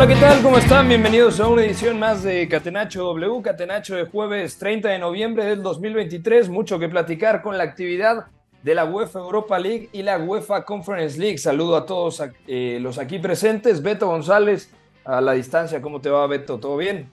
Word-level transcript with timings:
Hola, 0.00 0.14
¿qué 0.14 0.18
tal? 0.18 0.42
¿Cómo 0.42 0.56
están? 0.56 0.88
Bienvenidos 0.88 1.40
a 1.40 1.48
una 1.48 1.62
edición 1.62 1.98
más 1.98 2.22
de 2.22 2.48
Catenacho 2.48 3.04
W, 3.04 3.42
Catenacho 3.42 3.96
de 3.96 4.06
jueves 4.06 4.58
30 4.58 4.88
de 4.88 4.98
noviembre 4.98 5.44
del 5.44 5.62
2023. 5.62 6.48
Mucho 6.48 6.78
que 6.78 6.88
platicar 6.88 7.42
con 7.42 7.58
la 7.58 7.64
actividad 7.64 8.28
de 8.62 8.74
la 8.74 8.86
UEFA 8.86 9.18
Europa 9.18 9.58
League 9.58 9.90
y 9.92 10.02
la 10.02 10.16
UEFA 10.16 10.64
Conference 10.64 11.20
League. 11.20 11.36
Saludo 11.36 11.76
a 11.76 11.84
todos 11.84 12.22
eh, 12.46 12.78
los 12.80 12.96
aquí 12.96 13.18
presentes. 13.18 13.82
Beto 13.82 14.06
González, 14.06 14.72
a 15.04 15.20
la 15.20 15.34
distancia, 15.34 15.82
¿cómo 15.82 16.00
te 16.00 16.08
va, 16.08 16.26
Beto? 16.26 16.58
¿Todo 16.58 16.78
bien? 16.78 17.12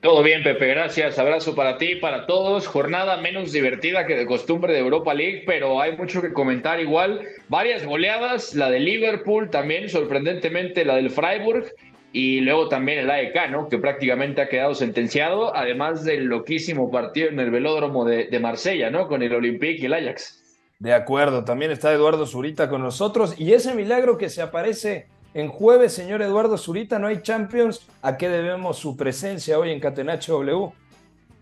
Todo 0.00 0.24
bien, 0.24 0.42
Pepe, 0.42 0.66
gracias. 0.66 1.20
Abrazo 1.20 1.54
para 1.54 1.78
ti 1.78 1.94
para 1.94 2.26
todos. 2.26 2.66
Jornada 2.66 3.18
menos 3.18 3.52
divertida 3.52 4.04
que 4.08 4.16
de 4.16 4.26
costumbre 4.26 4.72
de 4.72 4.80
Europa 4.80 5.14
League, 5.14 5.44
pero 5.46 5.80
hay 5.80 5.96
mucho 5.96 6.20
que 6.20 6.32
comentar 6.32 6.80
igual. 6.80 7.20
Varias 7.48 7.86
goleadas, 7.86 8.56
la 8.56 8.68
de 8.70 8.80
Liverpool 8.80 9.50
también, 9.50 9.88
sorprendentemente 9.88 10.84
la 10.84 10.96
del 10.96 11.10
Freiburg, 11.10 11.72
y 12.12 12.40
luego 12.40 12.68
también 12.68 12.98
el 13.00 13.10
AEK, 13.10 13.50
¿no? 13.50 13.68
Que 13.68 13.78
prácticamente 13.78 14.42
ha 14.42 14.48
quedado 14.48 14.74
sentenciado, 14.74 15.54
además 15.56 16.04
del 16.04 16.24
loquísimo 16.24 16.90
partido 16.90 17.28
en 17.28 17.40
el 17.40 17.50
velódromo 17.50 18.04
de, 18.04 18.26
de 18.26 18.40
Marsella, 18.40 18.90
¿no? 18.90 19.08
Con 19.08 19.22
el 19.22 19.34
Olympique 19.34 19.82
y 19.82 19.86
el 19.86 19.94
Ajax. 19.94 20.42
De 20.78 20.92
acuerdo, 20.92 21.44
también 21.44 21.70
está 21.70 21.92
Eduardo 21.92 22.26
Zurita 22.26 22.68
con 22.68 22.82
nosotros 22.82 23.34
y 23.38 23.52
ese 23.52 23.74
milagro 23.74 24.18
que 24.18 24.28
se 24.28 24.42
aparece 24.42 25.06
en 25.34 25.48
jueves, 25.48 25.94
señor 25.94 26.20
Eduardo 26.20 26.58
Zurita, 26.58 26.98
no 26.98 27.06
hay 27.06 27.22
Champions. 27.22 27.88
¿A 28.02 28.16
qué 28.16 28.28
debemos 28.28 28.78
su 28.78 28.96
presencia 28.96 29.58
hoy 29.58 29.70
en 29.70 29.80
Catenacho 29.80 30.34
W? 30.34 30.72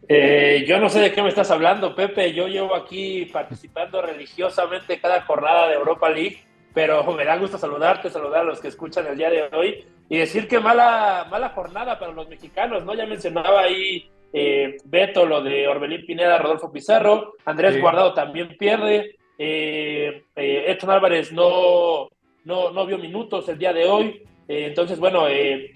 Eh, 0.09 0.65
yo 0.67 0.79
no 0.79 0.89
sé 0.89 1.01
de 1.01 1.13
qué 1.13 1.23
me 1.23 1.29
estás 1.29 1.51
hablando, 1.51 1.95
Pepe. 1.95 2.33
Yo 2.33 2.47
llevo 2.47 2.75
aquí 2.75 3.27
participando 3.33 4.01
religiosamente 4.07 5.01
cada 5.01 5.23
jornada 5.23 5.69
de 5.69 5.75
Europa 5.75 6.09
League, 6.09 6.41
pero 6.73 7.05
me 7.13 7.25
da 7.25 7.37
gusto 7.37 7.59
saludarte, 7.59 8.11
saludar 8.11 8.41
a 8.41 8.45
los 8.45 8.61
que 8.61 8.69
escuchan 8.69 9.07
el 9.07 9.17
día 9.19 9.31
de 9.31 9.49
hoy 9.53 9.85
y 10.09 10.19
decir 10.19 10.49
que 10.49 10.61
mala, 10.61 11.27
mala 11.31 11.51
jornada 11.51 11.99
para 11.99 12.13
los 12.13 12.29
mexicanos, 12.29 12.85
¿no? 12.85 12.95
Ya 12.95 13.07
mencionaba 13.07 13.63
ahí 13.63 14.11
eh, 14.33 14.77
Beto 14.85 15.27
lo 15.27 15.43
de 15.43 15.67
Orbelín 15.69 16.07
Pineda, 16.07 16.39
Rodolfo 16.39 16.71
Pizarro, 16.73 17.35
Andrés 17.45 17.75
Sí. 17.75 17.81
Guardado 17.81 18.15
también 18.15 18.57
pierde, 18.59 19.17
eh, 19.43 20.25
eh, 20.37 20.65
Edson 20.69 20.91
Álvarez 20.91 21.33
no, 21.33 22.09
no, 22.45 22.71
no 22.73 22.87
vio 22.87 22.99
minutos 22.99 23.49
el 23.49 23.57
día 23.59 23.73
de 23.73 23.87
hoy. 23.87 24.23
Eh, 24.47 24.67
entonces, 24.67 24.99
bueno, 24.99 25.25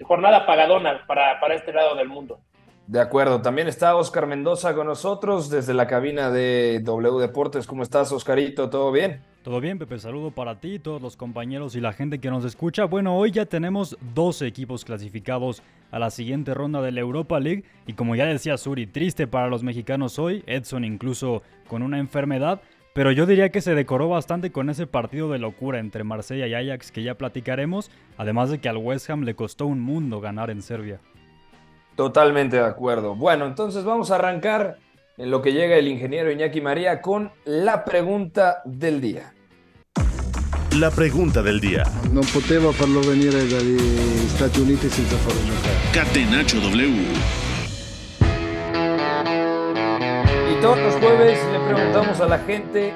jornada 0.03 0.45
pagadona 0.45 1.07
para, 1.07 1.41
para 1.41 1.55
este 1.55 1.73
lado 1.73 1.95
del 1.95 2.09
mundo. 2.09 2.41
De 2.87 3.01
acuerdo, 3.01 3.41
también 3.41 3.67
está 3.67 3.97
Oscar 3.97 4.27
Mendoza 4.27 4.75
con 4.75 4.87
nosotros 4.87 5.49
desde 5.49 5.73
la 5.73 5.87
cabina 5.87 6.31
de 6.31 6.81
W 6.83 7.21
Deportes. 7.21 7.67
¿Cómo 7.67 7.83
estás, 7.83 8.13
Oscarito? 8.13 8.69
¿Todo 8.69 8.93
bien? 8.93 9.23
Todo 9.45 9.61
bien, 9.61 9.79
Pepe, 9.79 9.99
saludo 9.99 10.31
para 10.31 10.59
ti, 10.59 10.79
todos 10.79 11.03
los 11.03 11.19
compañeros 11.19 11.77
y 11.77 11.81
la 11.83 11.93
gente 11.93 12.19
que 12.19 12.31
nos 12.31 12.47
escucha. 12.47 12.87
Bueno, 12.87 13.15
hoy 13.15 13.31
ya 13.31 13.45
tenemos 13.45 13.95
12 14.15 14.47
equipos 14.47 14.87
clasificados 14.87 15.63
a 15.91 15.99
la 15.99 16.11
siguiente 16.11 16.55
ronda 16.55 16.81
de 16.81 16.93
la 16.93 17.01
Europa 17.01 17.39
League 17.39 17.63
y 17.87 17.93
como 17.93 18.17
ya 18.17 18.25
decía 18.25 18.57
Suri, 18.57 18.87
triste 18.87 19.27
para 19.27 19.49
los 19.49 19.63
mexicanos 19.63 20.19
hoy, 20.19 20.43
Edson 20.47 20.83
incluso 20.83 21.43
con 21.69 21.83
una 21.83 21.99
enfermedad, 21.99 22.63
pero 22.95 23.13
yo 23.13 23.27
diría 23.27 23.51
que 23.51 23.61
se 23.61 23.75
decoró 23.75 24.09
bastante 24.09 24.51
con 24.51 24.71
ese 24.71 24.87
partido 24.87 25.31
de 25.31 25.39
locura 25.39 25.79
entre 25.79 26.05
Marsella 26.05 26.47
y 26.47 26.55
Ajax 26.55 26.91
que 26.91 27.03
ya 27.03 27.17
platicaremos, 27.19 27.91
además 28.17 28.49
de 28.49 28.63
que 28.63 28.71
al 28.71 28.79
West 28.79 29.11
Ham 29.11 29.25
le 29.25 29.35
costó 29.35 29.67
un 29.67 29.81
mundo 29.81 30.23
ganar 30.23 30.49
en 30.49 30.63
Serbia. 30.63 31.01
Totalmente 31.97 32.57
de 32.57 32.65
acuerdo. 32.65 33.15
Bueno, 33.15 33.45
entonces 33.45 33.85
vamos 33.85 34.11
a 34.11 34.15
arrancar 34.15 34.79
en 35.19 35.31
lo 35.31 35.43
que 35.43 35.53
llega 35.53 35.77
el 35.77 35.89
ingeniero 35.89 36.33
Iñaki 36.33 36.63
María 36.63 37.03
con 37.03 37.31
la 37.45 37.85
pregunta 37.85 38.63
del 38.65 39.03
día. 39.03 39.34
La 40.81 40.91
pregunta 40.91 41.41
del 41.41 41.61
día. 41.61 41.85
Non 42.11 42.25
poteva 42.33 42.73
farlo 42.73 42.99
venire 43.01 43.47
dagli 43.47 43.79
Stati 44.27 44.59
Uniti 44.59 44.89
senza 44.89 45.15
farlo 45.19 45.41
giocare. 45.45 45.77
Catenacho 45.93 46.59
W. 46.59 46.91
Y 50.51 50.61
todos 50.61 50.79
los 50.79 50.95
jueves 50.97 51.39
le 51.53 51.61
preguntamos 51.73 52.21
a 52.21 52.27
la 52.27 52.39
gente 52.41 52.93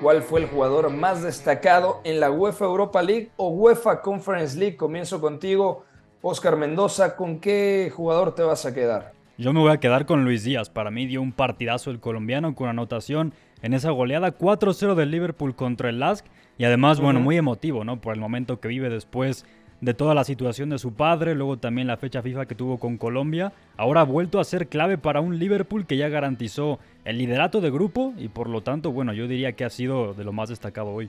cuál 0.00 0.22
fue 0.22 0.42
el 0.42 0.46
jugador 0.46 0.90
más 0.90 1.20
destacado 1.20 2.00
en 2.04 2.20
la 2.20 2.30
UEFA 2.30 2.66
Europa 2.66 3.02
League 3.02 3.32
o 3.34 3.48
UEFA 3.48 4.00
Conference 4.00 4.56
League. 4.56 4.76
Comienzo 4.76 5.20
contigo, 5.20 5.84
Oscar 6.22 6.56
Mendoza. 6.56 7.16
¿Con 7.16 7.40
qué 7.40 7.90
jugador 7.92 8.36
te 8.36 8.44
vas 8.44 8.64
a 8.66 8.72
quedar? 8.72 9.14
Yo 9.36 9.52
me 9.52 9.58
voy 9.58 9.72
a 9.72 9.80
quedar 9.80 10.06
con 10.06 10.24
Luis 10.24 10.44
Díaz. 10.44 10.70
Para 10.70 10.92
mí 10.92 11.06
dio 11.06 11.22
un 11.22 11.32
partidazo 11.32 11.90
el 11.90 11.98
colombiano 11.98 12.54
con 12.54 12.68
anotación 12.68 13.34
en 13.62 13.74
esa 13.74 13.90
goleada 13.90 14.36
4-0 14.36 14.94
del 14.94 15.10
Liverpool 15.10 15.54
contra 15.54 15.88
el 15.88 16.00
Lask. 16.00 16.26
Y 16.58 16.64
además, 16.64 17.00
bueno, 17.00 17.20
muy 17.20 17.36
emotivo, 17.36 17.84
¿no? 17.84 18.00
Por 18.00 18.14
el 18.14 18.20
momento 18.20 18.60
que 18.60 18.68
vive 18.68 18.90
después 18.90 19.44
de 19.80 19.94
toda 19.94 20.14
la 20.14 20.24
situación 20.24 20.70
de 20.70 20.78
su 20.78 20.92
padre, 20.92 21.34
luego 21.34 21.56
también 21.56 21.86
la 21.86 21.96
fecha 21.96 22.20
FIFA 22.20 22.46
que 22.46 22.54
tuvo 22.54 22.78
con 22.78 22.98
Colombia. 22.98 23.52
Ahora 23.76 24.00
ha 24.00 24.04
vuelto 24.04 24.40
a 24.40 24.44
ser 24.44 24.66
clave 24.68 24.98
para 24.98 25.20
un 25.20 25.38
Liverpool 25.38 25.86
que 25.86 25.96
ya 25.96 26.08
garantizó 26.08 26.80
el 27.04 27.18
liderato 27.18 27.60
de 27.60 27.70
grupo 27.70 28.12
y 28.18 28.28
por 28.28 28.48
lo 28.48 28.62
tanto, 28.62 28.90
bueno, 28.90 29.12
yo 29.12 29.28
diría 29.28 29.52
que 29.52 29.64
ha 29.64 29.70
sido 29.70 30.14
de 30.14 30.24
lo 30.24 30.32
más 30.32 30.48
destacado 30.48 30.90
hoy. 30.90 31.08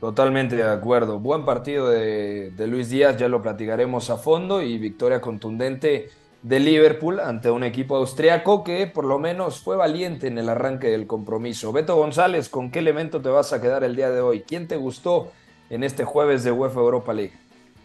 Totalmente 0.00 0.56
de 0.56 0.64
acuerdo. 0.64 1.20
Buen 1.20 1.44
partido 1.44 1.88
de, 1.88 2.50
de 2.50 2.66
Luis 2.66 2.90
Díaz, 2.90 3.16
ya 3.16 3.28
lo 3.28 3.40
platicaremos 3.40 4.10
a 4.10 4.16
fondo 4.16 4.60
y 4.62 4.78
victoria 4.78 5.20
contundente 5.20 6.08
de 6.46 6.60
Liverpool 6.60 7.18
ante 7.18 7.50
un 7.50 7.64
equipo 7.64 7.96
austriaco 7.96 8.62
que 8.62 8.86
por 8.86 9.04
lo 9.04 9.18
menos 9.18 9.58
fue 9.58 9.76
valiente 9.76 10.28
en 10.28 10.38
el 10.38 10.48
arranque 10.48 10.86
del 10.86 11.08
compromiso. 11.08 11.72
Beto 11.72 11.96
González, 11.96 12.48
¿con 12.48 12.70
qué 12.70 12.78
elemento 12.78 13.20
te 13.20 13.28
vas 13.28 13.52
a 13.52 13.60
quedar 13.60 13.82
el 13.82 13.96
día 13.96 14.10
de 14.10 14.20
hoy? 14.20 14.44
¿Quién 14.46 14.68
te 14.68 14.76
gustó 14.76 15.32
en 15.70 15.82
este 15.82 16.04
jueves 16.04 16.44
de 16.44 16.52
UEFA 16.52 16.78
Europa 16.78 17.12
League? 17.12 17.32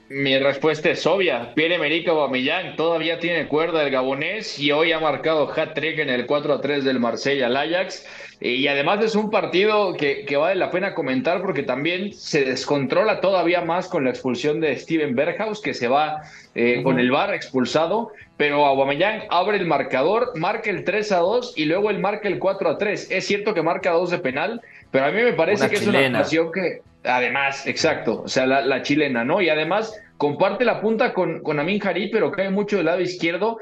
Mi 0.10 0.38
respuesta 0.38 0.92
es 0.92 1.08
obvia. 1.08 1.56
Pierre-Emerick 1.56 2.08
Aubameyang 2.10 2.76
todavía 2.76 3.20
tiene 3.20 3.48
cuerda 3.48 3.82
el 3.82 3.90
gabonés 3.90 4.60
y 4.60 4.72
hoy 4.72 4.92
ha 4.92 5.00
marcado 5.00 5.50
hat-trick 5.50 5.98
en 5.98 6.10
el 6.10 6.28
4-3 6.28 6.84
del 6.84 7.00
Marsella 7.00 7.48
al 7.48 7.58
Ajax. 7.58 8.06
Y 8.44 8.68
además 8.68 9.03
es 9.06 9.13
un 9.13 9.29
partido 9.29 9.94
que, 9.94 10.25
que, 10.25 10.35
vale 10.35 10.56
la 10.56 10.72
pena 10.72 10.96
comentar 10.96 11.44
porque 11.44 11.62
también 11.62 12.12
se 12.12 12.44
descontrola 12.44 13.22
todavía 13.22 13.62
más 13.62 13.88
con 13.88 14.03
la 14.03 14.09
expulsión 14.09 14.59
de 14.59 14.75
Steven 14.78 15.16
Berghaus, 15.16 15.62
que 15.62 15.75
se 15.75 15.88
va 15.88 16.24
eh, 16.56 16.77
uh 16.77 16.80
-huh. 16.80 16.83
con 16.83 17.00
el 17.00 17.12
VAR 17.12 17.36
expulsado. 17.36 18.12
Pero 18.38 18.66
Aubameyang 18.66 19.25
abre 19.30 19.57
el 19.57 19.68
marcador, 19.68 20.31
marca 20.36 20.71
el 20.71 20.83
3-2 20.83 21.54
y 21.56 21.66
luego 21.66 21.92
él 21.92 22.00
marca 22.00 22.27
el 22.27 22.39
4-3. 22.39 23.12
Es 23.12 23.27
cierto 23.27 23.54
que 23.54 23.62
marca 23.62 23.92
dos 23.92 24.10
de 24.10 24.18
penal, 24.18 24.60
pero 24.89 25.06
a 25.06 25.12
mí 25.12 25.21
me 25.21 25.33
parece 25.33 25.66
una 25.66 25.69
que 25.69 25.77
chilena. 25.77 26.00
es 26.00 26.10
una 26.10 26.18
actuación 26.18 26.51
que... 26.51 26.81
Además, 27.04 27.66
exacto, 27.68 28.24
o 28.24 28.27
sea, 28.27 28.45
la, 28.45 28.62
la, 28.62 28.83
chilena, 28.83 29.24
¿no? 29.24 29.42
Y 29.42 29.50
además 29.50 30.00
comparte 30.18 30.66
la 30.66 30.81
punta 30.81 31.13
con, 31.13 31.42
con 31.42 31.60
Amin 31.60 31.81
Harit, 31.83 32.12
pero 32.12 32.31
cae 32.31 32.51
mucho 32.51 32.77
del 32.77 32.86
lado 32.86 33.01
izquierdo. 33.01 33.57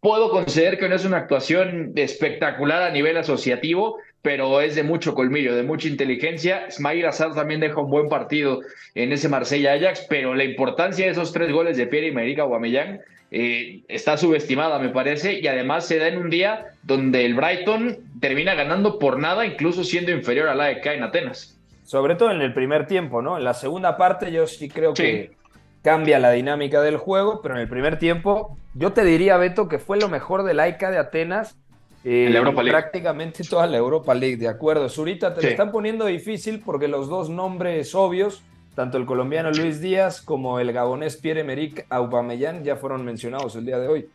Puedo 0.00 0.30
considerar 0.30 0.78
que 0.78 0.88
no 0.88 0.96
es 0.96 1.04
una 1.04 1.18
actuación 1.18 1.92
espectacular 1.94 2.82
a 2.82 2.90
nivel 2.90 3.16
asociativo, 3.16 3.98
pero 4.22 4.60
es 4.60 4.76
de 4.76 4.84
mucho 4.84 5.14
colmillo, 5.14 5.54
de 5.54 5.64
mucha 5.64 5.88
inteligencia. 5.88 6.66
Ismail 6.68 7.06
Azar 7.06 7.34
también 7.34 7.60
deja 7.60 7.80
un 7.80 7.90
buen 7.90 8.08
partido 8.08 8.60
en 8.94 9.12
ese 9.12 9.28
Marsella 9.28 9.72
Ajax, 9.72 10.06
pero 10.08 10.34
la 10.34 10.44
importancia 10.44 11.04
de 11.04 11.10
esos 11.12 11.32
tres 11.32 11.52
goles 11.52 11.76
de 11.76 11.88
Pierre 11.88 12.08
y 12.08 12.12
Merica 12.12 12.42
Aubameyang 12.42 13.00
eh, 13.32 13.82
está 13.88 14.16
subestimada, 14.16 14.78
me 14.78 14.90
parece, 14.90 15.40
y 15.40 15.46
además 15.46 15.86
se 15.86 15.98
da 15.98 16.06
en 16.06 16.18
un 16.18 16.30
día 16.30 16.66
donde 16.82 17.24
el 17.24 17.34
Brighton 17.34 17.98
termina 18.20 18.54
ganando 18.54 18.98
por 18.98 19.18
nada, 19.18 19.44
incluso 19.44 19.84
siendo 19.84 20.12
inferior 20.12 20.48
a 20.48 20.54
la 20.54 20.64
AEK 20.64 20.86
en 20.86 21.02
Atenas. 21.02 21.58
Sobre 21.82 22.14
todo 22.14 22.30
en 22.30 22.42
el 22.42 22.54
primer 22.54 22.86
tiempo, 22.86 23.22
¿no? 23.22 23.38
En 23.38 23.44
la 23.44 23.54
segunda 23.54 23.96
parte 23.96 24.30
yo 24.30 24.46
sí 24.46 24.68
creo 24.68 24.94
sí. 24.94 25.02
que 25.02 25.30
cambia 25.82 26.18
la 26.18 26.30
dinámica 26.30 26.80
del 26.80 26.96
juego, 26.96 27.40
pero 27.42 27.56
en 27.56 27.62
el 27.62 27.68
primer 27.68 27.98
tiempo 27.98 28.56
yo 28.74 28.92
te 28.92 29.04
diría, 29.04 29.36
Beto, 29.36 29.68
que 29.68 29.78
fue 29.78 29.98
lo 29.98 30.08
mejor 30.08 30.44
del 30.44 30.60
AICA 30.60 30.90
de 30.90 30.98
Atenas. 30.98 31.56
Eh, 32.04 32.28
la 32.30 32.38
Europa 32.38 32.62
League. 32.62 32.78
Prácticamente 32.78 33.44
toda 33.44 33.66
la 33.66 33.76
Europa 33.76 34.14
League, 34.14 34.36
de 34.36 34.48
acuerdo. 34.48 34.88
Zurita, 34.88 35.34
te 35.34 35.42
lo 35.42 35.48
están 35.48 35.70
poniendo 35.70 36.06
difícil 36.06 36.60
porque 36.64 36.88
los 36.88 37.08
dos 37.08 37.30
nombres 37.30 37.94
obvios, 37.94 38.42
tanto 38.74 38.98
el 38.98 39.06
colombiano 39.06 39.50
Luis 39.50 39.80
Díaz 39.80 40.20
como 40.20 40.58
el 40.58 40.72
gabonés 40.72 41.16
Pierre-Emerick 41.16 41.86
Aubameyang, 41.90 42.64
ya 42.64 42.76
fueron 42.76 43.04
mencionados 43.04 43.54
el 43.54 43.66
día 43.66 43.78
de 43.78 43.88
hoy. 43.88 44.08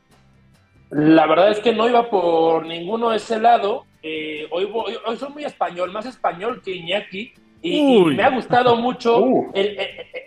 La 0.89 1.27
verdad 1.27 1.51
es 1.51 1.59
que 1.59 1.73
no 1.73 1.87
iba 1.87 2.09
por 2.09 2.65
ninguno 2.65 3.09
de 3.11 3.17
ese 3.17 3.39
lado. 3.39 3.85
Eh, 4.03 4.47
hoy, 4.51 4.69
hoy, 4.73 5.17
soy 5.17 5.29
muy 5.29 5.43
español, 5.43 5.91
más 5.91 6.05
español 6.05 6.61
que 6.63 6.71
Iñaki. 6.75 7.33
Y, 7.61 8.03
me 8.05 8.23
ha 8.23 8.29
gustado 8.29 8.75
mucho. 8.75 9.17
Uh. 9.27 9.51
El, 9.53 9.77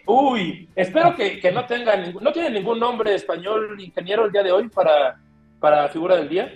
uy, 0.06 0.68
espero 0.74 1.14
que, 1.14 1.38
que, 1.38 1.52
no 1.52 1.64
tenga 1.64 1.96
ningún, 1.96 2.22
no 2.24 2.32
tiene 2.32 2.50
ningún 2.50 2.80
nombre 2.80 3.14
español 3.14 3.80
ingeniero 3.80 4.26
el 4.26 4.32
día 4.32 4.42
de 4.42 4.50
hoy 4.50 4.68
para, 4.68 5.18
para 5.60 5.88
figura 5.88 6.16
del 6.16 6.28
día. 6.28 6.52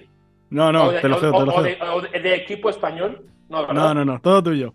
No, 0.51 0.73
no, 0.73 0.91
te 0.91 1.09
lo 1.09 1.19
cedo, 1.19 1.33
te 1.33 1.47
lo 1.47 1.63
cedo. 1.63 2.01
de, 2.01 2.35
equipo 2.35 2.71
español. 2.71 3.27
No, 3.49 3.67
no, 3.73 3.95
no, 3.95 4.05
no, 4.05 4.21
todo 4.21 4.43
tuyo. 4.43 4.73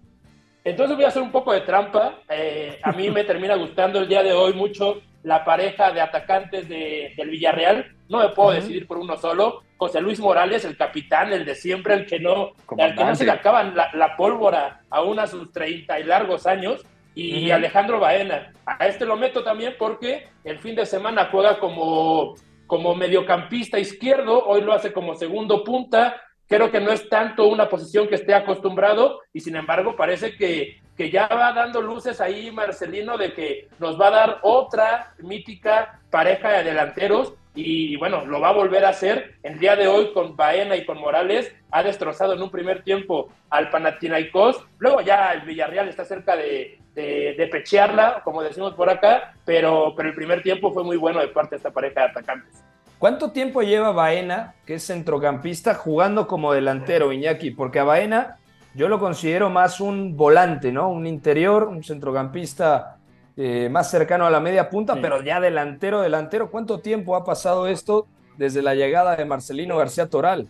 Entonces 0.64 0.96
voy 0.96 1.06
a 1.06 1.10
hacer 1.10 1.22
un 1.22 1.32
poco 1.32 1.54
de 1.54 1.62
trampa. 1.62 2.20
Eh, 2.30 2.80
a 2.84 2.92
mí 2.92 3.10
me 3.10 3.24
termina 3.24 3.56
gustando 3.56 4.00
el 4.00 4.08
día 4.08 4.22
de 4.24 4.34
hoy 4.34 4.54
mucho 4.54 5.02
la 5.24 5.44
pareja 5.44 5.92
de 5.92 6.02
atacantes 6.02 6.70
de, 6.70 7.14
del 7.18 7.30
Villarreal. 7.30 7.96
No 8.08 8.20
me 8.20 8.30
puedo 8.30 8.52
decidir 8.52 8.88
por 8.88 8.98
uno 8.98 9.18
solo. 9.18 9.64
José 9.78 10.02
Luis 10.02 10.20
Morales, 10.20 10.66
el 10.66 10.76
capitán, 10.76 11.32
el 11.32 11.46
de 11.46 11.56
siempre, 11.56 11.94
el 11.94 12.06
que 12.06 12.20
no, 12.20 12.52
al 12.78 12.96
que 12.96 13.06
no 13.06 13.16
se 13.16 13.26
le 13.26 13.32
acaban 13.32 13.74
la, 13.76 14.16
pólvora 14.18 14.82
aún 14.90 15.20
a 15.20 15.28
sus 15.28 15.52
30 15.52 16.00
y 16.00 16.04
largos 16.04 16.46
años. 16.46 16.86
Y 17.16 17.52
Alejandro 17.52 18.00
Baena. 18.00 18.54
A 18.66 18.88
este 18.88 19.06
lo 19.06 19.18
meto 19.18 19.44
también 19.44 19.76
porque 19.78 20.28
el 20.44 20.60
fin 20.60 20.76
de 20.76 20.86
semana 20.86 21.28
juega 21.32 21.60
como, 21.60 22.36
como 22.70 22.94
mediocampista 22.94 23.80
izquierdo, 23.80 24.46
hoy 24.46 24.62
lo 24.62 24.74
hace 24.74 24.94
como 24.94 25.16
segundo 25.16 25.64
punta. 25.64 26.22
Creo 26.48 26.70
que 26.70 26.80
no 26.80 26.92
es 26.92 27.10
tanto 27.10 27.48
una 27.48 27.68
posición 27.68 28.08
que 28.08 28.14
esté 28.14 28.36
acostumbrado 28.36 29.22
y 29.34 29.40
sin 29.40 29.56
embargo 29.56 29.96
parece 29.96 30.38
que 30.38 30.78
que 31.00 31.10
ya 31.10 31.28
va 31.28 31.54
dando 31.54 31.82
luces 31.82 32.20
ahí 32.20 32.52
Marcelino 32.52 33.18
de 33.18 33.32
que 33.32 33.70
nos 33.80 33.98
va 33.98 34.08
a 34.08 34.12
dar 34.12 34.40
otra 34.42 35.14
mítica 35.20 36.02
pareja 36.10 36.50
de 36.50 36.66
delanteros 36.66 37.36
y 37.56 37.96
bueno, 37.98 38.26
lo 38.26 38.40
va 38.40 38.50
a 38.50 38.54
volver 38.54 38.86
a 38.86 38.90
hacer 38.90 39.36
el 39.44 39.60
día 39.60 39.76
de 39.76 39.88
hoy 39.88 40.14
con 40.14 40.36
Baena 40.36 40.76
y 40.76 40.86
con 40.86 41.00
Morales. 41.00 41.54
Ha 41.72 41.84
destrozado 41.84 42.34
en 42.34 42.42
un 42.42 42.52
primer 42.52 42.84
tiempo 42.84 43.30
al 43.50 43.70
Panathinaikos. 43.70 44.64
Luego 44.78 45.02
ya 45.02 45.34
el 45.34 45.42
Villarreal 45.42 45.90
está 45.90 46.06
cerca 46.06 46.36
de, 46.36 46.80
de, 46.94 47.50
pechearla, 47.52 48.22
como 48.24 48.44
decimos 48.44 48.74
por 48.74 48.90
acá, 48.90 49.34
pero, 49.46 49.94
pero 49.96 50.10
el 50.10 50.16
primer 50.16 50.42
tiempo 50.42 50.72
fue 50.72 50.84
muy 50.84 50.98
bueno 50.98 51.20
de 51.20 51.30
parte 51.30 51.52
de 51.52 51.58
esta 51.58 51.72
pareja 51.72 52.02
de 52.02 52.08
atacantes. 52.08 52.64
¿Cuánto 52.98 53.32
tiempo 53.32 53.62
lleva 53.62 53.92
Baena, 53.92 54.56
que 54.66 54.76
es 54.76 54.86
centrocampista, 54.86 55.74
jugando 55.74 56.28
como 56.28 56.54
delantero, 56.54 57.14
Iñaki? 57.14 57.52
Porque 57.52 57.80
a 57.80 57.86
Baena 57.86 58.38
yo 58.76 58.90
lo 58.90 59.00
considero 59.00 59.50
más 59.50 59.80
un 59.80 60.18
volante, 60.18 60.72
¿no? 60.72 60.90
Un 60.90 61.08
interior, 61.08 61.64
un 61.64 61.84
centrocampista 61.84 62.99
eh, 63.42 63.70
más 63.70 63.90
cercano 63.90 64.26
a 64.26 64.30
la 64.30 64.42
media 64.42 64.70
punta, 64.70 64.98
pero 65.02 65.24
ya 65.24 65.40
delantero, 65.40 66.02
delantero. 66.02 66.52
¿Cuánto 66.52 66.80
tiempo 66.80 67.16
ha 67.16 67.24
pasado 67.24 67.68
esto 67.68 68.06
desde 68.36 68.62
la 68.62 68.76
llegada 68.76 69.16
de 69.16 69.24
Marcelino 69.24 69.78
García 69.78 70.10
Toral? 70.10 70.50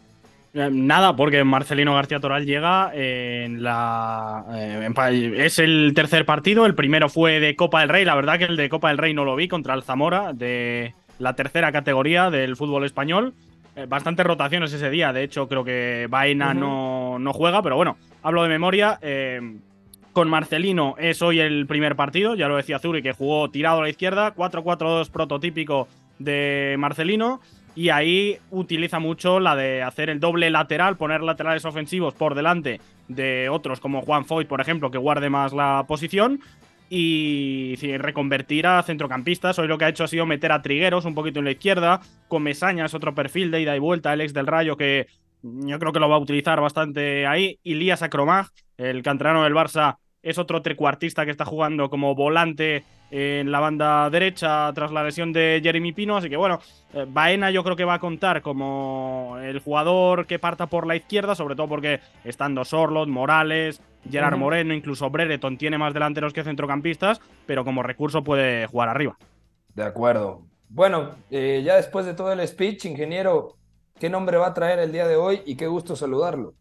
Eh, 0.56 0.70
nada, 0.72 1.16
porque 1.16 1.44
Marcelino 1.44 1.94
García 1.94 2.20
Toral 2.20 2.48
llega 2.48 2.90
en 2.96 3.62
la. 3.62 4.44
Eh, 4.56 5.34
es 5.38 5.60
el 5.60 5.92
tercer 5.94 6.26
partido. 6.26 6.66
El 6.66 6.74
primero 6.74 7.10
fue 7.10 7.40
de 7.40 7.56
Copa 7.56 7.82
del 7.82 7.90
Rey. 7.90 8.06
La 8.06 8.16
verdad 8.16 8.40
que 8.40 8.46
el 8.46 8.58
de 8.58 8.70
Copa 8.70 8.88
del 8.88 8.98
Rey 8.98 9.14
no 9.14 9.24
lo 9.24 9.36
vi 9.36 9.48
contra 9.48 9.76
el 9.76 9.84
Zamora, 9.84 10.34
de 10.34 10.96
la 11.20 11.36
tercera 11.36 11.72
categoría 11.72 12.32
del 12.32 12.56
fútbol 12.56 12.86
español. 12.86 13.36
bastantes 13.88 14.26
rotaciones 14.26 14.74
ese 14.74 14.90
día. 14.90 15.14
De 15.14 15.22
hecho, 15.22 15.48
creo 15.48 15.64
que 15.64 16.08
Vaina 16.10 16.56
no, 16.56 17.20
no, 17.20 17.34
juega, 17.34 17.62
pero 17.62 17.76
bueno, 17.76 17.98
hablo 18.24 18.42
de 18.42 18.50
memoria. 18.50 18.98
Eh, 19.04 19.60
con 20.20 20.30
Marcelino 20.30 20.96
es 20.98 21.22
hoy 21.22 21.40
el 21.40 21.66
primer 21.66 21.96
partido, 21.96 22.36
ya 22.36 22.50
lo 22.50 22.58
decía 22.58 22.78
Zuri, 22.78 23.02
que 23.02 23.14
jugó 23.14 23.50
tirado 23.50 23.80
a 23.80 23.84
la 23.84 23.90
izquierda, 23.90 24.36
4-4-2 24.36 25.10
prototípico 25.12 25.88
de 26.18 26.76
Marcelino. 26.78 27.40
Y 27.74 27.88
ahí 27.88 28.38
utiliza 28.52 29.00
mucho 29.00 29.40
la 29.40 29.56
de 29.56 29.82
hacer 29.82 30.10
el 30.10 30.20
doble 30.20 30.50
lateral, 30.50 30.98
poner 30.98 31.22
laterales 31.22 31.64
ofensivos 31.64 32.16
por 32.16 32.36
delante 32.36 32.82
de 33.08 33.48
otros 33.48 33.80
como 33.80 34.02
Juan 34.02 34.26
Foyt, 34.26 34.50
por 34.50 34.60
ejemplo, 34.60 34.92
que 34.92 34.98
guarde 34.98 35.30
más 35.30 35.54
la 35.54 35.86
posición. 35.88 36.42
Y 36.90 37.78
reconvertir 38.00 38.68
a 38.68 38.84
centrocampistas. 38.84 39.58
Hoy 39.58 39.70
lo 39.70 39.78
que 39.78 39.86
ha 39.86 39.90
hecho 39.90 40.04
ha 40.04 40.10
sido 40.10 40.26
meter 40.26 40.52
a 40.52 40.62
Trigueros 40.62 41.06
un 41.06 41.16
poquito 41.16 41.40
en 41.40 41.46
la 41.46 41.52
izquierda. 41.52 42.02
Con 42.28 42.44
Mesañas, 42.44 42.94
otro 42.94 43.16
perfil 43.16 43.52
de 43.52 43.62
ida 43.62 43.74
y 43.74 43.80
vuelta, 43.80 44.12
el 44.12 44.20
ex 44.20 44.34
del 44.34 44.48
Rayo, 44.48 44.76
que 44.76 45.08
yo 45.42 45.80
creo 45.80 45.94
que 45.94 46.00
lo 46.02 46.10
va 46.10 46.18
a 46.18 46.20
utilizar 46.20 46.60
bastante 46.60 47.26
ahí. 47.26 47.58
Ilías 47.64 48.04
Akromag, 48.04 48.48
el 48.76 49.02
canterano 49.02 49.46
del 49.46 49.54
Barça, 49.54 49.96
es 50.22 50.38
otro 50.38 50.62
trecuartista 50.62 51.26
que 51.26 51.32
está 51.32 51.46
jugando 51.46 51.90
como 51.90 52.16
volante 52.16 52.84
en 53.12 53.52
la 53.52 53.60
banda 53.60 54.10
derecha 54.10 54.72
tras 54.74 54.92
la 54.92 55.04
lesión 55.04 55.34
de 55.34 55.60
Jeremy 55.64 55.94
Pino. 55.94 56.18
Así 56.18 56.30
que 56.30 56.38
bueno, 56.38 56.60
eh, 56.94 57.06
Baena 57.08 57.52
yo 57.52 57.64
creo 57.64 57.76
que 57.76 57.86
va 57.86 57.96
a 57.96 58.00
contar 58.00 58.42
como 58.42 59.38
el 59.42 59.60
jugador 59.60 60.28
que 60.28 60.40
parta 60.40 60.68
por 60.68 60.86
la 60.86 60.96
izquierda, 60.96 61.36
sobre 61.36 61.56
todo 61.56 61.68
porque 61.68 62.00
estando 62.24 62.64
Sorlot, 62.66 63.10
Morales, 63.10 63.82
Gerard 64.10 64.38
Moreno, 64.38 64.74
incluso 64.74 65.10
Brereton 65.10 65.58
tiene 65.58 65.78
más 65.78 65.94
delanteros 65.94 66.34
que 66.34 66.44
centrocampistas, 66.44 67.20
pero 67.46 67.66
como 67.66 67.84
recurso 67.84 68.24
puede 68.24 68.68
jugar 68.68 68.90
arriba. 68.90 69.18
De 69.74 69.84
acuerdo. 69.84 70.44
Bueno, 70.70 71.16
eh, 71.32 71.62
ya 71.66 71.76
después 71.76 72.06
de 72.06 72.14
todo 72.14 72.32
el 72.32 72.48
speech, 72.48 72.86
ingeniero, 72.86 73.56
qué 74.00 74.10
nombre 74.10 74.38
va 74.38 74.48
a 74.48 74.54
traer 74.54 74.80
el 74.80 74.92
día 74.92 75.08
de 75.08 75.16
hoy 75.16 75.42
y 75.46 75.56
qué 75.56 75.68
gusto 75.68 75.96
saludarlo. 75.96 76.54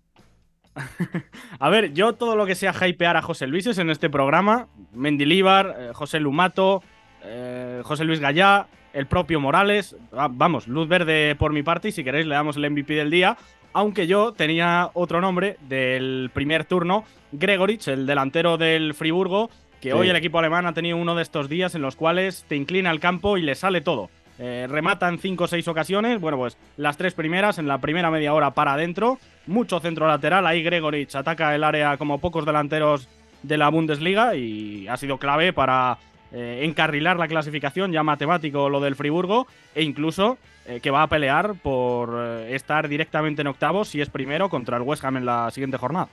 a 1.59 1.71
ver, 1.71 1.93
yo 1.93 2.15
todo 2.15 2.37
lo 2.37 2.47
que 2.47 2.55
sea 2.55 2.75
hypear 2.87 3.17
a 3.17 3.23
José 3.23 3.47
Luis 3.47 3.67
en 3.79 3.91
este 3.91 4.11
programa, 4.11 4.69
Mendilíbar, 4.93 5.77
eh, 5.79 5.91
José 5.93 6.21
Lumato, 6.21 6.83
eh, 7.25 7.81
José 7.85 8.05
Luis 8.05 8.21
Gallá, 8.21 8.69
el 8.93 9.07
propio 9.07 9.41
Morales, 9.41 9.97
vamos, 10.11 10.67
luz 10.67 10.89
verde 10.89 11.37
por 11.37 11.53
mi 11.53 11.63
parte 11.63 11.89
y 11.89 11.93
si 11.93 12.05
queréis 12.05 12.27
le 12.27 12.35
damos 12.35 12.57
el 12.57 12.71
MVP 12.71 12.95
del 12.95 13.11
día, 13.11 13.37
aunque 13.73 14.07
yo 14.07 14.33
tenía 14.33 14.91
otro 14.95 15.21
nombre 15.21 15.57
del 15.69 16.31
primer 16.33 16.65
turno, 16.65 17.05
Gregorich, 17.33 17.89
el 17.89 18.07
delantero 18.07 18.57
del 18.57 18.95
Friburgo, 18.95 19.51
que 19.81 19.93
hoy 19.93 20.09
el 20.09 20.17
equipo 20.17 20.39
alemán 20.39 20.67
ha 20.67 20.73
tenido 20.73 20.97
uno 20.97 21.15
de 21.15 21.23
estos 21.23 21.49
días 21.49 21.75
en 21.75 21.83
los 21.83 21.95
cuales 21.95 22.45
te 22.49 22.57
inclina 22.57 22.91
al 22.91 22.99
campo 22.99 23.37
y 23.37 23.43
le 23.43 23.55
sale 23.55 23.81
todo. 23.81 24.11
Eh, 24.39 24.67
remata 24.69 25.09
en 25.09 25.19
5 25.19 25.45
o 25.45 25.47
6 25.47 25.67
ocasiones. 25.69 26.21
Bueno, 26.21 26.39
pues 26.39 26.57
las 26.77 26.97
tres 26.97 27.15
primeras, 27.15 27.59
en 27.59 27.67
la 27.67 27.79
primera 27.79 28.11
media 28.11 28.35
hora 28.35 28.53
para 28.53 28.75
adentro. 28.75 29.19
Mucho 29.47 29.81
centro 29.81 30.07
lateral. 30.07 30.47
Ahí 30.47 30.63
Gregorich 30.63 31.15
ataca 31.15 31.55
el 31.55 31.65
área 31.65 31.97
como 31.97 32.19
pocos 32.19 32.47
delanteros 32.47 33.09
de 33.43 33.57
la 33.57 33.69
Bundesliga 33.69 34.35
y 34.35 34.87
ha 34.89 34.97
sido 34.97 35.19
clave 35.19 35.53
para 35.53 35.99
eh, 36.33 36.61
encarrilar 36.63 37.19
la 37.19 37.29
clasificación, 37.29 37.93
ya 37.93 38.03
matemático 38.03 38.69
lo 38.69 38.81
del 38.81 38.97
Friburgo, 38.97 39.47
e 39.75 39.83
incluso 39.83 40.39
eh, 40.67 40.81
que 40.81 40.91
va 40.91 41.03
a 41.03 41.07
pelear 41.09 41.55
por 41.55 42.21
estar 42.49 42.89
directamente 42.89 43.43
en 43.43 43.49
octavos 43.49 43.89
si 43.89 44.01
es 44.01 44.11
primero 44.11 44.49
contra 44.49 44.77
el 44.77 44.83
West 44.83 45.05
Ham 45.05 45.17
en 45.17 45.27
la 45.27 45.51
siguiente 45.51 45.79
jornada. 45.79 46.09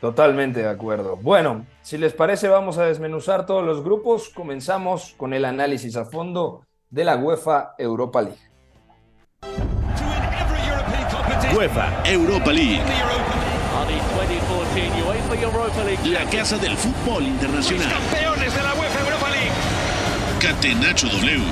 Totalmente 0.00 0.60
de 0.62 0.68
acuerdo. 0.68 1.16
Bueno, 1.16 1.66
si 1.82 1.98
les 1.98 2.14
parece, 2.14 2.48
vamos 2.48 2.78
a 2.78 2.86
desmenuzar 2.86 3.44
todos 3.44 3.64
los 3.64 3.84
grupos. 3.84 4.30
Comenzamos 4.30 5.14
con 5.18 5.34
el 5.34 5.44
análisis 5.44 5.94
a 5.96 6.06
fondo 6.06 6.64
de 6.90 7.04
la 7.04 7.16
UEFA 7.16 7.74
Europa 7.78 8.20
League. 8.20 8.38
UEFA 11.56 12.02
Europa 12.04 12.52
League. 12.52 12.82
La 16.06 16.24
casa 16.28 16.58
del 16.58 16.76
fútbol 16.76 17.22
internacional. 17.22 17.88
campeones 17.88 18.54
de 18.54 18.62
la 18.62 18.74
UEFA 18.74 19.00
Europa 19.04 19.30
League. 19.30 19.52
Catenacho 20.40 21.06
W. 21.06 21.44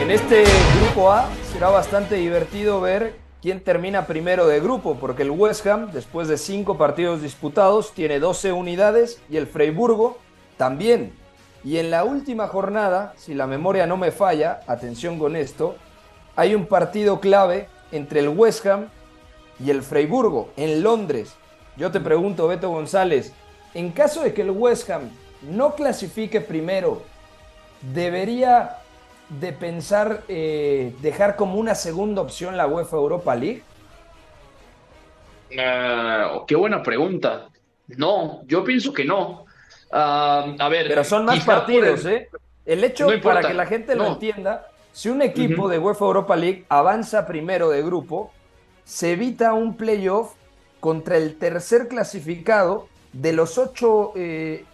En 0.00 0.10
este 0.10 0.44
grupo 0.80 1.12
A 1.12 1.28
será 1.52 1.68
bastante 1.68 2.14
divertido 2.14 2.80
ver 2.80 3.18
quién 3.42 3.62
termina 3.62 4.06
primero 4.06 4.46
de 4.46 4.60
grupo, 4.60 4.96
porque 4.98 5.22
el 5.22 5.30
West 5.30 5.66
Ham, 5.66 5.92
después 5.92 6.28
de 6.28 6.38
cinco 6.38 6.78
partidos 6.78 7.20
disputados, 7.20 7.92
tiene 7.92 8.20
12 8.20 8.52
unidades 8.52 9.20
y 9.28 9.36
el 9.36 9.46
Freiburgo 9.46 10.18
también 10.56 11.19
y 11.62 11.78
en 11.78 11.90
la 11.90 12.04
última 12.04 12.48
jornada, 12.48 13.12
si 13.16 13.34
la 13.34 13.46
memoria 13.46 13.86
no 13.86 13.96
me 13.96 14.10
falla, 14.10 14.60
atención 14.66 15.18
con 15.18 15.36
esto, 15.36 15.76
hay 16.36 16.54
un 16.54 16.66
partido 16.66 17.20
clave 17.20 17.68
entre 17.92 18.20
el 18.20 18.28
West 18.28 18.64
Ham 18.66 18.88
y 19.62 19.70
el 19.70 19.82
Freiburgo 19.82 20.50
en 20.56 20.82
Londres. 20.82 21.36
Yo 21.76 21.90
te 21.90 22.00
pregunto, 22.00 22.48
Beto 22.48 22.70
González, 22.70 23.32
en 23.74 23.90
caso 23.90 24.22
de 24.22 24.32
que 24.32 24.42
el 24.42 24.50
West 24.50 24.88
Ham 24.90 25.10
no 25.42 25.74
clasifique 25.74 26.40
primero, 26.40 27.02
¿debería 27.92 28.78
de 29.28 29.52
pensar 29.52 30.24
eh, 30.28 30.94
dejar 31.02 31.36
como 31.36 31.56
una 31.56 31.74
segunda 31.74 32.22
opción 32.22 32.56
la 32.56 32.66
UEFA 32.66 32.96
Europa 32.96 33.34
League? 33.34 33.62
Ah, 35.58 36.42
qué 36.46 36.56
buena 36.56 36.82
pregunta. 36.82 37.48
No, 37.86 38.42
yo 38.46 38.64
pienso 38.64 38.92
que 38.92 39.04
no 39.04 39.46
A 39.92 40.68
ver. 40.70 40.86
Pero 40.88 41.04
son 41.04 41.24
más 41.24 41.44
partidos, 41.44 42.04
el- 42.04 42.12
¿eh? 42.12 42.28
El 42.66 42.84
hecho, 42.84 43.06
No 43.06 43.14
importa, 43.14 43.36
para 43.40 43.48
que 43.48 43.54
la 43.54 43.66
gente 43.66 43.96
lo 43.96 44.06
entienda, 44.06 44.66
si 44.92 45.08
un 45.08 45.22
equipo 45.22 45.68
de 45.68 45.78
UEFA 45.78 46.04
Europa 46.04 46.36
League 46.36 46.64
avanza 46.68 47.26
primero 47.26 47.70
de 47.70 47.82
grupo, 47.82 48.30
se 48.84 49.12
evita 49.12 49.52
un 49.54 49.76
playoff 49.76 50.32
contra 50.78 51.16
el 51.16 51.36
tercer 51.36 51.88
clasificado 51.88 52.86
de 53.12 53.32
los 53.32 53.58
ocho 53.58 54.12
eh, 54.14 54.64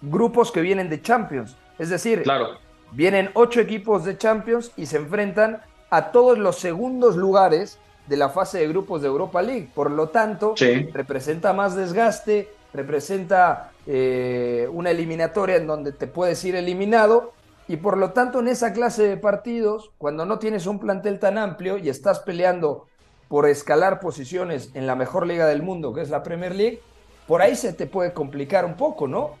grupos 0.00 0.50
que 0.50 0.60
vienen 0.60 0.88
de 0.88 1.02
Champions. 1.02 1.56
Es 1.78 1.90
decir, 1.90 2.22
Claro. 2.22 2.58
vienen 2.92 3.30
ocho 3.34 3.60
equipos 3.60 4.04
de 4.04 4.16
Champions 4.16 4.72
y 4.76 4.86
se 4.86 4.96
enfrentan 4.96 5.60
a 5.90 6.10
todos 6.10 6.38
los 6.38 6.56
segundos 6.58 7.16
lugares 7.16 7.78
de 8.06 8.16
la 8.16 8.30
fase 8.30 8.58
de 8.60 8.68
grupos 8.68 9.02
de 9.02 9.08
Europa 9.08 9.42
League. 9.42 9.68
Por 9.74 9.90
lo 9.90 10.08
tanto, 10.08 10.54
Sí. 10.56 10.88
representa 10.92 11.52
más 11.52 11.76
desgaste, 11.76 12.48
representa 12.72 13.70
eh, 13.86 14.68
una 14.72 14.90
eliminatoria 14.90 15.56
en 15.56 15.66
donde 15.66 15.92
te 15.92 16.06
puedes 16.06 16.44
ir 16.44 16.56
eliminado 16.56 17.32
y 17.68 17.76
por 17.76 17.96
lo 17.96 18.10
tanto 18.10 18.40
en 18.40 18.48
esa 18.48 18.72
clase 18.72 19.06
de 19.06 19.16
partidos, 19.16 19.90
cuando 19.98 20.26
no 20.26 20.38
tienes 20.38 20.66
un 20.66 20.78
plantel 20.78 21.18
tan 21.18 21.38
amplio 21.38 21.78
y 21.78 21.88
estás 21.88 22.20
peleando 22.20 22.86
por 23.28 23.48
escalar 23.48 24.00
posiciones 24.00 24.70
en 24.74 24.86
la 24.86 24.94
mejor 24.94 25.26
liga 25.26 25.46
del 25.46 25.62
mundo, 25.62 25.94
que 25.94 26.02
es 26.02 26.10
la 26.10 26.22
Premier 26.22 26.54
League, 26.54 26.80
por 27.26 27.40
ahí 27.40 27.54
se 27.56 27.72
te 27.72 27.86
puede 27.86 28.12
complicar 28.12 28.64
un 28.64 28.74
poco, 28.74 29.06
¿no? 29.08 29.36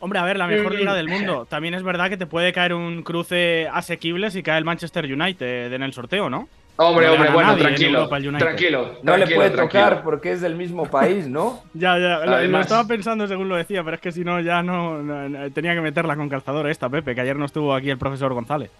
Hombre, 0.00 0.18
a 0.20 0.24
ver, 0.24 0.38
la 0.38 0.46
mejor 0.46 0.74
Mm. 0.74 0.76
liga 0.76 0.94
del 0.94 1.08
mundo. 1.08 1.46
También 1.46 1.74
es 1.74 1.82
verdad 1.82 2.08
que 2.08 2.16
te 2.16 2.26
puede 2.26 2.52
caer 2.52 2.72
un 2.72 3.02
cruce 3.02 3.68
asequible 3.72 4.30
si 4.30 4.42
cae 4.42 4.58
el 4.58 4.64
Manchester 4.64 5.04
United 5.04 5.72
en 5.72 5.82
el 5.82 5.92
sorteo, 5.92 6.30
¿no? 6.30 6.48
Hombre, 6.80 7.06
No 7.06 7.12
le 7.12 7.18
hombre, 7.18 7.32
bueno, 7.34 7.56
tranquilo. 7.56 8.08
Tranquilo. 8.38 8.94
No 9.02 9.16
le 9.16 9.26
puede 9.26 9.50
tranquilo. 9.50 9.82
tocar 9.82 10.02
porque 10.04 10.30
es 10.32 10.40
del 10.40 10.54
mismo 10.54 10.86
país, 10.86 11.26
¿no? 11.26 11.62
Ya, 11.74 11.98
ya, 11.98 12.24
lo- 12.24 12.60
estaba 12.60 12.84
pensando 12.86 13.26
según 13.26 13.48
lo 13.48 13.56
decía, 13.56 13.82
pero 13.82 13.96
es 13.96 14.00
que 14.00 14.12
si 14.12 14.24
no, 14.24 14.40
ya 14.40 14.62
no, 14.62 15.02
no- 15.02 15.28
no- 15.28 15.50
tenía 15.50 15.74
que 15.74 15.80
meterla 15.80 16.14
con 16.14 16.28
calzador 16.28 16.68
esta, 16.70 16.88
Pepe, 16.88 17.14
que 17.16 17.20
ayer 17.20 17.34
no 17.36 17.46
estuvo 17.46 17.74
aquí 17.74 17.90
el 17.90 17.98
profesor 17.98 18.32
González. 18.32 18.70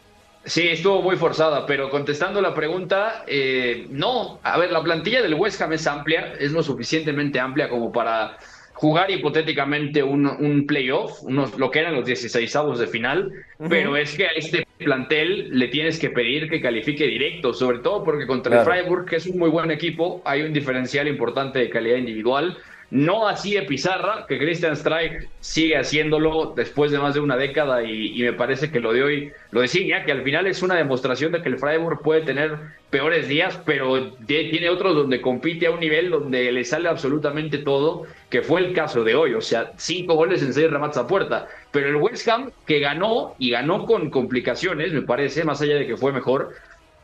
Sí, 0.45 0.69
estuvo 0.69 1.03
muy 1.03 1.17
forzada, 1.17 1.67
pero 1.67 1.91
contestando 1.91 2.41
la 2.41 2.55
pregunta, 2.55 3.25
eh, 3.27 3.89
no. 3.91 4.39
A 4.45 4.57
ver, 4.59 4.71
la 4.71 4.81
plantilla 4.83 5.21
del 5.21 5.35
West 5.35 5.61
Ham 5.61 5.73
es 5.73 5.87
amplia, 5.89 6.35
es 6.39 6.53
lo 6.53 6.63
suficientemente 6.63 7.41
amplia 7.41 7.69
como 7.69 7.91
para 7.91 8.39
jugar 8.79 9.11
hipotéticamente 9.11 10.05
un, 10.05 10.25
un 10.25 10.65
playoff, 10.65 11.23
unos, 11.25 11.59
lo 11.59 11.69
que 11.69 11.81
eran 11.81 11.95
los 11.97 12.07
16 12.07 12.55
avos 12.55 12.79
de 12.79 12.87
final, 12.87 13.33
pero 13.69 13.97
es 13.97 14.17
que 14.17 14.27
a 14.27 14.31
este 14.37 14.65
plantel 14.79 15.51
le 15.51 15.67
tienes 15.67 15.99
que 15.99 16.11
pedir 16.11 16.49
que 16.49 16.61
califique 16.61 17.05
directo, 17.05 17.53
sobre 17.53 17.79
todo 17.81 18.05
porque 18.05 18.25
contra 18.29 18.53
Claro. 18.53 18.73
el 18.73 18.81
Freiburg, 18.83 19.07
que 19.07 19.17
es 19.17 19.27
un 19.27 19.37
muy 19.37 19.51
buen 19.51 19.73
equipo, 19.73 20.23
hay 20.25 20.43
un 20.43 20.53
diferencial 20.53 21.09
importante 21.09 21.59
de 21.59 21.71
calidad 21.71 21.97
individual. 21.97 22.57
No 22.91 23.29
así 23.29 23.53
de 23.53 23.63
Pizarra, 23.63 24.25
que 24.27 24.39
Christian 24.39 24.75
Streich 24.75 25.29
sigue 25.41 25.77
haciéndolo 25.77 26.55
después 26.57 26.91
de 26.91 26.99
más 26.99 27.13
de 27.13 27.21
una 27.21 27.37
década 27.37 27.83
y, 27.83 28.23
me 28.23 28.33
parece 28.33 28.71
que 28.71 28.81
lo 28.81 28.95
de 28.95 29.03
hoy, 29.03 29.33
lo 29.51 29.61
de 29.61 29.69
que 29.69 30.13
al 30.13 30.23
final 30.23 30.47
es 30.47 30.63
una 30.63 30.75
demostración 30.75 31.33
de 31.33 31.43
que 31.43 31.51
el 31.51 31.59
Freiburg 31.59 32.01
puede 32.01 32.23
tener 32.23 32.57
peores 32.89 33.29
días, 33.29 33.61
pero 33.67 34.13
tiene 34.27 34.71
otros 34.71 34.95
donde 34.95 35.21
compite 35.21 35.67
a 35.67 35.71
un 35.71 35.81
nivel 35.81 36.09
donde 36.09 36.51
le 36.51 36.65
sale 36.65 36.89
absolutamente 36.89 37.59
todo, 37.59 38.07
que 38.31 38.41
fue 38.41 38.61
el 38.63 38.73
caso 38.73 39.05
de 39.05 39.15
hoy, 39.15 39.35
o 39.35 39.43
sea, 39.43 39.73
cinco 39.77 40.15
goles 40.15 40.43
en 40.43 40.55
seis 40.55 40.71
remates 40.71 40.97
a 40.97 41.07
puerta. 41.07 41.47
Pero 41.71 41.89
el 41.89 41.97
West 41.97 42.27
Ham, 42.29 42.51
que 42.67 42.81
ganó 42.81 43.35
y 43.39 43.51
ganó 43.51 43.85
con 43.85 44.09
complicaciones, 44.09 44.95
me 44.95 45.03
parece, 45.03 45.45
más 45.45 45.61
allá 45.61 45.75
de 45.75 45.87
que 45.87 45.99
fue 45.99 46.13
mejor, 46.13 46.55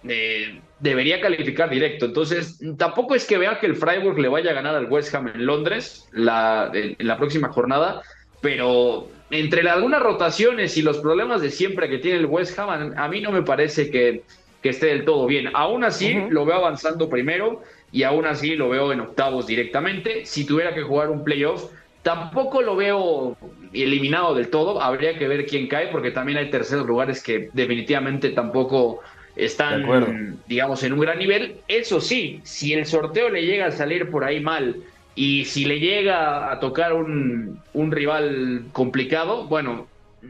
eh, 0.09 0.61
debería 0.85 1.21
calificar 1.21 1.69
directo. 1.71 2.05
Entonces, 2.07 2.61
tampoco 2.77 3.15
es 3.15 3.25
que 3.27 3.39
vea 3.39 3.59
que 3.59 3.67
el 3.67 3.75
Freiburg 3.77 4.19
le 4.19 4.29
vaya 4.29 4.51
a 4.51 4.55
ganar 4.55 4.75
al 4.77 4.87
West 4.93 5.15
Ham 5.15 5.29
en 5.35 5.47
Londres 5.47 6.07
la, 6.13 6.71
en, 6.75 6.95
en 6.99 7.07
la 7.07 7.17
próxima 7.17 7.49
jornada, 7.49 8.03
pero 8.41 9.09
entre 9.31 9.63
la- 9.63 9.73
algunas 9.73 10.03
rotaciones 10.03 10.77
y 10.77 10.83
los 10.83 10.99
problemas 10.99 11.41
de 11.41 11.51
siempre 11.51 11.89
que 11.89 11.99
tiene 11.99 12.19
el 12.19 12.27
West 12.27 12.59
Ham, 12.59 12.69
a, 12.97 13.05
a 13.05 13.09
mí 13.09 13.21
no 13.23 13.33
me 13.33 13.43
parece 13.43 13.91
que, 13.91 14.23
que 14.63 14.69
esté 14.69 14.87
del 14.89 15.05
todo 15.05 15.27
bien. 15.27 15.49
Aún 15.55 15.85
así, 15.85 16.15
lo 16.29 16.45
veo 16.45 16.57
avanzando 16.57 17.09
primero 17.09 17.63
y 17.91 18.03
aún 18.03 18.27
así 18.27 18.55
lo 18.55 18.69
veo 18.69 18.93
en 18.93 19.01
octavos 19.01 19.47
directamente. 19.47 20.27
Si 20.27 20.45
tuviera 20.45 20.75
que 20.75 20.83
jugar 20.83 21.09
un 21.11 21.25
playoff, 21.25 21.71
tampoco 22.03 22.61
lo 22.61 22.77
veo 22.77 23.37
eliminado 23.73 24.35
del 24.35 24.49
todo. 24.51 24.83
Habría 24.83 25.17
que 25.19 25.29
ver 25.29 25.47
quién 25.47 25.67
cae, 25.67 25.89
porque 25.89 26.11
también 26.11 26.37
hay 26.39 26.51
terceros 26.51 26.87
lugares 26.87 27.23
que 27.23 27.49
definitivamente 27.55 28.31
tampoco 28.31 29.01
están, 29.37 30.39
digamos, 30.47 30.83
en 30.83 30.93
un 30.93 31.01
gran 31.01 31.19
nivel. 31.19 31.57
Eso 31.69 32.01
sí, 32.01 32.41
si 32.45 32.73
el 32.73 32.87
sorteo 32.87 33.29
le 33.31 33.45
llega 33.45 33.67
a 33.67 33.73
salir 33.73 34.11
por 34.11 34.25
ahí 34.25 34.41
mal 34.41 34.77
y 35.15 35.45
si 35.45 35.65
le 35.65 35.79
llega 35.79 36.51
a 36.53 36.61
tocar 36.61 36.93
un, 36.93 37.61
un 37.73 37.93
rival 37.93 38.65
complicado, 38.73 39.45
bueno, 39.45 39.87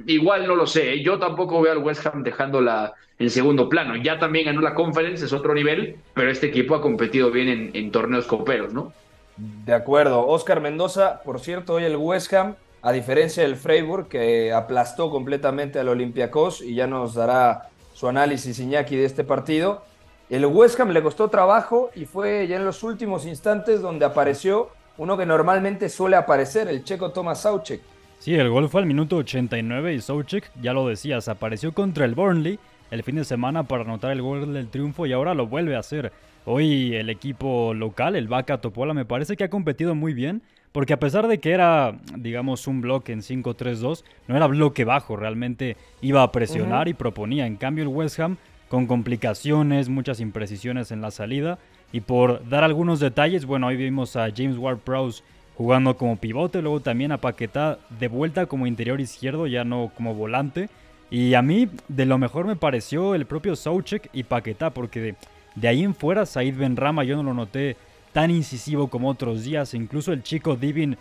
igual 0.06 0.46
no 0.46 0.56
lo 0.56 0.66
sé. 0.66 0.94
¿eh? 0.94 1.02
Yo 1.02 1.18
tampoco 1.18 1.60
veo 1.60 1.72
al 1.72 1.78
West 1.78 2.06
Ham 2.06 2.22
dejándola 2.22 2.94
en 3.18 3.30
segundo 3.30 3.68
plano. 3.68 3.96
Ya 3.96 4.18
también 4.18 4.46
ganó 4.46 4.60
la 4.60 4.74
Conference, 4.74 5.24
es 5.24 5.32
otro 5.32 5.54
nivel, 5.54 5.96
pero 6.14 6.30
este 6.30 6.46
equipo 6.46 6.74
ha 6.74 6.82
competido 6.82 7.30
bien 7.30 7.48
en, 7.48 7.70
en 7.74 7.90
torneos 7.90 8.26
coperos, 8.26 8.72
¿no? 8.72 8.92
De 9.36 9.74
acuerdo. 9.74 10.26
Oscar 10.26 10.60
Mendoza, 10.60 11.22
por 11.24 11.40
cierto, 11.40 11.74
hoy 11.74 11.84
el 11.84 11.96
West 11.96 12.32
Ham, 12.34 12.54
a 12.82 12.92
diferencia 12.92 13.42
del 13.42 13.56
Freiburg, 13.56 14.08
que 14.08 14.52
aplastó 14.52 15.10
completamente 15.10 15.78
al 15.78 15.88
Olympiacos 15.88 16.60
y 16.60 16.74
ya 16.74 16.86
nos 16.86 17.14
dará 17.14 17.70
su 17.94 18.08
análisis 18.08 18.58
Iñaki 18.58 18.96
de 18.96 19.06
este 19.06 19.24
partido. 19.24 19.82
El 20.28 20.44
West 20.44 20.78
Ham 20.78 20.90
le 20.90 21.02
costó 21.02 21.28
trabajo 21.28 21.90
y 21.94 22.04
fue 22.04 22.46
ya 22.46 22.56
en 22.56 22.66
los 22.66 22.82
últimos 22.82 23.24
instantes 23.24 23.80
donde 23.80 24.04
apareció 24.04 24.68
uno 24.98 25.16
que 25.16 25.24
normalmente 25.24 25.88
suele 25.88 26.16
aparecer, 26.16 26.68
el 26.68 26.84
checo 26.84 27.10
Thomas 27.10 27.40
Sauchek. 27.40 27.80
Sí, 28.18 28.34
el 28.34 28.48
gol 28.48 28.68
fue 28.68 28.80
al 28.80 28.86
minuto 28.86 29.16
89 29.16 29.94
y 29.94 30.00
Soucek, 30.00 30.50
ya 30.60 30.72
lo 30.72 30.88
decías, 30.88 31.28
apareció 31.28 31.72
contra 31.72 32.04
el 32.04 32.14
Burnley 32.14 32.58
el 32.90 33.02
fin 33.02 33.16
de 33.16 33.24
semana 33.24 33.64
para 33.64 33.82
anotar 33.82 34.12
el 34.12 34.22
gol 34.22 34.52
del 34.52 34.68
triunfo 34.68 35.06
y 35.06 35.12
ahora 35.12 35.34
lo 35.34 35.46
vuelve 35.46 35.76
a 35.76 35.80
hacer. 35.80 36.12
Hoy 36.46 36.94
el 36.94 37.10
equipo 37.10 37.74
local, 37.74 38.16
el 38.16 38.28
Vaca 38.28 38.60
Topola, 38.60 38.94
me 38.94 39.04
parece 39.04 39.36
que 39.36 39.44
ha 39.44 39.50
competido 39.50 39.94
muy 39.94 40.14
bien, 40.14 40.42
porque 40.74 40.92
a 40.92 40.98
pesar 40.98 41.28
de 41.28 41.38
que 41.38 41.52
era, 41.52 41.94
digamos, 42.16 42.66
un 42.66 42.80
bloque 42.80 43.12
en 43.12 43.20
5-3-2, 43.20 44.02
no 44.26 44.36
era 44.36 44.48
bloque 44.48 44.84
bajo, 44.84 45.14
realmente 45.14 45.76
iba 46.02 46.24
a 46.24 46.32
presionar 46.32 46.88
y 46.88 46.94
proponía. 46.94 47.46
En 47.46 47.54
cambio 47.54 47.84
el 47.84 47.88
West 47.88 48.18
Ham, 48.18 48.38
con 48.68 48.88
complicaciones, 48.88 49.88
muchas 49.88 50.18
imprecisiones 50.18 50.90
en 50.90 51.00
la 51.00 51.12
salida, 51.12 51.60
y 51.92 52.00
por 52.00 52.48
dar 52.48 52.64
algunos 52.64 52.98
detalles, 52.98 53.46
bueno, 53.46 53.68
hoy 53.68 53.76
vimos 53.76 54.16
a 54.16 54.28
James 54.34 54.58
Ward-Prowse 54.58 55.22
jugando 55.56 55.96
como 55.96 56.16
pivote, 56.16 56.60
luego 56.60 56.80
también 56.80 57.12
a 57.12 57.20
Paquetá 57.20 57.78
de 58.00 58.08
vuelta 58.08 58.46
como 58.46 58.66
interior 58.66 59.00
izquierdo, 59.00 59.46
ya 59.46 59.62
no 59.62 59.92
como 59.96 60.12
volante. 60.12 60.70
Y 61.08 61.34
a 61.34 61.42
mí 61.42 61.68
de 61.86 62.04
lo 62.04 62.18
mejor 62.18 62.46
me 62.48 62.56
pareció 62.56 63.14
el 63.14 63.26
propio 63.26 63.54
Soucek 63.54 64.10
y 64.12 64.24
Paquetá, 64.24 64.70
porque 64.70 65.00
de, 65.00 65.14
de 65.54 65.68
ahí 65.68 65.84
en 65.84 65.94
fuera 65.94 66.26
Said 66.26 66.56
Benrama 66.56 67.04
yo 67.04 67.14
no 67.14 67.22
lo 67.22 67.32
noté 67.32 67.76
tan 68.14 68.30
incisivo 68.30 68.86
como 68.88 69.10
otros 69.10 69.42
días. 69.42 69.74
Incluso 69.74 70.12
el 70.12 70.22
chico 70.22 70.54
Divin 70.54 70.96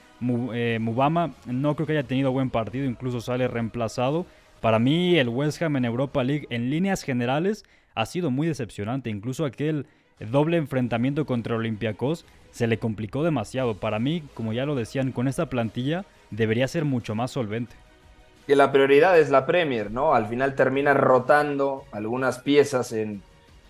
eh, 0.54 0.80
Mubama 0.82 1.36
no 1.46 1.76
creo 1.76 1.86
que 1.86 1.94
haya 1.94 2.08
tenido 2.08 2.32
buen 2.32 2.50
partido, 2.50 2.86
incluso 2.86 3.22
sale 3.22 3.48
reemplazado. 3.48 4.26
Para 4.62 4.80
mí 4.80 5.20
el 5.20 5.30
West 5.30 5.62
Ham 5.62 5.78
en 5.78 5.86
Europa 5.86 6.24
League 6.24 6.48
en 6.50 6.72
líneas 6.72 7.04
generales 7.04 7.66
ha 7.94 8.08
sido 8.08 8.32
muy 8.32 8.48
decepcionante. 8.48 9.12
Incluso 9.12 9.46
aquel 9.46 9.86
doble 10.20 10.58
enfrentamiento 10.58 11.28
contra 11.28 11.56
Olympiacos 11.56 12.26
se 12.50 12.66
le 12.66 12.80
complicó 12.80 13.24
demasiado. 13.24 13.76
Para 13.76 14.00
mí, 14.00 14.24
como 14.34 14.52
ya 14.52 14.66
lo 14.66 14.74
decían, 14.74 15.12
con 15.12 15.28
esta 15.28 15.50
plantilla 15.50 16.06
debería 16.32 16.68
ser 16.68 16.84
mucho 16.84 17.14
más 17.14 17.30
solvente. 17.30 17.76
que 18.48 18.56
la 18.56 18.72
prioridad 18.72 19.20
es 19.20 19.30
la 19.30 19.46
Premier, 19.46 19.92
¿no? 19.92 20.16
Al 20.16 20.26
final 20.26 20.56
termina 20.56 20.96
rotando 20.96 21.86
algunas 21.92 22.40
piezas 22.40 22.92
en 22.92 23.22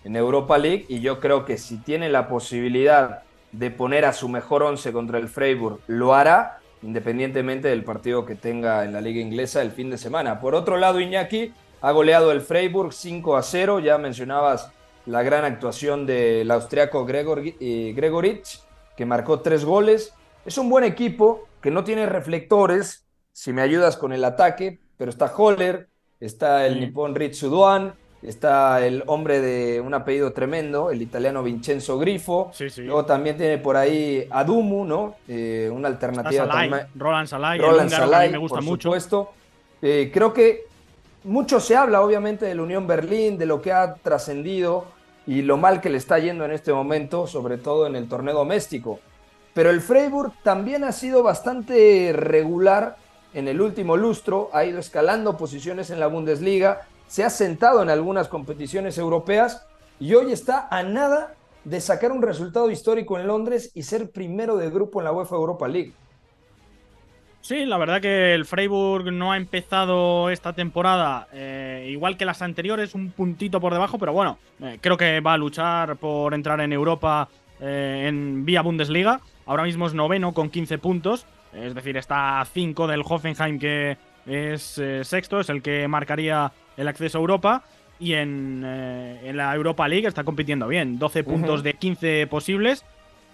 Europa 0.02 0.56
League 0.56 0.86
y 0.88 1.00
yo 1.00 1.20
creo 1.20 1.44
que 1.44 1.58
si 1.58 1.76
tiene 1.76 2.08
la 2.08 2.26
posibilidad 2.26 3.22
de 3.58 3.70
poner 3.70 4.04
a 4.04 4.12
su 4.12 4.28
mejor 4.28 4.62
once 4.62 4.92
contra 4.92 5.18
el 5.18 5.28
Freiburg, 5.28 5.78
lo 5.86 6.14
hará 6.14 6.58
independientemente 6.82 7.68
del 7.68 7.82
partido 7.82 8.26
que 8.26 8.34
tenga 8.34 8.84
en 8.84 8.92
la 8.92 9.00
liga 9.00 9.20
inglesa 9.20 9.62
el 9.62 9.70
fin 9.70 9.90
de 9.90 9.96
semana. 9.98 10.40
Por 10.40 10.54
otro 10.54 10.76
lado, 10.76 11.00
Iñaki 11.00 11.52
ha 11.80 11.90
goleado 11.92 12.30
el 12.30 12.40
Freiburg 12.42 12.92
5 12.92 13.36
a 13.36 13.42
0, 13.42 13.78
ya 13.80 13.96
mencionabas 13.96 14.70
la 15.06 15.22
gran 15.22 15.44
actuación 15.44 16.04
del 16.06 16.50
austriaco 16.50 17.04
Gregor, 17.06 17.42
eh, 17.44 17.92
Gregorich, 17.96 18.60
que 18.96 19.06
marcó 19.06 19.40
tres 19.40 19.64
goles. 19.64 20.12
Es 20.44 20.58
un 20.58 20.68
buen 20.68 20.84
equipo 20.84 21.48
que 21.62 21.70
no 21.70 21.84
tiene 21.84 22.06
reflectores, 22.06 23.06
si 23.32 23.52
me 23.52 23.62
ayudas 23.62 23.96
con 23.96 24.12
el 24.12 24.24
ataque, 24.24 24.78
pero 24.98 25.10
está 25.10 25.32
Holler, 25.34 25.88
está 26.20 26.66
el 26.66 26.74
Sí. 26.74 26.80
nipón 26.80 27.14
Ritsu 27.14 27.48
Doan, 27.48 27.94
está 28.24 28.84
el 28.84 29.02
hombre 29.06 29.40
de 29.40 29.80
un 29.80 29.94
apellido 29.94 30.32
tremendo, 30.32 30.90
el 30.90 31.02
italiano 31.02 31.42
Vincenzo 31.42 31.98
Grifo. 31.98 32.50
Sí, 32.54 32.70
sí. 32.70 32.82
Luego 32.82 33.04
también 33.04 33.36
tiene 33.36 33.58
por 33.58 33.76
ahí 33.76 34.26
Adumu, 34.30 34.84
¿no? 34.84 35.16
Eh, 35.28 35.70
una 35.72 35.88
alternativa 35.88 36.46
Salai, 36.46 36.70
también- 36.70 36.88
Roland 36.96 37.28
Salai, 37.28 37.58
Roland 37.58 37.90
Salai, 37.90 38.30
me 38.30 38.38
gusta 38.38 38.56
por 38.56 38.64
mucho. 38.64 38.88
supuesto. 38.88 39.32
Eh, 39.82 40.10
creo 40.12 40.32
que 40.32 40.64
mucho 41.24 41.60
se 41.60 41.76
habla, 41.76 42.00
obviamente, 42.02 42.46
de 42.46 42.54
la 42.54 42.62
Unión 42.62 42.86
Berlín, 42.86 43.36
de 43.38 43.46
lo 43.46 43.60
que 43.60 43.72
ha 43.72 43.94
trascendido 43.94 44.86
y 45.26 45.42
lo 45.42 45.56
mal 45.56 45.80
que 45.80 45.90
le 45.90 45.98
está 45.98 46.18
yendo 46.18 46.44
en 46.44 46.52
este 46.52 46.72
momento, 46.72 47.26
sobre 47.26 47.58
todo 47.58 47.86
en 47.86 47.96
el 47.96 48.08
torneo 48.08 48.34
doméstico. 48.34 49.00
Pero 49.54 49.70
el 49.70 49.80
Freiburg 49.80 50.32
también 50.42 50.84
ha 50.84 50.92
sido 50.92 51.22
bastante 51.22 52.12
regular 52.14 52.96
en 53.34 53.48
el 53.48 53.60
último 53.60 53.96
lustro 53.96 54.48
ha 54.52 54.64
ido 54.64 54.78
escalando 54.78 55.36
posiciones 55.36 55.90
en 55.90 55.98
la 55.98 56.06
Bundesliga, 56.06 56.82
se 57.06 57.24
ha 57.24 57.30
sentado 57.30 57.82
en 57.82 57.90
algunas 57.90 58.28
competiciones 58.28 58.98
europeas 58.98 59.66
y 60.00 60.14
hoy 60.14 60.32
está 60.32 60.68
a 60.70 60.82
nada 60.82 61.34
de 61.64 61.80
sacar 61.80 62.12
un 62.12 62.22
resultado 62.22 62.70
histórico 62.70 63.18
en 63.18 63.26
Londres 63.26 63.70
y 63.74 63.82
ser 63.82 64.10
primero 64.10 64.56
de 64.56 64.70
grupo 64.70 65.00
en 65.00 65.04
la 65.04 65.12
UEFA 65.12 65.36
Europa 65.36 65.68
League. 65.68 65.94
Sí, 67.44 67.66
la 67.66 67.76
verdad 67.76 68.00
que 68.00 68.32
el 68.32 68.46
Freiburg 68.46 69.12
no 69.12 69.32
ha 69.32 69.36
empezado 69.36 70.30
esta 70.30 70.54
temporada 70.54 71.28
eh, 71.30 71.88
igual 71.90 72.16
que 72.16 72.24
las 72.24 72.40
anteriores, 72.40 72.94
un 72.94 73.10
puntito 73.10 73.60
por 73.60 73.74
debajo, 73.74 73.98
pero 73.98 74.14
bueno, 74.14 74.38
eh, 74.62 74.78
creo 74.80 74.96
que 74.96 75.20
va 75.20 75.34
a 75.34 75.36
luchar 75.36 75.96
por 75.96 76.32
entrar 76.32 76.62
en 76.62 76.72
Europa 76.72 77.28
eh, 77.60 78.06
en 78.08 78.46
vía 78.46 78.62
Bundesliga. 78.62 79.20
Ahora 79.44 79.64
mismo 79.64 79.86
es 79.86 79.92
noveno 79.92 80.32
con 80.32 80.48
15 80.48 80.78
puntos, 80.78 81.26
es 81.52 81.74
decir, 81.74 81.98
está 81.98 82.40
a 82.40 82.46
5 82.46 82.86
del 82.86 83.02
Hoffenheim 83.06 83.58
que 83.58 83.98
es 84.24 84.80
sexto, 85.02 85.38
es 85.38 85.50
el 85.50 85.60
que 85.60 85.86
marcaría 85.86 86.50
el 86.76 86.88
acceso 86.88 87.18
a 87.18 87.20
Europa. 87.20 87.64
Y 88.00 88.14
en, 88.14 88.64
en 88.64 89.36
la 89.36 89.54
Europa 89.54 89.86
League 89.86 90.06
está 90.06 90.24
compitiendo 90.24 90.66
bien, 90.66 90.98
12 90.98 91.22
puntos 91.22 91.62
de 91.62 91.74
15 91.74 92.26
posibles 92.26 92.84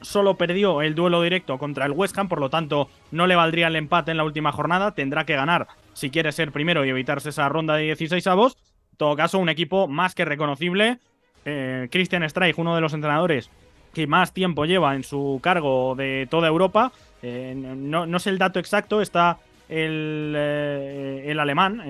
solo 0.02 0.34
perdió 0.34 0.82
el 0.82 0.94
duelo 0.94 1.22
directo 1.22 1.58
contra 1.58 1.86
el 1.86 1.92
West 1.92 2.16
Ham, 2.18 2.28
por 2.28 2.40
lo 2.40 2.50
tanto 2.50 2.88
no 3.10 3.26
le 3.26 3.36
valdría 3.36 3.68
el 3.68 3.76
empate 3.76 4.10
en 4.10 4.16
la 4.16 4.24
última 4.24 4.52
jornada, 4.52 4.94
tendrá 4.94 5.24
que 5.24 5.34
ganar 5.34 5.68
si 5.92 6.10
quiere 6.10 6.32
ser 6.32 6.52
primero 6.52 6.84
y 6.84 6.88
evitarse 6.88 7.30
esa 7.30 7.48
ronda 7.48 7.74
de 7.76 7.84
16 7.84 8.26
avos. 8.26 8.56
En 8.92 8.96
todo 8.96 9.16
caso, 9.16 9.38
un 9.38 9.48
equipo 9.48 9.88
más 9.88 10.14
que 10.14 10.24
reconocible. 10.24 10.98
Eh, 11.44 11.88
Christian 11.90 12.28
Streich, 12.28 12.58
uno 12.58 12.74
de 12.74 12.80
los 12.80 12.92
entrenadores 12.94 13.50
que 13.92 14.06
más 14.06 14.32
tiempo 14.32 14.66
lleva 14.66 14.94
en 14.94 15.02
su 15.02 15.40
cargo 15.42 15.94
de 15.96 16.28
toda 16.30 16.48
Europa. 16.48 16.92
Eh, 17.22 17.54
no, 17.56 18.18
sé 18.18 18.30
el 18.30 18.38
dato 18.38 18.58
exacto, 18.58 19.02
está 19.02 19.38
el, 19.68 20.34
eh, 20.36 21.24
el 21.26 21.40
alemán, 21.40 21.82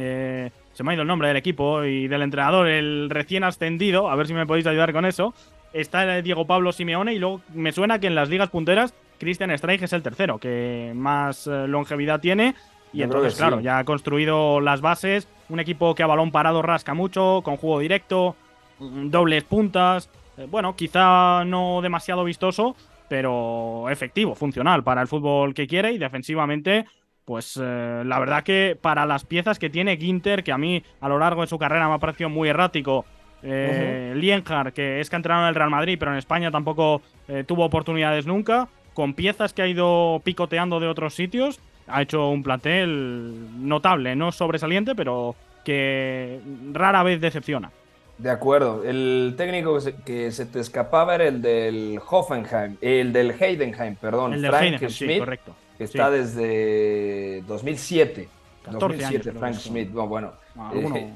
se 0.80 0.84
me 0.84 0.92
ha 0.92 0.94
ido 0.94 1.02
el 1.02 1.08
nombre 1.08 1.28
del 1.28 1.36
equipo 1.36 1.84
y 1.84 2.08
del 2.08 2.22
entrenador, 2.22 2.66
el 2.66 3.10
recién 3.10 3.44
ascendido, 3.44 4.08
a 4.08 4.16
ver 4.16 4.26
si 4.26 4.32
me 4.32 4.46
podéis 4.46 4.66
ayudar 4.66 4.94
con 4.94 5.04
eso, 5.04 5.34
está 5.74 6.22
Diego 6.22 6.46
Pablo 6.46 6.72
Simeone 6.72 7.12
y 7.12 7.18
luego 7.18 7.42
me 7.52 7.70
suena 7.72 7.98
que 7.98 8.06
en 8.06 8.14
las 8.14 8.30
ligas 8.30 8.48
punteras 8.48 8.94
Christian 9.18 9.50
Streich 9.58 9.82
es 9.82 9.92
el 9.92 10.02
tercero, 10.02 10.38
que 10.38 10.92
más 10.96 11.46
eh, 11.46 11.68
longevidad 11.68 12.18
tiene. 12.18 12.54
Y 12.94 13.02
entonces, 13.02 13.34
claro, 13.34 13.60
ya 13.60 13.76
ha 13.76 13.84
construido 13.84 14.62
las 14.62 14.80
bases. 14.80 15.28
Un 15.50 15.60
equipo 15.60 15.94
que 15.94 16.02
a 16.02 16.06
balón 16.06 16.30
parado 16.30 16.62
rasca 16.62 16.94
mucho, 16.94 17.42
con 17.44 17.58
juego 17.58 17.80
directo, 17.80 18.34
mm, 18.78 19.10
dobles 19.10 19.44
puntas. 19.44 20.08
Eh, 20.38 20.46
bueno, 20.50 20.76
quizá 20.76 21.44
no 21.44 21.82
demasiado 21.82 22.24
vistoso, 22.24 22.74
pero 23.06 23.90
efectivo, 23.90 24.34
funcional 24.34 24.82
para 24.82 25.02
el 25.02 25.08
fútbol 25.08 25.52
que 25.52 25.66
quiere 25.66 25.92
y 25.92 25.98
defensivamente. 25.98 26.86
Pues 27.30 27.56
eh, 27.62 28.02
la 28.04 28.18
verdad 28.18 28.42
que 28.42 28.76
para 28.80 29.06
las 29.06 29.24
piezas 29.24 29.60
que 29.60 29.70
tiene 29.70 29.96
Ginter, 29.96 30.42
que 30.42 30.50
a 30.50 30.58
mí 30.58 30.82
a 31.00 31.08
lo 31.08 31.16
largo 31.16 31.42
de 31.42 31.46
su 31.46 31.60
carrera 31.60 31.86
me 31.86 31.94
ha 31.94 31.98
parecido 31.98 32.28
muy 32.28 32.48
errático, 32.48 33.04
eh, 33.44 34.12
Lienhard, 34.16 34.72
que 34.72 34.98
es 34.98 35.08
que 35.08 35.14
ha 35.14 35.18
entrenado 35.18 35.44
en 35.44 35.50
el 35.50 35.54
Real 35.54 35.70
Madrid, 35.70 35.96
pero 35.96 36.10
en 36.10 36.18
España 36.18 36.50
tampoco 36.50 37.02
eh, 37.28 37.44
tuvo 37.46 37.64
oportunidades 37.64 38.26
nunca. 38.26 38.66
Con 38.94 39.14
piezas 39.14 39.52
que 39.52 39.62
ha 39.62 39.68
ido 39.68 40.20
picoteando 40.24 40.80
de 40.80 40.88
otros 40.88 41.14
sitios, 41.14 41.60
ha 41.86 42.02
hecho 42.02 42.30
un 42.30 42.42
plantel 42.42 43.46
notable, 43.64 44.16
no 44.16 44.32
sobresaliente, 44.32 44.96
pero 44.96 45.36
que 45.64 46.40
rara 46.72 47.04
vez 47.04 47.20
decepciona. 47.20 47.70
De 48.18 48.30
acuerdo. 48.30 48.82
El 48.82 49.34
técnico 49.36 49.78
que 50.04 50.32
se, 50.32 50.46
te 50.46 50.58
escapaba 50.58 51.14
era 51.14 51.28
el 51.28 51.40
del 51.40 52.00
Hoffenheim, 52.10 52.76
el 52.80 53.12
del 53.12 53.30
Heidenheim, 53.40 53.94
perdón, 53.94 54.34
el 54.34 54.42
del 54.42 54.50
Frank 54.50 54.64
Heidenheim, 54.64 54.90
Schmidt, 54.90 55.18
correcto. 55.20 55.54
Que 55.80 55.84
está 55.84 56.10
desde 56.10 57.42
2007. 57.46 58.28
14 58.64 58.78
2007, 58.80 59.30
años, 59.30 59.40
Frank 59.40 59.54
Schmidt. 59.54 59.90
Bueno, 59.90 60.08
bueno, 60.08 60.32
Ah, 60.54 60.70
eh, 60.74 61.10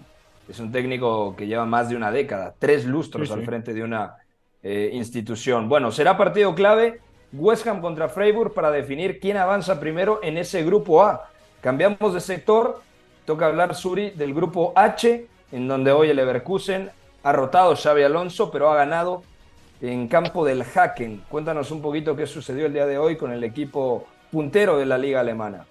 es 0.49 0.59
un 0.59 0.73
técnico 0.73 1.37
que 1.37 1.47
lleva 1.47 1.67
más 1.67 1.91
de 1.91 1.97
una 1.97 2.11
década, 2.11 2.55
tres 2.59 2.87
lustros 2.87 3.29
Sí, 3.29 3.35
sí. 3.35 3.39
al 3.39 3.45
frente 3.45 3.75
de 3.75 3.83
una 3.83 4.17
eh, 4.63 4.89
institución. 4.95 5.69
Bueno, 5.69 5.93
será 5.93 6.17
partido 6.17 6.55
clave 6.55 7.01
West 7.35 7.67
Ham 7.67 7.83
contra 7.83 8.09
Freiburg 8.09 8.55
para 8.55 8.71
definir 8.71 9.21
quién 9.21 9.37
avanza 9.37 9.79
primero 9.81 10.21
en 10.23 10.39
ese 10.39 10.65
grupo 10.65 11.03
A. 11.03 11.29
Cambiamos 11.61 12.15
de 12.15 12.21
sector, 12.21 12.81
toca 13.27 13.45
hablar 13.45 13.75
Suri 13.75 14.13
del 14.13 14.33
grupo 14.33 14.73
H, 14.77 15.27
en 15.53 15.69
donde 15.69 15.93
hoy 15.93 16.09
el 16.09 16.17
Leverkusen 16.17 16.91
ha 17.23 17.33
rotado 17.33 17.77
Xavi 17.77 18.03
Alonso, 18.03 18.51
pero 18.51 18.71
ha 18.71 18.77
ganado 18.77 19.25
en 19.83 20.09
campo 20.09 20.43
del 20.43 20.63
Haken. 20.63 21.25
Cuéntanos 21.29 21.71
un 21.71 21.83
poquito 21.83 22.17
qué 22.17 22.27
sucedió 22.27 22.65
el 22.65 22.73
día 22.73 22.87
de 22.87 22.97
hoy 22.97 23.19
con 23.19 23.31
el 23.31 23.45
equipo 23.45 24.07
puntero 24.35 24.77
de 24.79 24.85
la 24.85 24.99
liga 24.99 25.21
alemana. 25.21 25.65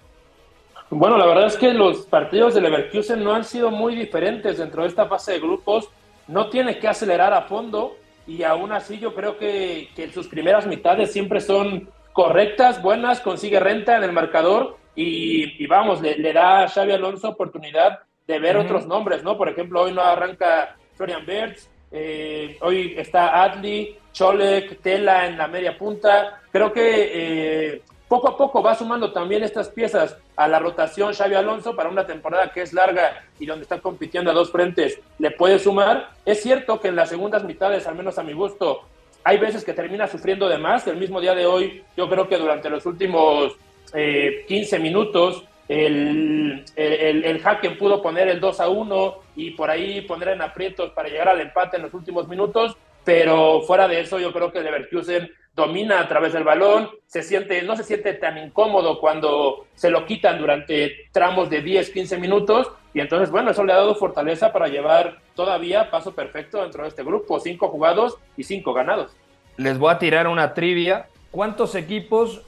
Bueno, 0.88 1.18
la 1.18 1.26
verdad 1.26 1.48
es 1.48 1.56
que 1.58 1.74
los 1.74 2.06
partidos 2.06 2.54
de 2.54 2.62
Leverkusen 2.62 3.22
no 3.22 3.34
han 3.34 3.44
sido 3.44 3.70
muy 3.70 3.94
diferentes 3.94 4.56
dentro 4.56 4.82
de 4.82 4.88
esta 4.88 5.04
fase 5.06 5.32
de 5.32 5.40
grupos. 5.40 5.90
No 6.28 6.48
tiene 6.48 6.78
que 6.78 6.88
acelerar 6.88 7.34
a 7.34 7.42
fondo 7.42 7.96
y 8.26 8.42
aún 8.42 8.72
así 8.72 8.98
yo 8.98 9.14
creo 9.14 9.36
que, 9.36 9.90
que 9.94 10.10
sus 10.10 10.28
primeras 10.28 10.66
mitades 10.66 11.12
siempre 11.12 11.40
son 11.40 11.90
correctas, 12.14 12.80
buenas, 12.80 13.20
consigue 13.20 13.60
renta 13.60 13.98
en 13.98 14.04
el 14.04 14.12
marcador 14.12 14.78
y, 14.94 15.62
y 15.62 15.66
vamos, 15.66 16.00
le, 16.00 16.16
le 16.16 16.32
da 16.32 16.62
a 16.62 16.68
Xavi 16.68 16.92
Alonso 16.92 17.28
oportunidad 17.28 17.98
de 18.26 18.38
ver 18.38 18.56
otros 18.56 18.86
nombres, 18.86 19.22
¿no? 19.22 19.36
Por 19.36 19.50
ejemplo, 19.50 19.82
hoy 19.82 19.92
no 19.92 20.00
arranca 20.00 20.76
Florian 20.94 21.26
Bertz, 21.26 21.68
eh, 21.92 22.56
hoy 22.62 22.94
está 22.96 23.42
Adli, 23.42 23.98
Cholek, 24.12 24.80
Tela 24.80 25.26
en 25.26 25.36
la 25.36 25.48
media 25.48 25.76
punta. 25.76 26.40
Creo 26.50 26.72
que 26.72 27.10
eh, 27.12 27.82
poco 28.08 28.28
a 28.28 28.36
poco 28.36 28.62
va 28.62 28.74
sumando 28.74 29.12
también 29.12 29.42
estas 29.42 29.68
piezas 29.68 30.16
a 30.36 30.46
la 30.48 30.58
rotación 30.58 31.14
Xavi 31.14 31.34
Alonso 31.34 31.74
para 31.74 31.88
una 31.88 32.06
temporada 32.06 32.52
que 32.52 32.62
es 32.62 32.72
larga 32.72 33.24
y 33.38 33.46
donde 33.46 33.62
está 33.62 33.80
compitiendo 33.80 34.30
a 34.30 34.34
dos 34.34 34.50
frentes, 34.50 35.00
le 35.18 35.30
puede 35.30 35.58
sumar. 35.58 36.10
Es 36.24 36.42
cierto 36.42 36.80
que 36.80 36.88
en 36.88 36.96
las 36.96 37.08
segundas 37.08 37.44
mitades, 37.44 37.86
al 37.86 37.94
menos 37.94 38.18
a 38.18 38.22
mi 38.22 38.32
gusto, 38.32 38.82
hay 39.24 39.38
veces 39.38 39.64
que 39.64 39.72
termina 39.72 40.06
sufriendo 40.06 40.48
de 40.48 40.58
más. 40.58 40.86
El 40.86 40.98
mismo 40.98 41.20
día 41.20 41.34
de 41.34 41.46
hoy, 41.46 41.82
yo 41.96 42.08
creo 42.08 42.28
que 42.28 42.36
durante 42.36 42.68
los 42.68 42.84
últimos 42.84 43.54
eh, 43.94 44.44
15 44.46 44.78
minutos, 44.78 45.44
el, 45.66 46.64
el, 46.76 47.40
Hacken 47.42 47.78
pudo 47.78 48.02
poner 48.02 48.28
el 48.28 48.38
2 48.38 48.60
a 48.60 48.68
1 48.68 49.14
y 49.36 49.52
por 49.52 49.70
ahí 49.70 50.02
poner 50.02 50.28
en 50.28 50.42
aprietos 50.42 50.90
para 50.90 51.08
llegar 51.08 51.28
al 51.28 51.40
empate 51.40 51.78
en 51.78 51.84
los 51.84 51.94
últimos 51.94 52.28
minutos, 52.28 52.76
pero 53.02 53.62
fuera 53.62 53.88
de 53.88 54.00
eso 54.00 54.18
yo 54.18 54.30
creo 54.30 54.52
que 54.52 54.60
Leverkusen 54.60 55.30
domina 55.54 56.00
a 56.00 56.08
través 56.08 56.32
del 56.32 56.42
balón, 56.44 56.90
se 57.06 57.22
siente, 57.22 57.62
no 57.62 57.76
se 57.76 57.84
siente 57.84 58.12
tan 58.14 58.38
incómodo 58.38 58.98
cuando 59.00 59.66
se 59.74 59.90
lo 59.90 60.04
quitan 60.04 60.38
durante 60.38 61.08
tramos 61.12 61.48
de 61.48 61.62
10, 61.62 61.90
15 61.90 62.18
minutos 62.18 62.70
y 62.92 63.00
entonces 63.00 63.30
bueno, 63.30 63.50
eso 63.50 63.64
le 63.64 63.72
ha 63.72 63.76
dado 63.76 63.94
fortaleza 63.94 64.52
para 64.52 64.68
llevar 64.68 65.18
todavía 65.34 65.90
paso 65.90 66.12
perfecto 66.14 66.60
dentro 66.62 66.82
de 66.82 66.88
este 66.88 67.04
grupo, 67.04 67.38
cinco 67.38 67.68
jugados 67.68 68.16
y 68.36 68.42
cinco 68.44 68.72
ganados. 68.72 69.12
Les 69.56 69.78
voy 69.78 69.92
a 69.92 69.98
tirar 69.98 70.26
una 70.26 70.54
trivia. 70.54 71.06
¿Cuántos 71.30 71.74
equipos 71.74 72.42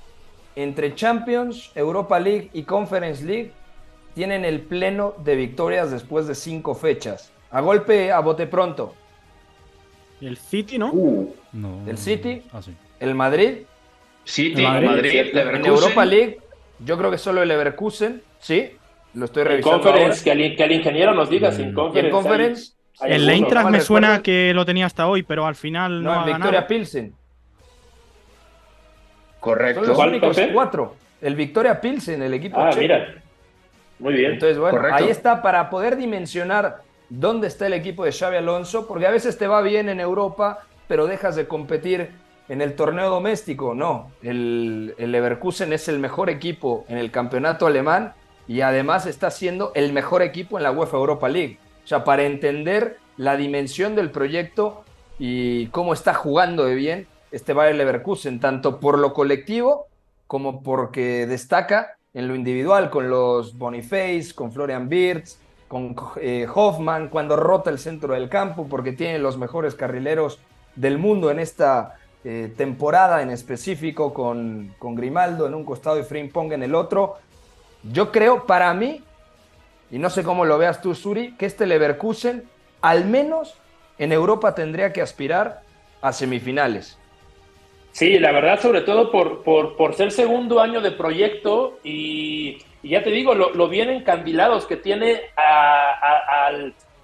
entre 0.57 0.95
Champions, 0.95 1.71
Europa 1.75 2.19
League 2.19 2.51
y 2.53 2.63
Conference 2.65 3.25
League 3.25 3.53
tienen 4.15 4.45
el 4.45 4.61
pleno 4.63 5.15
de 5.19 5.37
victorias 5.37 5.91
después 5.91 6.27
de 6.27 6.35
cinco 6.35 6.75
fechas? 6.75 7.33
A 7.51 7.61
golpe, 7.61 8.11
a 8.11 8.21
bote 8.21 8.47
pronto. 8.47 8.95
El 10.21 10.37
City, 10.37 10.79
¿no? 10.79 10.93
No. 11.53 11.83
El 11.87 11.99
City, 11.99 12.43
Ah, 12.53 12.63
sí. 12.63 12.75
El 13.01 13.15
Madrid. 13.15 13.59
City, 14.25 14.63
Madrid, 14.63 14.87
Madrid. 14.89 15.21
En. 15.37 15.67
Europa 15.67 16.05
League, 16.05 16.39
yo 16.81 16.99
creo 16.99 17.11
que 17.11 17.19
solo 17.19 17.43
el 17.43 17.49
Leverkusen, 17.49 18.23
sí. 18.41 18.73
Lo 19.15 19.25
estoy 19.27 19.43
En 19.43 19.49
revisando 19.49 19.81
conference, 19.83 20.25
que 20.25 20.33
el, 20.33 20.57
que 20.57 20.65
el 20.65 20.73
ingeniero 20.73 21.15
nos 21.15 21.31
diga 21.31 21.51
Mm. 21.51 21.55
sin 21.55 21.69
Y 21.71 21.73
conference. 21.75 22.07
en 22.09 22.13
Conference, 22.13 22.73
hay- 23.01 23.13
hay 23.13 23.17
El. 23.23 23.31
Eintracht 23.31 23.71
me 23.71 23.81
suena 23.81 24.23
que 24.23 24.53
lo 24.53 24.67
tenía 24.67 24.87
hasta 24.87 25.07
hoy, 25.07 25.23
pero 25.23 25.47
al 25.47 25.55
final 25.55 26.03
no, 26.03 26.11
no, 26.11 26.11
ha 26.13 26.19
en 26.21 26.27
Victoria 26.27 26.47
ganado. 26.53 26.67
Pilsen. 26.67 27.11
Son 27.11 27.17
Correcto. 29.41 29.83
los 29.83 29.97
¿Cuál, 29.97 30.09
únicos 30.11 30.37
Pepe? 30.37 30.53
cuatro. 30.53 30.97
El 31.23 31.35
Victoria 31.37 31.81
Pilsen, 31.81 32.21
el 32.23 32.35
equipo 32.35 32.61
Ah, 32.61 32.71
checo. 32.71 32.83
mira. 32.83 33.15
Muy 33.99 34.13
bien. 34.15 34.33
Entonces, 34.33 34.59
bueno, 34.59 34.77
Correcto. 34.77 35.05
ahí 35.05 35.09
está 35.11 35.41
para 35.41 35.71
poder 35.71 35.97
dimensionar 35.97 36.83
dónde 37.09 37.47
está 37.47 37.67
el 37.69 37.73
equipo 37.73 38.05
de 38.05 38.13
Xavi 38.13 38.37
Alonso, 38.37 38.87
porque 38.87 39.07
a 39.07 39.11
veces 39.11 39.39
te 39.39 39.47
va 39.47 39.63
bien 39.63 39.89
en 39.89 40.01
Europa, 40.01 40.59
pero 40.89 41.07
dejas 41.07 41.37
de 41.37 41.47
competir 41.47 42.11
en 42.49 42.61
el 42.61 42.75
torneo 42.75 43.11
doméstico. 43.11 43.75
No, 43.75 44.11
el, 44.23 44.95
el 44.99 45.13
Leverkusen 45.13 45.73
es 45.73 45.89
el 45.89 45.99
mejor 45.99 46.31
equipo 46.31 46.85
en 46.89 46.99
el 46.99 47.11
campeonato 47.11 47.67
alemán 47.67 48.15
y 48.49 48.61
además 48.61 49.07
está 49.07 49.31
siendo 49.31 49.73
el 49.75 49.93
mejor 49.93 50.23
equipo 50.23 50.57
en 50.57 50.65
la 50.65 50.73
UEFA 50.73 50.97
Europa 50.97 51.29
League. 51.29 51.59
O 51.85 51.87
sea, 51.87 52.05
para 52.05 52.25
entender 52.25 52.99
la 53.17 53.37
dimensión 53.37 53.95
del 53.95 54.11
proyecto 54.11 54.85
y 55.19 55.67
cómo 55.69 55.93
está 55.93 56.15
jugando 56.15 56.65
de 56.65 56.75
bien 56.75 57.07
este 57.31 57.53
Bayer 57.53 57.77
Leverkusen, 57.77 58.41
tanto 58.41 58.81
por 58.81 58.99
lo 58.99 59.13
colectivo 59.13 59.87
como 60.27 60.63
porque 60.63 61.27
destaca 61.27 61.97
en 62.15 62.29
lo 62.29 62.35
individual 62.35 62.91
con 62.91 63.11
los 63.11 63.57
Boniface, 63.59 64.33
con 64.35 64.53
Florian 64.53 64.89
Wirtz, 64.91 65.39
con 65.69 65.95
eh, 66.21 66.47
Hoffman, 66.53 67.09
cuando 67.09 67.37
rota 67.37 67.71
el 67.71 67.79
centro 67.79 68.15
del 68.15 68.29
campo, 68.29 68.67
porque 68.69 68.93
tiene 68.93 69.19
los 69.19 69.37
mejores 69.37 69.75
carrileros 69.75 70.39
del 70.77 70.99
mundo 70.99 71.31
en 71.31 71.41
esta 71.41 71.97
eh, 72.29 72.53
temporada 72.57 73.23
en 73.23 73.31
específico, 73.31 74.13
con, 74.13 74.75
con 74.81 74.97
Grimaldo 74.97 75.47
en 75.47 75.55
un 75.55 75.65
costado 75.65 75.97
y 76.01 76.03
Frimpong 76.03 76.53
en 76.55 76.65
el 76.65 76.75
otro. 76.75 77.15
Yo 77.85 78.11
creo, 78.11 78.47
para 78.47 78.75
mí, 78.75 79.01
y 79.93 80.01
no 80.01 80.11
sé 80.11 80.25
cómo 80.25 80.45
lo 80.45 80.59
veas 80.59 80.83
tú, 80.83 80.93
Suri, 80.97 81.37
que 81.37 81.47
este 81.47 81.67
Leverkusen, 81.67 82.43
al 82.81 83.05
menos 83.05 83.55
en 83.97 84.11
Europa, 84.11 84.57
tendría 84.57 84.93
que 84.93 85.03
aspirar 85.03 85.63
a 86.03 86.13
semifinales. 86.13 86.99
Sí, 87.93 88.19
la 88.19 88.33
verdad, 88.33 88.59
sobre 88.61 88.81
todo 88.81 89.13
por, 89.13 89.45
por, 89.45 89.95
ser 89.95 90.11
segundo 90.11 90.61
año 90.61 90.81
de 90.81 90.91
proyecto 90.91 91.79
y, 91.85 92.59
ya 92.83 93.05
te 93.05 93.11
digo, 93.11 93.37
lo, 93.37 93.55
lo, 93.55 93.69
bien 93.69 93.89
encandilados 93.89 94.67
que 94.67 94.77
tiene 94.77 95.21
a, 95.37 96.49
a, 96.49 96.51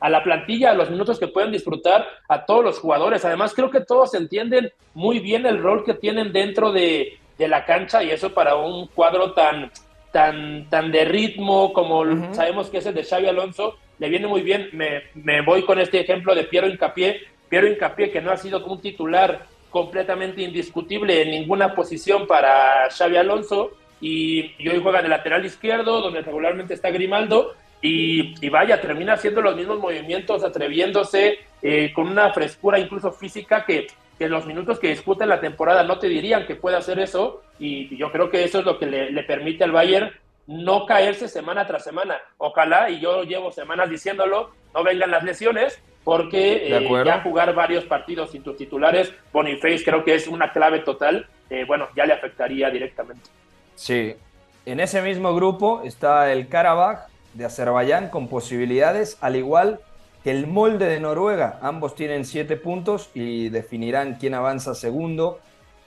la 0.09 0.23
plantilla, 0.23 0.71
a 0.71 0.75
los 0.75 0.91
minutos 0.91 1.19
que 1.19 1.29
pueden 1.29 1.53
disfrutar 1.53 2.07
a 2.29 2.45
todos 2.45 2.65
los 2.65 2.79
jugadores. 2.79 3.25
Además, 3.25 3.55
creo 3.55 3.71
que 3.71 3.81
todos 3.81 4.15
entienden 4.15 4.73
muy 4.95 5.19
bien 5.21 5.47
el 5.47 5.63
rol 5.63 5.85
que 5.85 5.95
tienen 5.95 6.33
dentro 6.33 6.73
de, 6.73 7.19
de 7.39 7.49
la 7.49 7.65
cancha 7.65 8.03
y 8.03 8.11
eso 8.11 8.33
para 8.33 8.57
un 8.57 8.89
cuadro 8.89 9.33
tan, 9.33 9.71
tan, 10.13 10.69
tan 10.69 10.93
de 10.93 11.05
ritmo 11.05 11.73
como 11.73 12.05
sabemos 12.35 12.69
que 12.69 12.79
es 12.79 12.87
el 12.87 12.95
de 12.95 13.05
Xavi 13.05 13.27
Alonso, 13.27 13.77
le 13.99 14.09
viene 14.09 14.27
muy 14.27 14.43
bien. 14.43 14.69
Me, 14.73 15.05
me 15.15 15.41
voy 15.43 15.63
con 15.65 15.79
este 15.79 16.01
ejemplo 16.01 16.35
de 16.35 16.45
Piero 16.45 16.67
Incapié. 16.67 17.21
Piero 17.49 17.67
Incapié, 17.67 18.11
que 18.11 18.21
no 18.21 18.31
ha 18.31 18.37
sido 18.37 18.65
un 18.65 18.81
titular 18.81 19.47
completamente 19.71 20.43
indiscutible 20.43 21.23
en 21.23 21.31
ninguna 21.31 21.75
posición 21.75 22.27
para 22.27 22.91
Xavi 22.91 23.17
Alonso 23.17 23.73
y, 24.01 24.53
hoy 24.69 24.81
juega 24.83 25.01
de 25.01 25.09
lateral 25.09 25.47
izquierdo, 25.47 26.01
donde 26.01 26.21
regularmente 26.21 26.75
está 26.75 26.91
Grimaldo, 26.91 27.55
y, 27.83 28.49
vaya, 28.49 28.81
termina 28.81 29.15
haciendo 29.15 29.43
los 29.43 29.57
mismos 29.57 29.81
movimientos, 29.81 30.45
atreviéndose 30.45 31.41
eh, 31.61 31.93
con 31.93 32.07
una 32.07 32.33
frescura 32.33 32.79
incluso 32.79 33.11
física 33.11 33.65
que, 33.65 33.89
que 34.19 34.29
los 34.29 34.47
minutos 34.47 34.79
que 34.79 34.89
disputa 34.89 35.25
en 35.25 35.31
la 35.31 35.41
temporada 35.41 35.83
no 35.83 35.99
te 35.99 36.09
dirían 36.09 36.47
que 36.47 36.55
puede 36.55 36.77
hacer 36.77 37.01
eso, 37.01 37.43
y 37.59 37.95
yo 37.97 38.13
creo 38.13 38.31
que 38.31 38.45
eso 38.45 38.61
es 38.61 38.65
lo 38.65 38.79
que 38.79 38.87
le, 38.87 39.11
le 39.11 39.25
permite 39.25 39.65
al 39.65 39.73
Bayern 39.73 40.13
no 40.47 40.87
caerse 40.87 41.29
semana 41.29 41.67
tras 41.67 41.85
semana. 41.85 42.19
Ojalá, 42.39 42.89
y 42.89 43.01
yo 43.01 43.25
llevo 43.25 43.51
semanas 43.51 43.91
diciéndolo, 43.91 44.51
no 44.75 44.85
vengan 44.85 45.11
las 45.11 45.25
lesiones, 45.25 45.81
porque 46.05 46.77
eh, 46.77 46.89
ya 47.05 47.21
jugar 47.21 47.55
varios 47.55 47.85
partidos 47.85 48.31
sin 48.31 48.43
tus 48.43 48.57
titulares, 48.57 49.13
Boniface 49.33 49.85
creo 49.85 50.05
que 50.05 50.15
es 50.15 50.27
una 50.27 50.53
clave 50.53 50.81
total, 50.81 51.27
eh, 51.51 51.65
bueno, 51.65 51.89
ya 51.97 52.07
le 52.07 52.13
afectaría 52.13 52.71
directamente. 52.71 53.31
Sí, 53.75 54.15
en 54.67 54.81
ese 54.81 55.03
mismo 55.03 55.35
grupo 55.35 55.83
está 55.85 56.33
el 56.33 56.49
Karabaj 56.49 57.12
de 57.35 57.45
Azerbaiyán 57.45 58.09
con 58.09 58.29
posibilidades, 58.29 59.19
al 59.21 59.37
igual 59.37 59.81
que 60.25 60.31
el 60.31 60.47
molde 60.47 60.87
de 60.87 61.01
Noruega. 61.01 61.59
Ambos 61.63 61.95
tienen 61.95 62.25
siete 62.25 62.57
puntos 62.57 63.11
y 63.15 63.49
definirán 63.49 64.17
quién 64.21 64.35
avanza 64.35 64.75
segundo 64.75 65.41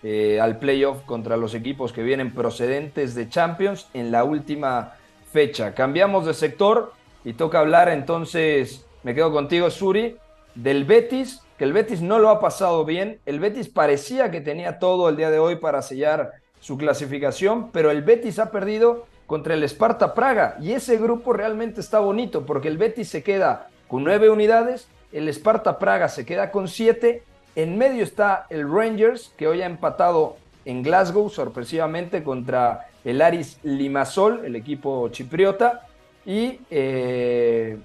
eh, 0.03 0.39
al 0.41 0.59
playoff 0.59 1.03
contra 1.05 1.37
los 1.37 1.53
equipos 1.53 1.93
que 1.93 2.03
vienen 2.03 2.33
procedentes 2.33 3.15
de 3.15 3.29
Champions 3.29 3.87
en 3.93 4.11
la 4.11 4.23
última 4.23 4.95
fecha. 5.31 5.73
Cambiamos 5.73 6.25
de 6.25 6.33
sector 6.33 6.93
y 7.23 7.33
toca 7.33 7.59
hablar 7.59 7.89
entonces 7.89 8.85
me 9.05 9.13
quedo 9.13 9.31
contigo, 9.31 9.69
Suri, 9.69 10.17
del 10.55 10.83
Betis, 10.83 11.43
que 11.59 11.63
el 11.63 11.73
Betis 11.73 12.01
no 12.01 12.17
lo 12.17 12.29
ha 12.29 12.39
pasado 12.39 12.85
bien. 12.85 13.19
El 13.27 13.39
Betis 13.39 13.69
parecía 13.69 14.31
que 14.31 14.41
tenía 14.41 14.79
todo 14.79 15.09
el 15.09 15.15
día 15.15 15.29
de 15.29 15.37
hoy 15.37 15.57
para 15.57 15.83
sellar 15.83 16.31
su 16.59 16.75
clasificación, 16.75 17.69
pero 17.71 17.91
el 17.91 18.01
Betis 18.01 18.39
ha 18.39 18.49
perdido 18.49 19.05
contra 19.27 19.53
el 19.53 19.63
Sparta 19.63 20.13
Praga 20.13 20.57
y 20.61 20.73
ese 20.73 20.97
grupo 20.97 21.33
realmente 21.33 21.81
está 21.81 21.99
bonito 21.99 22.45
porque 22.45 22.67
el 22.67 22.77
Betis 22.77 23.09
se 23.09 23.23
queda 23.23 23.69
con 23.87 24.03
nueve 24.03 24.29
unidades, 24.29 24.87
el 25.11 25.29
Sparta 25.29 25.79
Praga 25.79 26.09
se 26.09 26.25
queda 26.25 26.51
con 26.51 26.67
siete, 26.67 27.23
en 27.55 27.77
medio 27.77 28.03
está 28.03 28.45
el 28.49 28.69
Rangers 28.69 29.31
que 29.37 29.47
hoy 29.47 29.61
ha 29.61 29.65
empatado 29.65 30.37
en 30.65 30.83
Glasgow 30.83 31.29
sorpresivamente 31.29 32.23
contra 32.23 32.87
el 33.03 33.21
Aris 33.21 33.59
Limassol, 33.63 34.43
el 34.45 34.55
equipo 34.55 35.09
chipriota, 35.09 35.87
y 36.25 36.59
eh, 36.71 37.77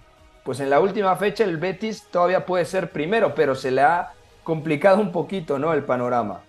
pues 0.45 0.61
en 0.61 0.71
la 0.71 0.81
última 0.81 1.15
fecha 1.17 1.45
el 1.45 1.59
Betis 1.59 2.07
todavía 2.11 2.47
puede 2.47 2.65
ser 2.65 2.91
primero, 2.91 3.35
pero 3.35 3.55
se 3.55 3.71
le 3.71 3.83
ha 3.83 4.13
complicado 4.43 5.01
un 5.01 5.13
poquito, 5.13 5.59
¿no? 5.59 5.75
El 5.75 5.85
panorama. 5.85 6.41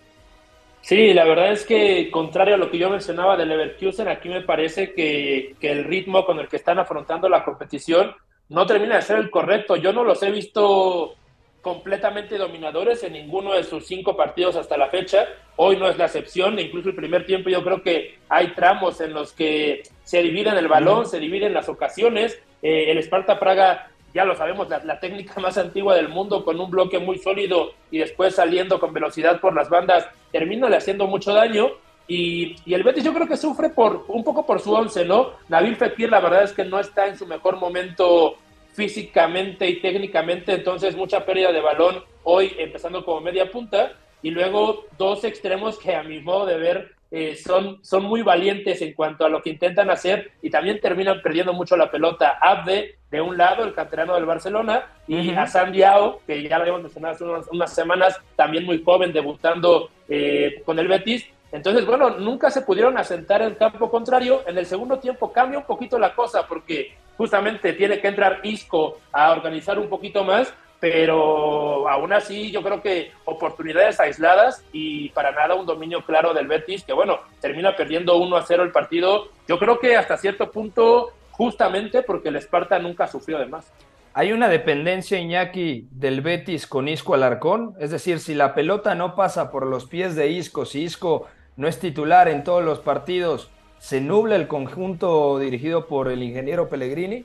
Sí, 0.82 1.14
la 1.14 1.24
verdad 1.24 1.52
es 1.52 1.64
que 1.64 2.10
contrario 2.10 2.56
a 2.56 2.58
lo 2.58 2.68
que 2.68 2.76
yo 2.76 2.90
mencionaba 2.90 3.36
del 3.36 3.50
Leverkusen, 3.50 4.08
aquí 4.08 4.28
me 4.28 4.40
parece 4.40 4.92
que, 4.94 5.54
el 5.60 5.84
ritmo 5.84 6.26
con 6.26 6.40
el 6.40 6.48
que 6.48 6.56
están 6.56 6.80
afrontando 6.80 7.28
la 7.28 7.44
competición 7.44 8.12
no 8.48 8.66
termina 8.66 8.96
de 8.96 9.02
ser 9.02 9.18
el 9.18 9.30
correcto. 9.30 9.76
Yo 9.76 9.92
no 9.92 10.02
los 10.02 10.20
he 10.24 10.30
visto 10.32 11.14
completamente 11.62 12.36
dominadores 12.36 13.04
en 13.04 13.12
ninguno 13.12 13.54
de 13.54 13.62
sus 13.62 13.86
cinco 13.86 14.16
partidos 14.16 14.56
hasta 14.56 14.76
la 14.76 14.88
fecha. 14.88 15.28
Hoy 15.54 15.76
no 15.76 15.88
es 15.88 15.96
la 15.96 16.06
excepción, 16.06 16.58
incluso 16.58 16.88
el 16.88 16.96
primer 16.96 17.24
tiempo 17.26 17.48
yo 17.48 17.62
creo 17.62 17.82
que 17.84 18.18
hay 18.28 18.48
tramos 18.48 19.00
en 19.00 19.14
los 19.14 19.32
que 19.32 19.84
se 20.02 20.20
dividen 20.20 20.56
el 20.56 20.66
balón, 20.66 21.06
se 21.06 21.20
dividen 21.20 21.54
las 21.54 21.68
ocasiones. 21.68 22.42
Eh, 22.60 22.90
el 22.90 22.98
Sparta 22.98 23.38
Praga, 23.38 23.88
ya 24.12 24.24
lo 24.24 24.34
sabemos, 24.34 24.68
la, 24.68 24.98
técnica 24.98 25.40
más 25.40 25.56
antigua 25.58 25.94
del 25.94 26.08
mundo 26.08 26.44
con 26.44 26.58
un 26.58 26.72
bloque 26.72 26.98
muy 26.98 27.18
sólido 27.18 27.72
y 27.92 27.98
después 27.98 28.34
saliendo 28.34 28.80
con 28.80 28.92
velocidad 28.92 29.40
por 29.40 29.54
las 29.54 29.70
bandas, 29.70 30.08
termina 30.32 30.68
le 30.68 30.76
haciendo 30.76 31.06
mucho 31.06 31.32
daño. 31.32 31.70
Y, 32.08 32.56
el 32.72 32.82
Betis 32.82 33.04
yo 33.04 33.14
creo 33.14 33.28
que 33.28 33.36
sufre 33.36 33.70
por 33.70 34.04
un 34.08 34.24
poco 34.24 34.44
por 34.44 34.60
su 34.60 34.72
once, 34.72 35.04
¿no? 35.04 35.30
Nabil 35.48 35.76
Fekir 35.76 36.10
la 36.10 36.20
verdad 36.20 36.42
es 36.42 36.52
que 36.52 36.64
no 36.64 36.80
está 36.80 37.06
en 37.06 37.16
su 37.16 37.26
mejor 37.26 37.58
momento 37.58 38.36
físicamente 38.72 39.68
y 39.68 39.80
técnicamente, 39.80 40.54
entonces 40.54 40.96
mucha 40.96 41.24
pérdida 41.24 41.52
de 41.52 41.60
balón 41.60 42.02
hoy 42.24 42.54
empezando 42.58 43.04
como 43.04 43.20
media 43.20 43.50
punta 43.50 43.92
y 44.22 44.30
luego 44.30 44.86
dos 44.96 45.24
extremos 45.24 45.78
que 45.78 45.94
a 45.94 46.02
mi 46.02 46.20
modo 46.20 46.46
de 46.46 46.56
ver 46.56 46.94
eh, 47.14 47.36
son, 47.36 47.78
son 47.84 48.04
muy 48.04 48.22
valientes 48.22 48.80
en 48.80 48.94
cuanto 48.94 49.26
a 49.26 49.28
lo 49.28 49.42
que 49.42 49.50
intentan 49.50 49.90
hacer 49.90 50.32
y 50.40 50.48
también 50.48 50.80
terminan 50.80 51.20
perdiendo 51.20 51.52
mucho 51.52 51.76
la 51.76 51.90
pelota. 51.90 52.38
Abde, 52.40 52.96
de 53.10 53.20
un 53.20 53.36
lado, 53.36 53.64
el 53.64 53.74
canterano 53.74 54.14
del 54.14 54.24
Barcelona, 54.24 54.86
y 55.06 55.30
a 55.34 55.44
Diao, 55.70 56.20
que 56.26 56.42
ya 56.42 56.56
lo 56.56 56.62
habíamos 56.62 56.84
mencionado 56.84 57.14
hace 57.14 57.50
unas, 57.50 57.74
semanas, 57.74 58.18
también 58.34 58.64
muy 58.64 58.82
joven, 58.82 59.12
debutando 59.12 59.90
eh, 60.08 60.62
con 60.64 60.78
el 60.78 60.88
Betis. 60.88 61.26
Entonces, 61.52 61.84
bueno, 61.84 62.16
nunca 62.16 62.50
se 62.50 62.62
pudieron 62.62 62.96
asentar 62.96 63.42
en 63.42 63.48
el 63.48 63.56
campo 63.58 63.90
contrario. 63.90 64.42
En 64.46 64.56
el 64.56 64.64
segundo 64.64 64.98
tiempo 64.98 65.30
cambia 65.30 65.58
un 65.58 65.66
poquito 65.66 65.98
la 65.98 66.14
cosa 66.14 66.46
porque 66.48 66.96
justamente 67.18 67.74
tiene 67.74 68.00
que 68.00 68.08
entrar 68.08 68.40
Isco 68.42 69.00
a 69.12 69.32
organizar 69.32 69.78
un 69.78 69.90
poquito 69.90 70.24
más 70.24 70.54
pero 70.82 71.88
aún 71.88 72.12
así 72.12 72.50
yo 72.50 72.60
creo 72.60 72.82
que 72.82 73.12
oportunidades 73.24 74.00
aisladas 74.00 74.64
y 74.72 75.10
para 75.10 75.30
nada 75.30 75.54
un 75.54 75.64
dominio 75.64 76.04
claro 76.04 76.34
del 76.34 76.48
Betis, 76.48 76.82
que 76.82 76.92
bueno, 76.92 77.20
termina 77.40 77.76
perdiendo 77.76 78.16
1 78.16 78.36
a 78.36 78.42
0 78.44 78.64
el 78.64 78.72
partido, 78.72 79.28
yo 79.46 79.60
creo 79.60 79.78
que 79.78 79.96
hasta 79.96 80.16
cierto 80.16 80.50
punto 80.50 81.12
justamente 81.30 82.02
porque 82.02 82.30
el 82.30 82.34
Esparta 82.34 82.80
nunca 82.80 83.06
sufrió 83.06 83.38
de 83.38 83.46
más. 83.46 83.72
Hay 84.12 84.32
una 84.32 84.48
dependencia, 84.48 85.20
Iñaki, 85.20 85.86
del 85.92 86.20
Betis 86.20 86.66
con 86.66 86.88
Isco 86.88 87.14
Alarcón, 87.14 87.76
es 87.78 87.92
decir, 87.92 88.18
si 88.18 88.34
la 88.34 88.52
pelota 88.52 88.96
no 88.96 89.14
pasa 89.14 89.52
por 89.52 89.68
los 89.68 89.86
pies 89.86 90.16
de 90.16 90.30
Isco, 90.30 90.64
si 90.64 90.82
Isco 90.82 91.28
no 91.54 91.68
es 91.68 91.78
titular 91.78 92.26
en 92.26 92.42
todos 92.42 92.64
los 92.64 92.80
partidos, 92.80 93.50
¿se 93.78 94.00
nubla 94.00 94.34
el 94.34 94.48
conjunto 94.48 95.38
dirigido 95.38 95.86
por 95.86 96.10
el 96.10 96.24
ingeniero 96.24 96.68
Pellegrini? 96.68 97.24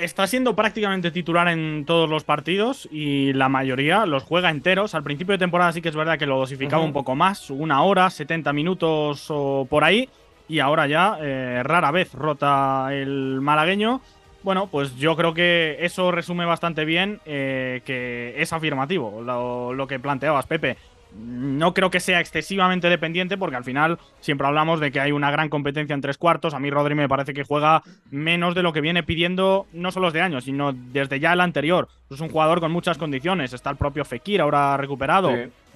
Está 0.00 0.26
siendo 0.26 0.56
prácticamente 0.56 1.10
titular 1.10 1.48
en 1.48 1.84
todos 1.84 2.08
los 2.08 2.24
partidos 2.24 2.88
y 2.90 3.32
la 3.32 3.48
mayoría 3.48 4.06
los 4.06 4.22
juega 4.22 4.50
enteros. 4.50 4.94
Al 4.94 5.02
principio 5.02 5.32
de 5.32 5.38
temporada 5.38 5.72
sí 5.72 5.82
que 5.82 5.88
es 5.88 5.96
verdad 5.96 6.18
que 6.18 6.26
lo 6.26 6.38
dosificaba 6.38 6.82
un 6.82 6.92
poco 6.92 7.14
más, 7.14 7.50
una 7.50 7.82
hora, 7.82 8.10
70 8.10 8.52
minutos 8.52 9.26
o 9.28 9.66
por 9.68 9.84
ahí. 9.84 10.08
Y 10.48 10.58
ahora 10.58 10.86
ya 10.86 11.18
eh, 11.20 11.62
rara 11.62 11.90
vez 11.90 12.12
rota 12.12 12.88
el 12.92 13.40
malagueño. 13.40 14.00
Bueno, 14.42 14.68
pues 14.68 14.96
yo 14.96 15.16
creo 15.16 15.34
que 15.34 15.76
eso 15.80 16.10
resume 16.10 16.46
bastante 16.46 16.84
bien 16.84 17.20
eh, 17.26 17.82
que 17.84 18.34
es 18.38 18.52
afirmativo 18.52 19.20
lo, 19.22 19.74
lo 19.74 19.86
que 19.86 20.00
planteabas, 20.00 20.46
Pepe 20.46 20.76
no 21.16 21.74
creo 21.74 21.90
que 21.90 22.00
sea 22.00 22.20
excesivamente 22.20 22.88
dependiente 22.88 23.36
porque 23.36 23.56
al 23.56 23.64
final 23.64 23.98
siempre 24.20 24.46
hablamos 24.46 24.80
de 24.80 24.90
que 24.92 25.00
hay 25.00 25.12
una 25.12 25.30
gran 25.30 25.48
competencia 25.48 25.94
en 25.94 26.00
tres 26.00 26.18
cuartos. 26.18 26.54
A 26.54 26.58
mí 26.58 26.70
Rodri 26.70 26.94
me 26.94 27.08
parece 27.08 27.34
que 27.34 27.44
juega 27.44 27.82
menos 28.10 28.54
de 28.54 28.62
lo 28.62 28.72
que 28.72 28.80
viene 28.80 29.02
pidiendo 29.02 29.66
no 29.72 29.92
solo 29.92 30.08
este 30.08 30.20
año, 30.20 30.40
sino 30.40 30.72
desde 30.72 31.20
ya 31.20 31.32
el 31.32 31.40
anterior. 31.40 31.88
Es 32.10 32.20
un 32.20 32.28
jugador 32.28 32.60
con 32.60 32.72
muchas 32.72 32.98
condiciones. 32.98 33.52
Está 33.52 33.70
el 33.70 33.76
propio 33.76 34.04
Fekir 34.04 34.40
ahora 34.40 34.76
recuperado. 34.76 35.32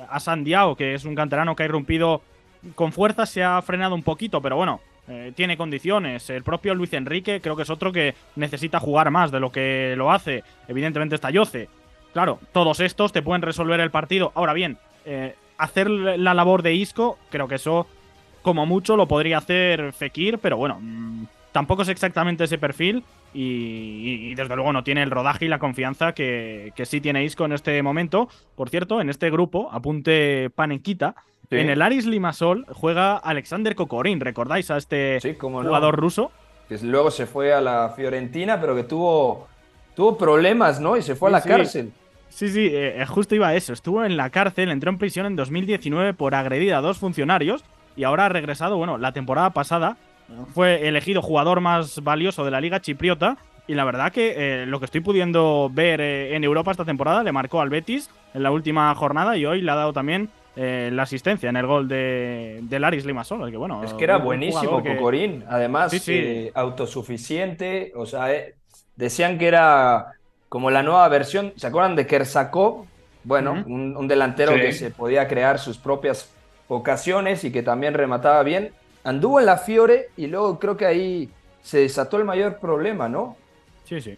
A 0.09 0.21
Sandiao, 0.21 0.77
que 0.77 0.95
es 0.95 1.05
un 1.05 1.15
canterano 1.15 1.55
que 1.55 1.63
ha 1.63 1.67
irrumpido 1.67 2.23
con 2.75 2.93
fuerza, 2.93 3.27
se 3.27 3.45
ha 3.45 3.61
frenado 3.63 3.95
un 3.95 4.03
poquito, 4.03 4.41
pero 4.41 4.57
bueno, 4.57 4.81
eh, 5.07 5.33
tiene 5.35 5.57
condiciones. 5.57 6.31
El 6.31 6.43
propio 6.43 6.75
Luis 6.75 6.93
Enrique 6.95 7.41
creo 7.41 7.57
que 7.57 7.63
es 7.63 7.71
otro 7.71 7.93
que 7.93 8.15
necesita 8.37 8.81
jugar 8.81 9.11
más 9.11 9.31
de 9.31 9.41
lo 9.41 9.53
que 9.53 9.95
lo 9.97 10.11
hace. 10.11 10.43
Evidentemente 10.67 11.15
está 11.15 11.31
Yoce. 11.31 11.69
Claro, 12.13 12.39
todos 12.53 12.81
estos 12.81 13.13
te 13.13 13.23
pueden 13.23 13.43
resolver 13.43 13.81
el 13.81 13.91
partido. 13.91 14.33
Ahora 14.35 14.53
bien, 14.53 14.79
eh, 15.05 15.35
hacer 15.59 15.91
la 15.91 16.35
labor 16.35 16.63
de 16.63 16.75
Isco, 16.75 17.19
creo 17.31 17.49
que 17.49 17.57
eso, 17.57 17.87
como 18.43 18.67
mucho, 18.67 18.97
lo 18.97 19.07
podría 19.07 19.39
hacer 19.39 19.93
Fekir, 19.93 20.39
pero 20.39 20.57
bueno, 20.57 20.79
mm, 20.81 21.27
tampoco 21.53 21.83
es 21.83 21.89
exactamente 21.89 22.45
ese 22.45 22.59
perfil 22.59 23.05
y, 23.33 24.35
desde 24.35 24.55
luego 24.55 24.73
no 24.73 24.85
tiene 24.85 25.03
el 25.03 25.11
rodaje 25.11 25.45
y 25.45 25.49
la 25.49 25.59
confianza 25.59 26.13
que, 26.13 26.73
sí 26.85 27.01
tiene 27.01 27.25
Isco 27.25 27.45
en 27.45 27.53
este 27.53 27.83
momento. 27.83 28.29
Por 28.55 28.71
cierto, 28.71 29.01
en 29.01 29.11
este 29.11 29.31
grupo, 29.31 29.69
apunte 29.73 30.51
Panenquita, 30.55 31.15
En 31.51 31.69
el 31.71 31.83
Aris 31.83 32.07
Limasol 32.07 32.67
juega 32.71 33.17
Alexander 33.17 33.75
Kokorin, 33.75 34.21
¿recordáis 34.21 34.71
a 34.71 34.77
este 34.77 35.19
jugador 35.39 35.97
ruso? 35.97 36.31
Que 36.69 36.79
luego 36.79 37.11
se 37.11 37.27
fue 37.27 37.53
a 37.53 37.61
la 37.61 37.93
Fiorentina, 37.95 38.61
pero 38.61 38.75
que 38.75 38.85
tuvo, 38.85 39.47
tuvo 39.95 40.17
problemas, 40.17 40.81
¿no? 40.81 40.97
Y 40.97 41.03
se 41.03 41.15
fue 41.15 41.29
a 41.29 41.33
la 41.33 41.43
cárcel. 41.43 41.93
Sí, 42.35 42.49
sí, 42.49 42.67
eh, 42.67 43.01
eh, 43.01 43.07
justo 43.07 43.37
iba 43.37 43.47
a 43.47 43.55
eso. 43.55 43.73
Estuvo 43.73 44.05
en 44.05 44.17
la 44.17 44.29
cárcel, 44.31 44.73
entró 44.73 44.91
en 44.91 44.99
prisión 44.99 45.25
en 45.27 45.37
2019 45.37 46.15
por 46.15 46.35
agredir 46.35 46.75
a 46.75 46.81
dos 46.81 46.99
funcionarios 46.99 47.65
y 47.95 48.03
ahora 48.03 48.27
ha 48.27 48.29
regresado, 48.29 48.77
bueno, 48.77 48.99
la 48.99 49.13
temporada 49.13 49.51
pasada 49.51 49.97
fue 50.53 50.89
elegido 50.89 51.23
jugador 51.23 51.61
más 51.61 52.03
valioso 52.03 52.45
de 52.45 52.51
la 52.51 52.61
Liga 52.61 52.81
Chipriota 52.81 53.37
y 53.69 53.75
la 53.75 53.85
verdad 53.85 54.11
que 54.11 54.35
eh, 54.37 54.67
lo 54.67 54.81
que 54.81 54.87
estoy 54.87 55.01
pudiendo 55.01 55.71
ver 55.73 56.01
en 56.01 56.43
Europa 56.43 56.73
esta 56.73 56.85
temporada 56.85 57.23
le 57.23 57.31
marcó 57.31 57.61
al 57.61 57.71
Betis 57.71 58.11
en 58.35 58.43
la 58.43 58.51
última 58.51 58.93
jornada 58.97 59.37
y 59.37 59.47
hoy 59.47 59.61
le 59.61 59.71
ha 59.71 59.77
dado 59.77 59.93
también 59.93 60.29
la 60.57 61.03
asistencia 61.03 61.49
en 61.49 61.57
el 61.57 61.67
gol 61.67 61.87
de, 61.89 62.61
de 62.63 62.79
Laris 62.81 63.05
Limassol. 63.05 63.49
Que, 63.51 63.57
bueno, 63.57 63.83
es 63.85 63.93
que 63.95 64.05
era 64.05 64.19
buenísimo 64.19 64.83
Cocorín, 64.83 65.45
además 65.49 65.93
autosuficiente, 66.55 67.93
o 67.95 68.07
sea, 68.07 68.27
decían 68.97 69.39
que 69.39 69.47
era 69.47 70.15
como 70.55 70.71
la 70.71 70.85
nueva 70.85 71.09
versión, 71.09 71.53
¿se 71.57 71.67
acuerdan 71.67 71.97
de 71.97 72.07
Kersakov? 72.07 72.85
Bueno, 73.25 73.65
un, 73.67 74.07
delantero 74.07 74.55
que 74.55 74.73
se 74.73 74.93
podía 74.93 75.27
crear 75.27 75.59
sus 75.59 75.79
propias 75.79 76.31
ocasiones 76.69 77.43
y 77.43 77.51
que 77.51 77.65
también 77.65 77.93
remataba 77.93 78.41
bien. 78.45 78.71
Anduvo 79.03 79.41
en 79.41 79.47
la 79.47 79.57
Fiore 79.57 80.11
y 80.17 80.29
luego 80.29 80.61
creo 80.61 80.77
que 80.77 80.87
ahí 80.87 81.29
se 81.61 81.79
desató 81.79 82.19
el 82.19 82.25
mayor 82.25 82.59
problema, 82.61 83.09
¿no? 83.09 83.37
Sí, 83.83 84.01
sí. 84.01 84.17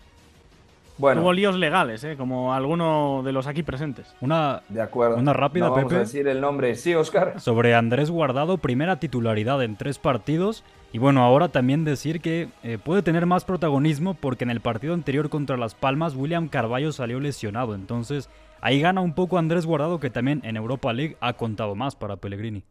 Bueno. 0.98 1.20
Hubo 1.20 1.32
líos 1.32 1.54
legales, 1.56 2.02
¿eh? 2.04 2.16
como 2.16 2.54
alguno 2.54 3.22
de 3.22 3.32
los 3.32 3.46
aquí 3.46 3.62
presentes. 3.62 4.14
Una, 4.20 4.62
de 4.68 4.80
acuerdo. 4.80 5.16
Una 5.16 5.35
rápida, 5.35 5.66
no 5.66 5.74
vamos 5.74 5.92
a 5.92 5.98
decir 5.98 6.26
el 6.26 6.40
nombre. 6.40 6.74
Sí, 6.74 6.94
Oscar. 6.94 7.38
Sobre 7.38 7.74
Andrés 7.74 8.11
Guardado, 8.11 8.59
primera 8.59 8.98
titularidad 8.98 9.62
en 9.62 9.76
tres 9.76 9.98
partidos. 9.98 10.64
Y 10.92 10.98
bueno, 10.98 11.22
ahora 11.22 11.48
también 11.48 11.85
decir 11.85 12.20
que 12.20 12.48
eh, 12.62 12.78
puede 12.82 13.02
tener 13.02 13.26
más 13.26 13.44
protagonismo 13.44 14.14
porque 14.14 14.44
en 14.44 14.50
el 14.50 14.61
partido 14.61 14.94
anterior 14.94 15.28
contra 15.28 15.59
Las 15.59 15.74
Palmas, 15.74 16.14
William 16.14 16.48
Carballo 16.48 16.92
salió 16.92 17.20
lesionado. 17.20 17.74
Entonces, 17.74 18.30
ahí 18.62 18.80
gana 18.80 19.02
un 19.02 19.14
poco 19.14 19.37
Andrés 19.37 19.66
Guardado, 19.66 20.00
que 20.00 20.09
también 20.09 20.40
en 20.44 20.56
Europa 20.56 20.92
League 20.94 21.18
ha 21.20 21.35
contado 21.35 21.74
más 21.74 21.94
para 21.96 22.16
Pellegrini. 22.16 22.64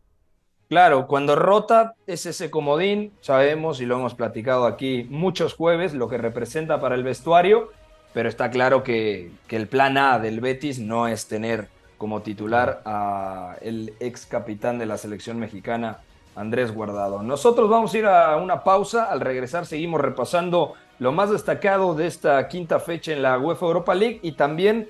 Claro, 0.68 1.06
cuando 1.06 1.36
rota 1.36 1.94
es 2.08 2.26
ese 2.26 2.50
comodín, 2.50 3.12
sabemos 3.22 3.82
y 3.82 3.86
lo 3.86 3.98
hemos 3.98 4.16
platicado 4.16 4.66
aquí 4.66 5.06
muchos 5.12 5.54
jueves, 5.54 5.94
lo 5.94 6.10
que 6.10 6.18
representa 6.18 6.82
para 6.82 6.96
el 6.96 7.04
vestuario 7.04 7.70
pero 8.16 8.30
está 8.30 8.50
claro 8.50 8.82
que, 8.82 9.30
el 9.50 9.68
plan 9.68 9.98
A 9.98 10.20
del 10.20 10.40
Betis 10.40 10.80
no 10.80 11.06
es 11.10 11.28
tener 11.28 11.68
como 11.98 12.22
titular 12.22 12.82
a 12.86 13.58
el 13.62 13.94
ex 14.00 14.26
capitán 14.26 14.80
de 14.80 14.86
la 14.86 14.98
selección 14.98 15.38
mexicana, 15.38 16.00
Andrés 16.34 16.74
Guardado. 16.74 17.22
Nosotros 17.24 17.70
vamos 17.70 17.94
a 17.94 17.98
ir 17.98 18.06
a 18.06 18.38
una 18.38 18.64
pausa, 18.64 19.12
al 19.12 19.20
regresar 19.20 19.66
seguimos 19.66 20.00
repasando 20.00 20.76
lo 21.00 21.12
más 21.12 21.30
destacado 21.30 21.94
de 21.94 22.08
esta 22.08 22.48
quinta 22.48 22.80
fecha 22.80 23.12
en 23.12 23.22
la 23.22 23.38
UEFA 23.38 23.66
Europa 23.66 23.94
League 23.94 24.22
y 24.24 24.32
también 24.32 24.88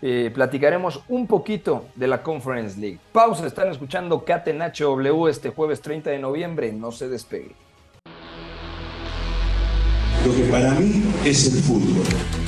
eh, 0.00 0.30
platicaremos 0.32 1.02
un 1.08 1.26
poquito 1.26 1.86
de 1.96 2.06
la 2.06 2.22
Conference 2.22 2.78
League. 2.78 3.00
Pausa, 3.10 3.44
están 3.48 3.72
escuchando 3.72 4.24
Catenacho 4.24 4.90
W 4.90 5.28
este 5.28 5.50
jueves 5.50 5.80
30 5.80 6.10
de 6.10 6.20
noviembre, 6.20 6.72
no 6.72 6.92
se 6.92 7.08
despegue. 7.08 7.56
Lo 10.24 10.32
que 10.32 10.42
para 10.48 10.70
mí 10.74 11.02
es 11.24 11.52
el 11.52 11.60
fútbol. 11.60 12.47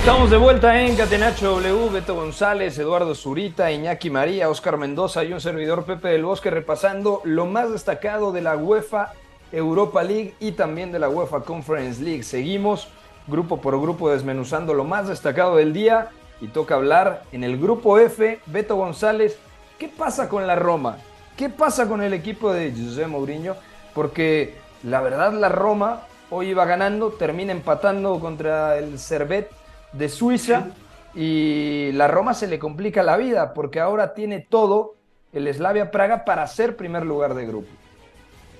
Estamos 0.00 0.30
de 0.30 0.38
vuelta 0.38 0.80
en 0.80 0.96
Catenacho 0.96 1.60
W, 1.60 1.90
Beto 1.90 2.14
González, 2.14 2.78
Eduardo 2.78 3.14
Zurita, 3.14 3.70
Iñaki 3.70 4.08
María, 4.08 4.48
Oscar 4.48 4.78
Mendoza 4.78 5.24
y 5.24 5.34
un 5.34 5.42
servidor 5.42 5.84
Pepe 5.84 6.08
del 6.08 6.24
Bosque 6.24 6.48
repasando 6.48 7.20
lo 7.24 7.44
más 7.44 7.70
destacado 7.70 8.32
de 8.32 8.40
la 8.40 8.56
UEFA 8.56 9.12
Europa 9.52 10.02
League 10.02 10.34
y 10.40 10.52
también 10.52 10.90
de 10.90 11.00
la 11.00 11.10
UEFA 11.10 11.42
Conference 11.42 12.02
League. 12.02 12.22
Seguimos 12.22 12.88
grupo 13.26 13.60
por 13.60 13.78
grupo 13.78 14.10
desmenuzando 14.10 14.72
lo 14.72 14.84
más 14.84 15.06
destacado 15.06 15.56
del 15.56 15.74
día 15.74 16.08
y 16.40 16.48
toca 16.48 16.76
hablar 16.76 17.24
en 17.30 17.44
el 17.44 17.58
grupo 17.58 17.98
F, 17.98 18.40
Beto 18.46 18.76
González, 18.76 19.38
¿qué 19.78 19.88
pasa 19.88 20.30
con 20.30 20.46
la 20.46 20.56
Roma? 20.56 20.96
¿Qué 21.36 21.50
pasa 21.50 21.86
con 21.86 22.02
el 22.02 22.14
equipo 22.14 22.54
de 22.54 22.72
José 22.72 23.06
Mourinho? 23.06 23.54
Porque 23.94 24.54
la 24.82 25.02
verdad 25.02 25.34
la 25.34 25.50
Roma 25.50 26.06
hoy 26.30 26.48
iba 26.48 26.64
ganando, 26.64 27.10
termina 27.10 27.52
empatando 27.52 28.18
contra 28.18 28.78
el 28.78 28.98
Servet 28.98 29.59
de 29.92 30.08
Suiza 30.08 30.68
y 31.14 31.90
la 31.92 32.08
Roma 32.08 32.34
se 32.34 32.46
le 32.46 32.58
complica 32.58 33.02
la 33.02 33.16
vida 33.16 33.54
porque 33.54 33.80
ahora 33.80 34.14
tiene 34.14 34.40
todo 34.40 34.94
el 35.32 35.52
Slavia 35.52 35.90
Praga 35.90 36.24
para 36.24 36.46
ser 36.46 36.76
primer 36.76 37.04
lugar 37.04 37.34
de 37.34 37.46
grupo. 37.46 37.68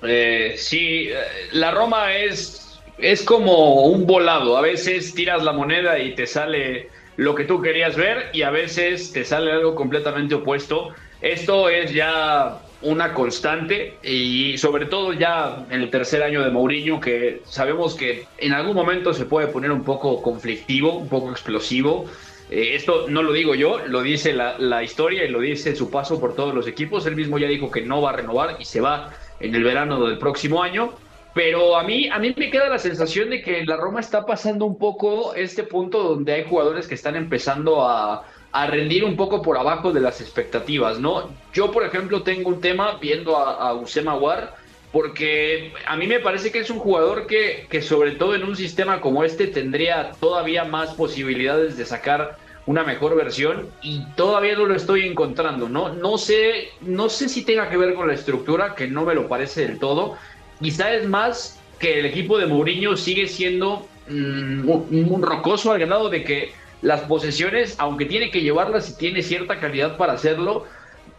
Eh, 0.03 0.55
sí, 0.57 1.09
eh, 1.09 1.17
la 1.53 1.71
Roma 1.71 2.15
es, 2.15 2.81
es 2.99 3.23
como 3.23 3.85
un 3.85 4.07
volado. 4.07 4.57
A 4.57 4.61
veces 4.63 5.15
tiras 5.15 5.43
la 5.43 5.53
moneda 5.53 5.99
y 5.99 6.15
te 6.15 6.27
sale 6.27 6.89
lo 7.17 7.35
que 7.35 7.45
tú 7.45 7.61
querías 7.61 7.97
ver 7.97 8.31
y 8.33 8.43
a 8.43 8.51
veces 8.51 9.13
te 9.13 9.25
sale 9.25 9.53
algo 9.53 9.75
completamente 9.75 10.35
opuesto. 10.35 10.89
Esto 11.21 11.69
es 11.69 11.93
ya 11.93 12.61
una 12.83 13.13
constante 13.13 13.99
y 14.03 14.57
sobre 14.57 14.87
todo 14.87 15.13
ya 15.13 15.67
en 15.71 15.83
el 15.83 15.91
tercer 15.91 16.23
año 16.23 16.43
de 16.43 16.51
Mourinho 16.51 17.01
que 17.01 17.43
sabemos 17.45 17.95
que 17.95 18.27
en 18.39 18.53
algún 18.53 18.75
momento 18.75 19.13
se 19.13 19.27
puede 19.27 19.49
poner 19.49 19.71
un 19.71 19.85
poco 19.85 20.23
conflictivo, 20.23 20.97
un 20.97 21.09
poco 21.09 21.31
explosivo. 21.31 22.07
Eh, 22.51 22.75
esto 22.75 23.07
no 23.09 23.23
lo 23.23 23.33
digo 23.33 23.55
yo, 23.55 23.79
lo 23.87 24.03
dice 24.03 24.33
la, 24.33 24.59
la, 24.59 24.83
historia 24.83 25.25
y 25.25 25.29
lo 25.29 25.41
dice 25.41 25.77
su 25.77 25.91
paso 25.91 26.19
por 26.19 26.35
todos 26.35 26.55
los 26.55 26.67
equipos. 26.67 27.07
Él 27.07 27.17
mismo 27.17 27.39
ya 27.39 27.49
dijo 27.49 27.71
que 27.71 27.83
no 27.83 28.01
va 28.01 28.11
a 28.11 28.15
renovar 28.15 28.57
y 28.59 28.65
se 28.65 28.81
va 28.81 29.11
en 29.41 29.55
el 29.55 29.63
verano 29.63 30.05
del 30.07 30.19
próximo 30.19 30.63
año. 30.63 30.95
Pero 31.33 31.77
a 31.77 31.85
mí, 31.85 32.09
a 32.09 32.19
mí 32.19 32.35
me 32.37 32.51
queda 32.51 32.69
la 32.69 32.79
sensación 32.79 33.31
de 33.31 33.41
que 33.41 33.65
la 33.65 33.77
Roma 33.77 34.01
está 34.01 34.27
pasando 34.27 34.65
un 34.65 34.79
poco 34.79 35.35
este 35.35 35.63
punto 35.63 36.03
donde 36.03 36.33
hay 36.33 36.45
jugadores 36.45 36.89
que 36.89 36.95
están 36.95 37.15
empezando 37.15 37.87
a, 37.87 38.25
a 38.53 38.67
rendir 38.67 39.05
un 39.05 39.17
poco 39.17 39.43
por 39.43 39.57
abajo 39.57 39.93
de 39.93 40.01
las 40.01 40.21
expectativas, 40.21 40.99
¿no? 40.99 41.31
Yo, 41.53 41.71
por 41.71 41.85
ejemplo, 41.85 42.23
tengo 42.23 42.49
un 42.49 42.61
tema 42.61 42.99
viendo 43.01 43.37
a, 43.37 43.55
a 43.55 43.75
Usema 43.75 44.15
War, 44.15 44.55
porque 44.93 45.73
a 45.87 45.97
mí 45.97 46.07
me 46.07 46.19
parece 46.19 46.51
que 46.51 46.59
es 46.59 46.71
un 46.71 46.79
jugador 46.79 47.27
que, 47.27 47.67
que, 47.71 47.81
sobre 47.81 48.13
todo 48.13 48.35
en 48.35 48.43
un 48.43 48.57
sistema 48.57 49.01
como 49.01 49.23
este, 49.23 49.47
tendría 49.47 50.13
todavía 50.19 50.65
más 50.65 50.95
posibilidades 50.95 51.77
de 51.77 51.87
sacar 51.87 52.39
una 52.67 52.83
mejor 52.83 53.17
versión 53.17 53.69
y 53.83 54.05
todavía 54.17 54.57
no 54.57 54.67
lo 54.67 54.75
estoy 54.75 55.07
encontrando, 55.07 55.69
¿no? 55.69 55.95
No 55.95 56.19
sé, 56.19 56.71
no 56.81 57.09
sé 57.09 57.29
si 57.29 57.45
tenga 57.45 57.71
que 57.71 57.77
ver 57.77 57.95
con 57.95 58.09
la 58.09 58.15
estructura, 58.15 58.75
que 58.75 58.89
no 58.89 59.05
me 59.05 59.15
lo 59.15 59.29
parece 59.29 59.67
del 59.67 59.79
todo. 59.79 60.17
Quizá 60.61 60.93
es 60.95 61.09
más 61.09 61.59
que 61.79 62.01
el 62.01 62.07
equipo 62.07 62.37
de 62.37 62.47
Mourinho 62.47 62.97
sigue 62.97 63.29
siendo 63.29 63.87
mm, 64.09 64.69
un, 64.69 65.09
un 65.11 65.23
rocoso 65.23 65.73
al 65.73 65.79
grado 65.79 66.11
de 66.11 66.25
que 66.25 66.53
las 66.83 67.03
posesiones, 67.03 67.77
aunque 67.79 68.07
tiene 68.07 68.31
que 68.31 68.41
llevarlas 68.41 68.91
y 68.91 68.97
tiene 68.97 69.23
cierta 69.23 69.61
calidad 69.61 69.97
para 69.97 70.15
hacerlo, 70.15 70.65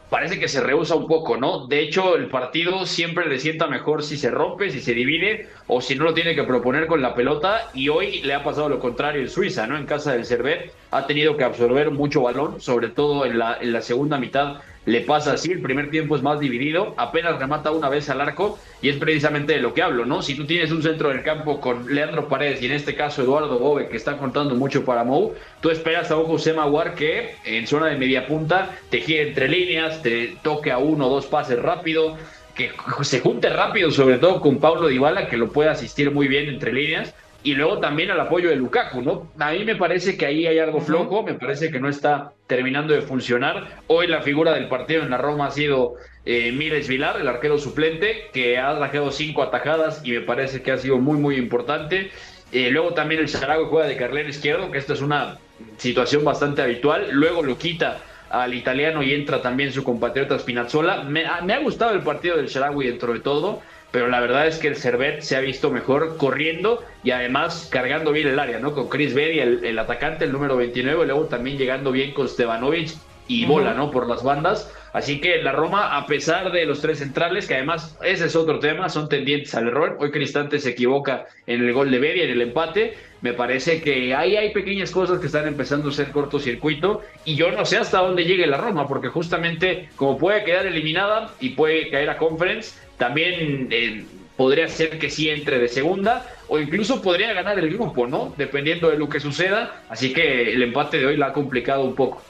parece 0.10 0.39
que 0.39 0.47
se 0.50 0.62
rehúsa 0.62 0.95
un 0.95 1.08
poco, 1.08 1.38
¿no? 1.38 1.67
De 1.67 1.80
hecho, 1.80 2.15
el 2.15 2.28
partido 2.28 2.86
siempre 2.86 3.30
le 3.30 3.39
sienta 3.39 3.67
mejor 3.67 4.04
si 4.04 4.17
se 4.17 4.30
rompe, 4.30 4.69
si 4.69 4.82
se 4.82 4.93
divide 4.93 5.47
o 5.67 5.80
si 5.80 5.95
no 5.95 6.04
lo 6.04 6.13
tiene 6.13 6.36
que 6.36 6.43
proponer 6.43 6.88
con 6.88 7.02
la 7.02 7.15
pelota 7.15 7.69
y 7.74 7.88
hoy 7.88 8.21
le 8.21 8.34
ha 8.34 8.43
pasado 8.43 8.67
lo 8.67 8.80
contrario 8.80 9.21
en 9.21 9.30
Suiza, 9.30 9.67
¿no? 9.67 9.78
En 9.78 9.86
casa 9.86 10.12
del 10.13 10.26
Servet 10.26 10.74
ha 10.91 11.08
tenido 11.08 11.38
que 11.38 11.45
absorber 11.45 11.91
mucho 11.91 12.24
balón, 12.24 12.60
sobre 12.60 12.89
todo 12.89 13.26
en 13.26 13.38
la 13.38 13.82
segunda 13.82 14.17
mitad 14.17 14.58
le 14.86 15.02
pasa 15.02 15.34
así, 15.34 15.52
el 15.52 15.62
primer 15.62 15.91
tiempo 15.91 16.15
es 16.15 16.24
más 16.24 16.39
dividido, 16.39 16.96
apenas 16.98 17.38
remata 17.38 17.72
una 17.72 17.88
vez 17.88 18.10
al 18.10 18.20
arco 18.20 18.58
y 18.82 18.89
es 18.89 18.98
precisamente 18.98 19.54
de 19.54 19.60
lo 19.60 19.74
que 19.74 19.84
hablo, 19.84 20.06
¿no? 20.06 20.24
Si 20.24 20.34
tú 20.36 20.46
tienes 20.46 20.72
un 20.72 20.82
centro 20.82 21.10
del 21.10 21.22
campo 21.22 21.62
con 21.62 21.94
Leandro 21.94 22.28
Paredes 22.28 22.62
y 22.62 22.65
en 22.65 22.72
este 22.72 22.96
caso 22.96 23.22
Eduardo 23.22 23.60
Bobe 23.60 23.89
que 23.89 23.98
está 23.98 24.17
contando 24.17 24.56
mucho 24.56 24.84
para 24.84 25.04
Mou, 25.04 25.34
tú 25.62 25.70
esperas 25.70 26.10
a 26.10 26.17
un 26.17 26.26
José 26.26 26.54
Maguar 26.54 26.96
que 26.96 27.36
en 27.46 27.67
zona 27.67 27.88
de 27.88 27.98
media 27.98 28.28
punta 28.28 28.76
te 28.89 29.02
gire 29.02 29.28
entre 29.28 29.48
líneas, 29.48 30.02
te 30.02 30.36
toque 30.41 30.72
a 30.72 30.80
uno 30.80 31.08
o 31.08 31.10
dos 31.10 31.28
pases 31.28 31.62
rápido, 31.62 32.17
que 32.56 32.72
se 33.04 33.20
junte 33.20 33.50
rápido 33.50 33.91
sobre 33.91 34.17
todo 34.17 34.41
con 34.41 34.60
Pablo 34.60 34.88
Dybala 34.88 35.30
que 35.30 35.38
lo 35.38 35.52
puede 35.52 35.70
asistir 35.70 36.12
muy 36.12 36.28
bien 36.28 36.50
entre 36.50 36.74
líneas 36.74 37.13
y 37.44 37.56
luego 37.56 37.80
también 37.80 38.12
al 38.12 38.20
apoyo 38.20 38.50
de 38.50 38.56
Lukaku, 38.56 39.02
¿no? 39.02 39.32
A 39.40 39.52
mí 39.52 39.64
me 39.64 39.76
parece 39.76 40.18
que 40.18 40.26
ahí 40.26 40.46
hay 40.46 40.60
algo 40.60 40.80
flojo, 40.80 41.24
me 41.24 41.34
parece 41.34 41.72
que 41.72 41.80
no 41.80 41.90
está 41.90 42.34
terminando 42.48 42.94
de 42.94 43.02
funcionar. 43.02 43.80
Hoy 43.88 44.08
la 44.08 44.22
figura 44.22 44.54
del 44.54 44.68
partido 44.68 45.02
en 45.04 45.10
la 45.10 45.18
Roma 45.18 45.48
ha 45.48 45.52
sido 45.52 45.96
eh, 46.26 46.52
Miles 46.52 46.88
Vilar, 46.88 47.20
el 47.20 47.28
arquero 47.28 47.58
suplente, 47.58 48.30
que 48.32 48.60
ha 48.60 48.76
dejado 48.76 49.12
cinco 49.12 49.42
atajadas 49.42 50.02
y 50.04 50.12
me 50.12 50.22
parece 50.22 50.62
que 50.62 50.72
ha 50.72 50.78
sido 50.78 51.00
muy, 51.00 51.18
muy 51.18 51.36
importante. 51.36 52.12
Eh, 52.52 52.70
luego 52.70 52.94
también 52.94 53.22
el 53.22 53.30
Sarago 53.30 53.68
juega 53.68 53.88
de 53.88 53.98
carrilero 53.98 54.30
izquierdo, 54.30 54.70
que 54.70 54.78
esto 54.78 54.94
es 54.94 55.02
una 55.02 55.40
situación 55.78 56.24
bastante 56.24 56.62
habitual. 56.62 57.10
Luego 57.12 57.42
lo 57.42 57.58
quita 57.58 57.98
al 58.30 58.54
italiano 58.54 59.02
y 59.02 59.14
entra 59.14 59.42
también 59.42 59.72
su 59.72 59.84
compatriota 59.84 60.38
Spinazzola. 60.38 61.04
Me, 61.04 61.26
me 61.44 61.54
ha 61.54 61.60
gustado 61.60 61.94
el 61.94 62.02
partido 62.02 62.38
del 62.38 62.48
Sharawi 62.48 62.88
dentro 62.88 63.14
de 63.14 63.20
todo 63.20 63.62
pero 63.92 64.08
la 64.08 64.20
verdad 64.22 64.48
es 64.48 64.58
que 64.58 64.70
el 64.70 64.78
Servet 64.78 65.22
se 65.22 65.36
ha 65.36 65.42
visto 65.42 65.70
mejor 65.70 66.18
corriendo 66.18 66.84
y 67.04 67.12
además 67.12 67.68
cargando 67.72 68.12
bien 68.12 68.28
el 68.28 68.40
área, 68.40 68.60
¿no? 68.60 68.74
Con 68.74 68.88
Chris 68.88 69.14
Berry, 69.14 69.40
el, 69.40 69.80
atacante, 69.80 70.26
el 70.26 70.32
número 70.32 70.56
29, 70.56 71.04
y 71.04 71.06
luego 71.08 71.26
también 71.26 71.58
llegando 71.58 71.92
bien 71.92 72.14
con 72.14 72.28
Stevanovic 72.28 72.92
y 73.28 73.46
bola, 73.46 73.74
¿no? 73.74 73.92
Por 73.92 74.08
las 74.08 74.24
bandas. 74.24 74.74
Así 74.94 75.22
que 75.22 75.42
la 75.42 75.54
Roma, 75.54 75.98
a 75.98 76.06
pesar 76.06 76.52
de 76.52 76.66
los 76.66 76.82
tres 76.82 77.00
centrales, 77.00 77.48
que 77.48 77.56
además 77.56 77.98
ese 78.04 78.26
es 78.26 78.36
otro 78.36 78.60
tema, 78.60 78.90
son 78.90 79.08
tendientes 79.08 79.56
al 79.56 79.68
error. 79.68 79.98
Hoy 80.00 80.12
Cristante 80.12 80.60
se 80.60 80.72
equivoca 80.72 81.28
en 81.48 81.64
el 81.64 81.72
gol 81.72 81.92
de 81.92 82.00
Beria, 82.00 82.26
en 82.26 82.32
el 82.32 82.42
empate. 82.42 82.98
Me 83.22 83.34
parece 83.34 83.82
que 83.82 84.14
ahí 84.14 84.36
hay 84.36 84.52
pequeñas 84.52 84.92
cosas 84.92 85.20
que 85.20 85.28
están 85.28 85.48
empezando 85.48 85.90
a 85.90 85.94
ser 85.94 86.12
cortocircuito 86.12 87.04
y 87.24 87.36
yo 87.36 87.52
no 87.52 87.66
sé 87.66 87.78
hasta 87.78 88.00
dónde 88.00 88.26
llegue 88.26 88.48
la 88.48 88.58
Roma, 88.58 88.88
porque 88.88 89.08
justamente 89.08 89.90
como 89.96 90.18
puede 90.18 90.44
quedar 90.44 90.66
eliminada 90.66 91.34
y 91.40 91.50
puede 91.50 91.90
caer 91.90 92.10
a 92.10 92.18
Conference, 92.18 92.78
también 93.02 93.68
eh, 93.72 94.06
podría 94.38 94.68
ser 94.68 95.00
que 95.00 95.10
sí 95.10 95.28
entre 95.28 95.58
de 95.58 95.68
segunda 95.68 96.24
o 96.48 96.60
incluso 96.60 97.02
podría 97.02 97.34
ganar 97.34 97.58
el 97.58 97.74
grupo, 97.74 98.06
¿no? 98.06 98.32
Dependiendo 98.38 98.92
de 98.92 98.98
lo 99.00 99.10
que 99.10 99.20
suceda. 99.20 99.82
Así 99.90 100.14
que 100.14 100.54
el 100.54 100.62
empate 100.62 101.00
de 101.00 101.08
hoy 101.08 101.18
la 101.18 101.28
ha 101.28 101.34
complicado 101.34 101.84
un 101.84 101.96
poco. 101.96 102.22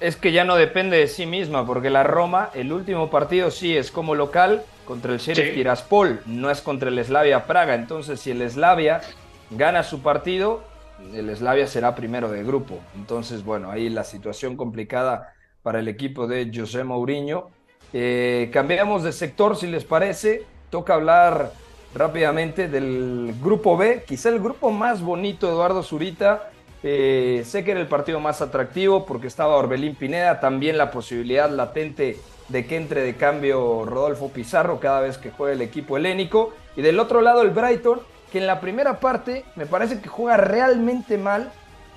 Es 0.00 0.16
que 0.16 0.30
ya 0.30 0.44
no 0.44 0.56
depende 0.56 0.98
de 0.98 1.06
sí 1.06 1.24
misma, 1.24 1.66
porque 1.66 1.88
la 1.88 2.02
Roma, 2.02 2.50
el 2.54 2.74
último 2.74 3.08
partido 3.08 3.50
sí 3.50 3.74
es 3.74 3.90
como 3.90 4.14
local 4.14 4.64
contra 4.84 5.14
el 5.14 5.18
Sheriff 5.18 5.54
Tiraspol, 5.54 6.20
no 6.26 6.50
es 6.50 6.60
contra 6.60 6.90
el 6.90 7.02
Slavia 7.02 7.46
Praga. 7.46 7.74
Entonces, 7.74 8.20
si 8.20 8.32
el 8.32 8.48
Slavia 8.50 9.00
gana 9.48 9.82
su 9.82 10.02
partido, 10.02 10.62
el 11.14 11.34
Slavia 11.34 11.66
será 11.66 11.94
primero 11.94 12.30
de 12.30 12.44
grupo. 12.44 12.80
Entonces, 12.96 13.42
bueno, 13.44 13.70
ahí 13.70 13.88
la 13.88 14.04
situación 14.04 14.58
complicada 14.58 15.32
para 15.62 15.80
el 15.80 15.88
equipo 15.88 16.26
de 16.26 16.50
José 16.54 16.84
Mourinho. 16.84 17.48
Eh, 17.92 18.50
cambiamos 18.52 19.02
de 19.02 19.12
sector, 19.12 19.56
si 19.56 19.66
les 19.66 19.84
parece. 19.84 20.44
Toca 20.70 20.94
hablar 20.94 21.52
rápidamente 21.94 22.68
del 22.68 23.34
grupo 23.42 23.76
B, 23.76 24.04
quizá 24.06 24.28
el 24.28 24.40
grupo 24.40 24.70
más 24.70 25.00
bonito, 25.02 25.48
Eduardo 25.48 25.82
Zurita. 25.82 26.50
Eh, 26.82 27.42
sé 27.44 27.64
que 27.64 27.72
era 27.72 27.80
el 27.80 27.88
partido 27.88 28.20
más 28.20 28.40
atractivo 28.40 29.04
porque 29.04 29.26
estaba 29.26 29.56
Orbelín 29.56 29.96
Pineda, 29.96 30.38
también 30.38 30.78
la 30.78 30.92
posibilidad 30.92 31.50
latente 31.50 32.18
de 32.48 32.66
que 32.66 32.76
entre 32.76 33.02
de 33.02 33.16
cambio 33.16 33.84
Rodolfo 33.84 34.28
Pizarro 34.28 34.78
cada 34.78 35.00
vez 35.00 35.18
que 35.18 35.30
juegue 35.30 35.54
el 35.54 35.62
equipo 35.62 35.96
helénico. 35.96 36.52
Y 36.76 36.82
del 36.82 37.00
otro 37.00 37.20
lado 37.20 37.42
el 37.42 37.50
Brighton, 37.50 38.00
que 38.30 38.38
en 38.38 38.46
la 38.46 38.60
primera 38.60 39.00
parte 39.00 39.44
me 39.56 39.66
parece 39.66 40.00
que 40.00 40.08
juega 40.08 40.36
realmente 40.36 41.18
mal, 41.18 41.50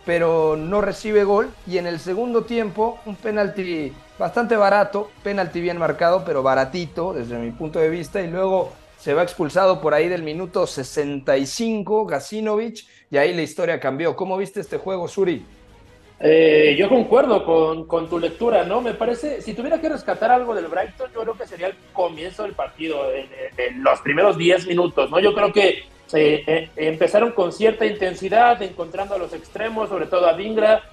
pero 0.06 0.56
no 0.58 0.82
recibe 0.82 1.24
gol. 1.24 1.50
Y 1.68 1.78
en 1.78 1.86
el 1.86 2.00
segundo 2.00 2.44
tiempo, 2.44 3.00
un 3.06 3.16
penalti 3.16 3.94
bastante 4.22 4.56
barato, 4.56 5.10
penalti 5.24 5.60
bien 5.60 5.80
marcado, 5.80 6.24
pero 6.24 6.44
baratito 6.44 7.12
desde 7.12 7.40
mi 7.40 7.50
punto 7.50 7.80
de 7.80 7.90
vista. 7.90 8.22
Y 8.22 8.28
luego 8.28 8.72
se 9.00 9.16
va 9.16 9.24
expulsado 9.24 9.82
por 9.82 9.96
ahí 9.96 10.08
del 10.08 10.22
minuto 10.22 10.68
65, 10.68 12.06
Gasinovic, 12.06 12.86
y 13.10 13.18
ahí 13.18 13.34
la 13.34 13.42
historia 13.42 13.80
cambió. 13.80 14.16
¿Cómo 14.16 14.38
viste 14.38 14.60
este 14.60 14.78
juego, 14.78 15.08
Suri? 15.08 15.44
Eh, 16.20 16.76
yo 16.78 16.88
concuerdo 16.88 17.44
con, 17.88 18.08
tu 18.08 18.20
lectura, 18.20 18.64
¿no? 18.64 18.80
Me 18.80 18.94
parece, 18.94 19.42
si 19.42 19.56
tuviera 19.56 19.82
que 19.82 19.90
rescatar 19.90 20.30
algo 20.30 20.54
del 20.54 20.68
Brighton, 20.68 21.10
yo 21.12 21.22
creo 21.22 21.34
que 21.34 21.48
sería 21.48 21.68
el 21.68 21.76
comienzo 21.92 22.44
del 22.44 22.54
partido, 22.54 23.12
en, 23.12 23.84
los 23.84 24.00
primeros 24.02 24.38
10 24.38 24.68
minutos, 24.68 25.10
¿no? 25.10 25.20
Yo 25.20 25.34
creo 25.34 25.52
que 25.52 25.80
eh, 26.14 26.44
eh, 26.46 26.70
empezaron 26.76 27.32
con 27.32 27.52
cierta 27.52 27.88
intensidad, 27.88 28.62
encontrando 28.62 29.16
a 29.16 29.18
los 29.18 29.34
extremos, 29.34 29.90
sobre 29.90 30.06
todo 30.06 30.28
a 30.28 30.36
Dingra, 30.36 30.84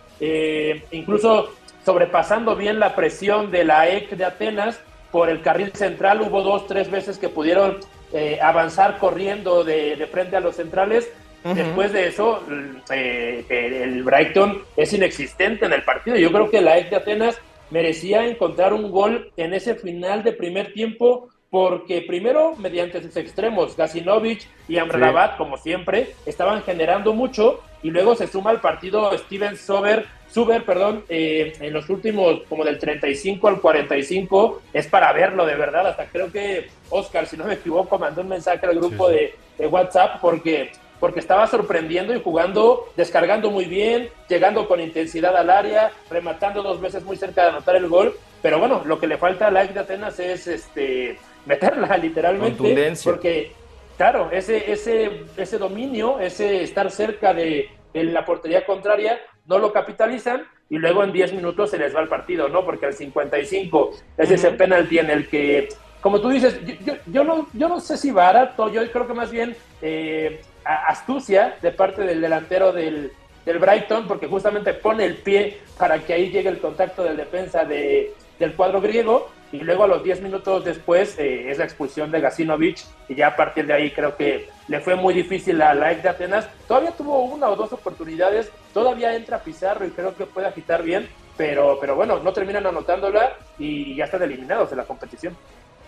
incluso 0.90 1.50
sobrepasando 1.84 2.56
bien 2.56 2.78
la 2.78 2.94
presión 2.94 3.50
de 3.50 3.64
la 3.64 3.88
EC 3.88 4.10
de 4.10 4.24
Atenas 4.24 4.80
por 5.10 5.28
el 5.28 5.40
carril 5.40 5.72
central. 5.72 6.20
Hubo 6.20 6.42
dos, 6.42 6.66
tres 6.66 6.90
veces 6.90 7.18
que 7.18 7.28
pudieron 7.28 7.78
eh, 8.12 8.38
avanzar 8.42 8.98
corriendo 8.98 9.64
de, 9.64 10.06
frente 10.10 10.36
a 10.36 10.40
los 10.40 10.56
centrales. 10.56 11.10
Después 11.44 11.92
de 11.92 12.08
eso, 12.08 12.42
eh, 12.90 13.44
el 13.48 14.02
Brighton 14.02 14.64
es 14.76 14.92
inexistente 14.92 15.64
en 15.64 15.72
el 15.72 15.82
partido. 15.82 16.16
Yo 16.16 16.30
creo 16.30 16.50
que 16.50 16.60
la 16.60 16.76
EC 16.76 16.90
de 16.90 16.96
Atenas 16.96 17.40
merecía 17.70 18.26
encontrar 18.26 18.74
un 18.74 18.90
gol 18.90 19.30
en 19.36 19.54
ese 19.54 19.74
final 19.74 20.22
de 20.24 20.32
primer 20.32 20.72
tiempo 20.74 21.30
porque 21.50 22.02
primero, 22.02 22.54
mediante 22.56 23.02
sus 23.02 23.16
extremos, 23.16 23.76
Gasinovic 23.76 24.46
y 24.68 24.76
Amrabat, 24.76 25.38
como 25.38 25.56
siempre, 25.56 26.14
estaban 26.26 26.62
generando 26.62 27.14
mucho, 27.14 27.62
y 27.82 27.90
luego 27.90 28.14
se 28.14 28.26
suma 28.26 28.50
al 28.50 28.60
partido 28.60 29.16
Steven 29.16 29.56
Sober, 29.56 30.06
Suber, 30.32 30.64
perdón, 30.64 31.04
eh, 31.08 31.54
en 31.60 31.72
los 31.72 31.88
últimos, 31.88 32.42
como 32.48 32.64
del 32.64 32.78
35 32.78 33.48
al 33.48 33.60
45, 33.60 34.62
es 34.72 34.86
para 34.86 35.12
verlo 35.12 35.46
de 35.46 35.54
verdad, 35.54 35.86
hasta 35.86 36.06
creo 36.06 36.30
que 36.30 36.68
Oscar, 36.90 37.26
si 37.26 37.36
no 37.36 37.44
me 37.44 37.54
equivoco, 37.54 37.98
mandó 37.98 38.20
un 38.20 38.28
mensaje 38.28 38.64
al 38.66 38.76
grupo 38.76 39.08
De, 39.08 39.34
de 39.56 39.66
WhatsApp 39.66 40.20
porque 40.20 40.70
porque 41.00 41.20
estaba 41.20 41.46
sorprendiendo 41.46 42.14
y 42.14 42.20
jugando, 42.20 42.88
descargando 42.96 43.50
muy 43.50 43.66
bien, 43.66 44.08
llegando 44.28 44.66
con 44.66 44.80
intensidad 44.80 45.36
al 45.36 45.50
área, 45.50 45.92
rematando 46.10 46.62
dos 46.62 46.80
veces 46.80 47.04
muy 47.04 47.16
cerca 47.16 47.42
de 47.44 47.48
anotar 47.50 47.76
el 47.76 47.88
gol. 47.88 48.16
Pero 48.42 48.58
bueno, 48.58 48.82
lo 48.84 48.98
que 48.98 49.06
le 49.06 49.16
falta 49.16 49.46
a 49.46 49.50
la 49.50 49.64
de 49.64 49.78
Atenas 49.78 50.18
es 50.18 50.46
este 50.46 51.18
meterla 51.46 51.96
literalmente. 52.02 52.94
Porque, 53.04 53.52
claro, 53.96 54.30
ese, 54.32 54.70
ese, 54.70 55.24
ese 55.36 55.58
dominio, 55.58 56.18
ese 56.18 56.62
estar 56.62 56.90
cerca 56.90 57.32
de, 57.32 57.68
la 57.92 58.24
portería 58.24 58.64
contraria, 58.66 59.18
no 59.46 59.58
lo 59.58 59.72
capitalizan 59.72 60.46
y 60.70 60.78
luego 60.78 61.02
en 61.02 61.12
10 61.12 61.32
minutos 61.34 61.70
se 61.70 61.78
les 61.78 61.94
va 61.94 62.00
el 62.00 62.08
partido, 62.08 62.48
¿no? 62.48 62.64
Porque 62.64 62.86
al 62.86 62.94
55 62.94 63.90
es 64.18 64.30
ese 64.30 64.50
penalti 64.52 64.98
en 64.98 65.10
el 65.10 65.28
que, 65.28 65.68
como 66.00 66.20
tú 66.20 66.28
dices, 66.28 66.60
yo, 66.84 66.94
yo, 67.06 67.24
no, 67.24 67.48
yo 67.54 67.68
no 67.68 67.80
sé 67.80 67.96
si 67.96 68.10
barato, 68.10 68.70
yo 68.70 68.88
creo 68.90 69.06
que 69.06 69.14
más 69.14 69.30
bien 69.30 69.56
eh, 69.80 70.42
astucia 70.64 71.56
de 71.62 71.70
parte 71.72 72.02
del 72.02 72.20
delantero 72.20 72.72
del, 72.72 73.12
del 73.46 73.58
Brighton, 73.58 74.06
porque 74.06 74.26
justamente 74.26 74.74
pone 74.74 75.04
el 75.04 75.16
pie 75.16 75.58
para 75.78 75.98
que 76.00 76.12
ahí 76.12 76.30
llegue 76.30 76.50
el 76.50 76.58
contacto 76.58 77.02
del 77.02 77.16
defensa 77.16 77.64
de, 77.64 78.12
del 78.38 78.54
cuadro 78.54 78.80
griego 78.80 79.28
y 79.50 79.60
luego 79.60 79.84
a 79.84 79.86
los 79.86 80.02
10 80.02 80.22
minutos 80.22 80.64
después 80.64 81.18
eh, 81.18 81.50
es 81.50 81.58
la 81.58 81.64
expulsión 81.64 82.10
de 82.10 82.20
Gasinovic 82.20 82.84
y 83.08 83.14
ya 83.14 83.28
a 83.28 83.36
partir 83.36 83.66
de 83.66 83.72
ahí 83.72 83.90
creo 83.90 84.16
que 84.16 84.48
le 84.68 84.80
fue 84.80 84.94
muy 84.94 85.14
difícil 85.14 85.60
a 85.62 85.74
la 85.74 85.92
ex 85.92 86.02
de 86.02 86.08
Atenas. 86.10 86.48
Todavía 86.66 86.92
tuvo 86.92 87.24
una 87.24 87.48
o 87.48 87.56
dos 87.56 87.72
oportunidades, 87.72 88.50
todavía 88.74 89.14
entra 89.16 89.38
Pizarro 89.38 89.86
y 89.86 89.90
creo 89.90 90.14
que 90.14 90.26
puede 90.26 90.46
agitar 90.46 90.82
bien, 90.82 91.08
pero, 91.36 91.78
pero 91.80 91.96
bueno, 91.96 92.20
no 92.20 92.32
terminan 92.32 92.66
anotándola 92.66 93.32
y 93.58 93.96
ya 93.96 94.04
están 94.04 94.22
eliminados 94.22 94.70
de 94.70 94.76
la 94.76 94.84
competición. 94.84 95.36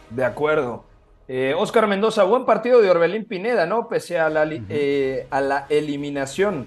De 0.08 0.24
acuerdo. 0.24 0.84
Eh, 1.28 1.54
Oscar 1.56 1.86
Mendoza, 1.86 2.24
buen 2.24 2.44
partido 2.44 2.80
de 2.80 2.90
Orbelín 2.90 3.24
Pineda, 3.24 3.64
¿no? 3.64 3.88
Pese 3.88 4.18
a 4.18 4.28
la, 4.30 4.48
eh, 4.68 5.28
a 5.30 5.40
la 5.40 5.66
eliminación. 5.68 6.66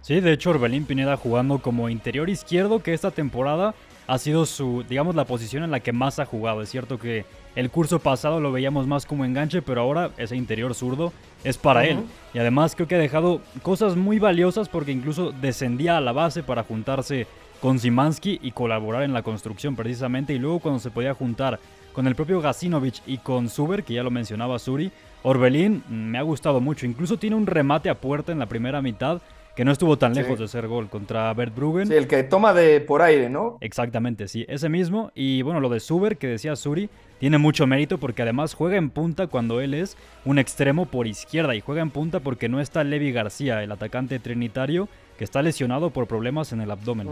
Sí, 0.00 0.20
de 0.20 0.32
hecho 0.32 0.50
Orbelín 0.50 0.86
Pineda 0.86 1.16
jugando 1.16 1.58
como 1.58 1.88
interior 1.88 2.28
izquierdo 2.30 2.82
que 2.82 2.94
esta 2.94 3.10
temporada 3.10 3.74
ha 4.10 4.18
sido 4.18 4.44
su, 4.44 4.84
digamos, 4.88 5.14
la 5.14 5.24
posición 5.24 5.62
en 5.62 5.70
la 5.70 5.78
que 5.78 5.92
más 5.92 6.18
ha 6.18 6.26
jugado. 6.26 6.62
Es 6.62 6.68
cierto 6.68 6.98
que 6.98 7.24
el 7.54 7.70
curso 7.70 8.00
pasado 8.00 8.40
lo 8.40 8.50
veíamos 8.50 8.88
más 8.88 9.06
como 9.06 9.24
enganche, 9.24 9.62
pero 9.62 9.82
ahora 9.82 10.10
ese 10.16 10.34
interior 10.34 10.74
zurdo 10.74 11.12
es 11.44 11.56
para 11.56 11.84
él. 11.84 12.00
Y 12.34 12.40
además 12.40 12.74
creo 12.74 12.88
que 12.88 12.96
ha 12.96 12.98
dejado 12.98 13.40
cosas 13.62 13.94
muy 13.94 14.18
valiosas 14.18 14.68
porque 14.68 14.90
incluso 14.90 15.30
descendía 15.30 15.96
a 15.96 16.00
la 16.00 16.10
base 16.10 16.42
para 16.42 16.64
juntarse 16.64 17.28
con 17.60 17.78
Simansky 17.78 18.40
y 18.42 18.50
colaborar 18.50 19.04
en 19.04 19.12
la 19.12 19.22
construcción 19.22 19.76
precisamente. 19.76 20.34
Y 20.34 20.40
luego 20.40 20.58
cuando 20.58 20.80
se 20.80 20.90
podía 20.90 21.14
juntar 21.14 21.60
con 21.92 22.08
el 22.08 22.16
propio 22.16 22.40
Gasinovich 22.40 23.02
y 23.06 23.18
con 23.18 23.48
Suber, 23.48 23.84
que 23.84 23.94
ya 23.94 24.02
lo 24.02 24.10
mencionaba 24.10 24.58
Suri, 24.58 24.90
Orbelín 25.22 25.84
me 25.88 26.18
ha 26.18 26.22
gustado 26.22 26.60
mucho. 26.60 26.84
Incluso 26.84 27.16
tiene 27.16 27.36
un 27.36 27.46
remate 27.46 27.88
a 27.88 27.94
puerta 27.94 28.32
en 28.32 28.40
la 28.40 28.46
primera 28.46 28.82
mitad 28.82 29.22
que 29.60 29.64
no 29.66 29.72
estuvo 29.72 29.98
tan 29.98 30.14
lejos 30.14 30.38
de 30.38 30.48
ser 30.48 30.66
gol 30.68 30.88
contra 30.88 31.34
Bert 31.34 31.54
Bruggen. 31.54 31.86
Sí, 31.86 31.92
el 31.92 32.08
que 32.08 32.22
toma 32.22 32.54
de 32.54 32.80
por 32.80 33.02
aire, 33.02 33.28
¿no? 33.28 33.58
Exactamente, 33.60 34.26
sí, 34.26 34.46
ese 34.48 34.70
mismo. 34.70 35.12
Y 35.14 35.42
bueno, 35.42 35.60
lo 35.60 35.68
de 35.68 35.80
Suber, 35.80 36.16
que 36.16 36.28
decía 36.28 36.56
Suri, 36.56 36.88
tiene 37.18 37.36
mucho 37.36 37.66
mérito 37.66 37.98
porque 37.98 38.22
además 38.22 38.54
juega 38.54 38.78
en 38.78 38.88
punta 38.88 39.26
cuando 39.26 39.60
él 39.60 39.74
es 39.74 39.98
un 40.24 40.38
extremo 40.38 40.86
por 40.86 41.06
izquierda 41.06 41.54
y 41.54 41.60
juega 41.60 41.82
en 41.82 41.90
punta 41.90 42.20
porque 42.20 42.48
no 42.48 42.58
está 42.58 42.84
Levi 42.84 43.12
García, 43.12 43.62
el 43.62 43.70
atacante 43.70 44.18
trinitario, 44.18 44.88
que 45.18 45.24
está 45.24 45.42
lesionado 45.42 45.90
por 45.90 46.06
problemas 46.06 46.54
en 46.54 46.62
el 46.62 46.70
abdomen. 46.70 47.10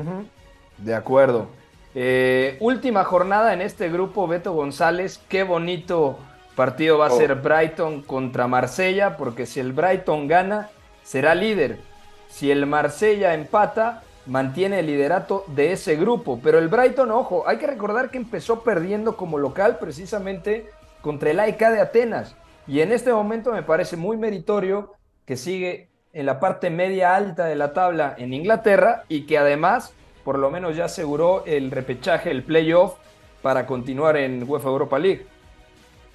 De 0.78 0.94
acuerdo. 0.94 1.50
Eh, 1.94 2.56
última 2.60 3.04
jornada 3.04 3.52
en 3.52 3.60
este 3.60 3.90
grupo, 3.90 4.26
Beto 4.26 4.54
González. 4.54 5.20
Qué 5.28 5.42
bonito 5.42 6.18
partido 6.56 6.96
va 6.96 7.08
a 7.08 7.12
oh. 7.12 7.18
ser 7.18 7.34
Brighton 7.34 8.00
contra 8.00 8.48
Marsella, 8.48 9.18
porque 9.18 9.44
si 9.44 9.60
el 9.60 9.74
Brighton 9.74 10.28
gana, 10.28 10.70
será 11.02 11.34
líder. 11.34 11.86
Si 12.28 12.50
el 12.50 12.66
Marsella 12.66 13.34
empata, 13.34 14.02
mantiene 14.26 14.80
el 14.80 14.86
liderato 14.86 15.44
de 15.48 15.72
ese 15.72 15.96
grupo. 15.96 16.38
Pero 16.42 16.58
el 16.58 16.68
Brighton, 16.68 17.10
ojo, 17.10 17.44
hay 17.48 17.58
que 17.58 17.66
recordar 17.66 18.10
que 18.10 18.18
empezó 18.18 18.62
perdiendo 18.62 19.16
como 19.16 19.38
local 19.38 19.78
precisamente 19.78 20.68
contra 21.00 21.30
el 21.30 21.40
AEK 21.40 21.58
de 21.58 21.80
Atenas. 21.80 22.36
Y 22.66 22.80
en 22.80 22.92
este 22.92 23.12
momento 23.12 23.52
me 23.52 23.62
parece 23.62 23.96
muy 23.96 24.16
meritorio 24.16 24.92
que 25.24 25.36
sigue 25.36 25.88
en 26.12 26.26
la 26.26 26.40
parte 26.40 26.70
media 26.70 27.16
alta 27.16 27.46
de 27.46 27.56
la 27.56 27.72
tabla 27.72 28.14
en 28.18 28.34
Inglaterra 28.34 29.04
y 29.08 29.26
que 29.26 29.38
además 29.38 29.94
por 30.24 30.38
lo 30.38 30.50
menos 30.50 30.76
ya 30.76 30.84
aseguró 30.84 31.42
el 31.46 31.70
repechaje, 31.70 32.30
el 32.30 32.42
playoff 32.42 32.96
para 33.40 33.64
continuar 33.64 34.18
en 34.18 34.44
UEFA 34.46 34.68
Europa 34.68 34.98
League. 34.98 35.26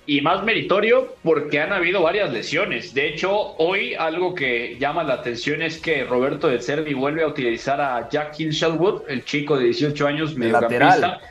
Y 0.05 0.21
más 0.21 0.43
meritorio 0.43 1.15
porque 1.23 1.61
han 1.61 1.71
habido 1.71 2.01
varias 2.01 2.31
lesiones. 2.31 2.93
De 2.93 3.07
hecho, 3.07 3.55
hoy 3.57 3.93
algo 3.93 4.35
que 4.35 4.75
llama 4.77 5.03
la 5.03 5.15
atención 5.15 5.61
es 5.61 5.79
que 5.79 6.03
Roberto 6.03 6.49
de 6.49 6.59
Cervi 6.59 6.93
vuelve 6.93 7.23
a 7.23 7.27
utilizar 7.27 7.79
a 7.79 8.09
Jack 8.09 8.37
Shelwood, 8.37 9.03
el 9.07 9.23
chico 9.23 9.57
de 9.57 9.65
18 9.65 10.07
años, 10.07 10.35
mediocampista, 10.35 11.21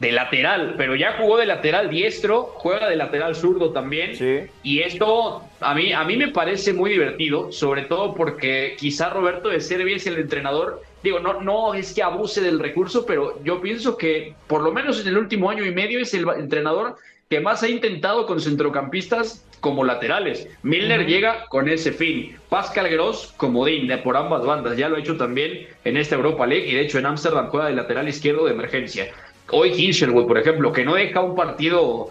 de 0.00 0.12
lateral, 0.12 0.74
pero 0.78 0.96
ya 0.96 1.16
jugó 1.18 1.36
de 1.36 1.44
lateral 1.44 1.90
diestro, 1.90 2.54
juega 2.54 2.88
de 2.88 2.96
lateral 2.96 3.34
zurdo 3.34 3.70
también. 3.70 4.48
Y 4.62 4.80
esto 4.80 5.42
a 5.60 5.74
mí, 5.74 5.92
a 5.92 6.04
mí 6.04 6.16
me 6.16 6.28
parece 6.28 6.72
muy 6.72 6.90
divertido, 6.90 7.52
sobre 7.52 7.82
todo 7.82 8.14
porque 8.14 8.76
quizá 8.78 9.10
Roberto 9.10 9.50
de 9.50 9.60
Servi 9.60 9.94
es 9.94 10.06
el 10.06 10.16
entrenador. 10.16 10.82
Digo, 11.02 11.20
no, 11.20 11.42
no 11.42 11.74
es 11.74 11.92
que 11.92 12.02
abuse 12.02 12.40
del 12.40 12.58
recurso, 12.58 13.04
pero 13.04 13.42
yo 13.44 13.60
pienso 13.60 13.96
que 13.98 14.34
por 14.46 14.62
lo 14.62 14.72
menos 14.72 15.00
en 15.02 15.08
el 15.08 15.18
último 15.18 15.50
año 15.50 15.66
y 15.66 15.70
medio 15.70 16.00
es 16.00 16.14
el 16.14 16.26
entrenador 16.28 16.96
que 17.30 17.38
más 17.38 17.62
ha 17.62 17.68
intentado 17.68 18.26
con 18.26 18.40
centrocampistas 18.40 19.46
como 19.60 19.84
laterales. 19.84 20.48
Milner 20.64 21.06
llega 21.06 21.46
con 21.46 21.68
ese 21.68 21.92
fin. 21.92 22.36
Pascal 22.48 22.88
Gross, 22.88 23.32
comodín 23.36 23.86
de 23.86 23.98
por 23.98 24.16
ambas 24.16 24.44
bandas. 24.44 24.76
Ya 24.76 24.88
lo 24.88 24.96
ha 24.96 24.98
hecho 24.98 25.16
también 25.16 25.68
en 25.84 25.96
esta 25.96 26.16
Europa 26.16 26.44
League 26.44 26.66
y 26.66 26.74
de 26.74 26.80
hecho 26.80 26.98
en 26.98 27.06
Ámsterdam 27.06 27.46
juega 27.46 27.68
de 27.68 27.76
lateral 27.76 28.08
izquierdo 28.08 28.46
de 28.46 28.52
emergencia. 28.54 29.12
Hoy 29.52 29.70
Hinchelwood, 29.70 30.26
por 30.26 30.38
ejemplo, 30.38 30.72
que 30.72 30.84
no 30.84 30.96
deja 30.96 31.20
un 31.20 31.36
partido 31.36 32.10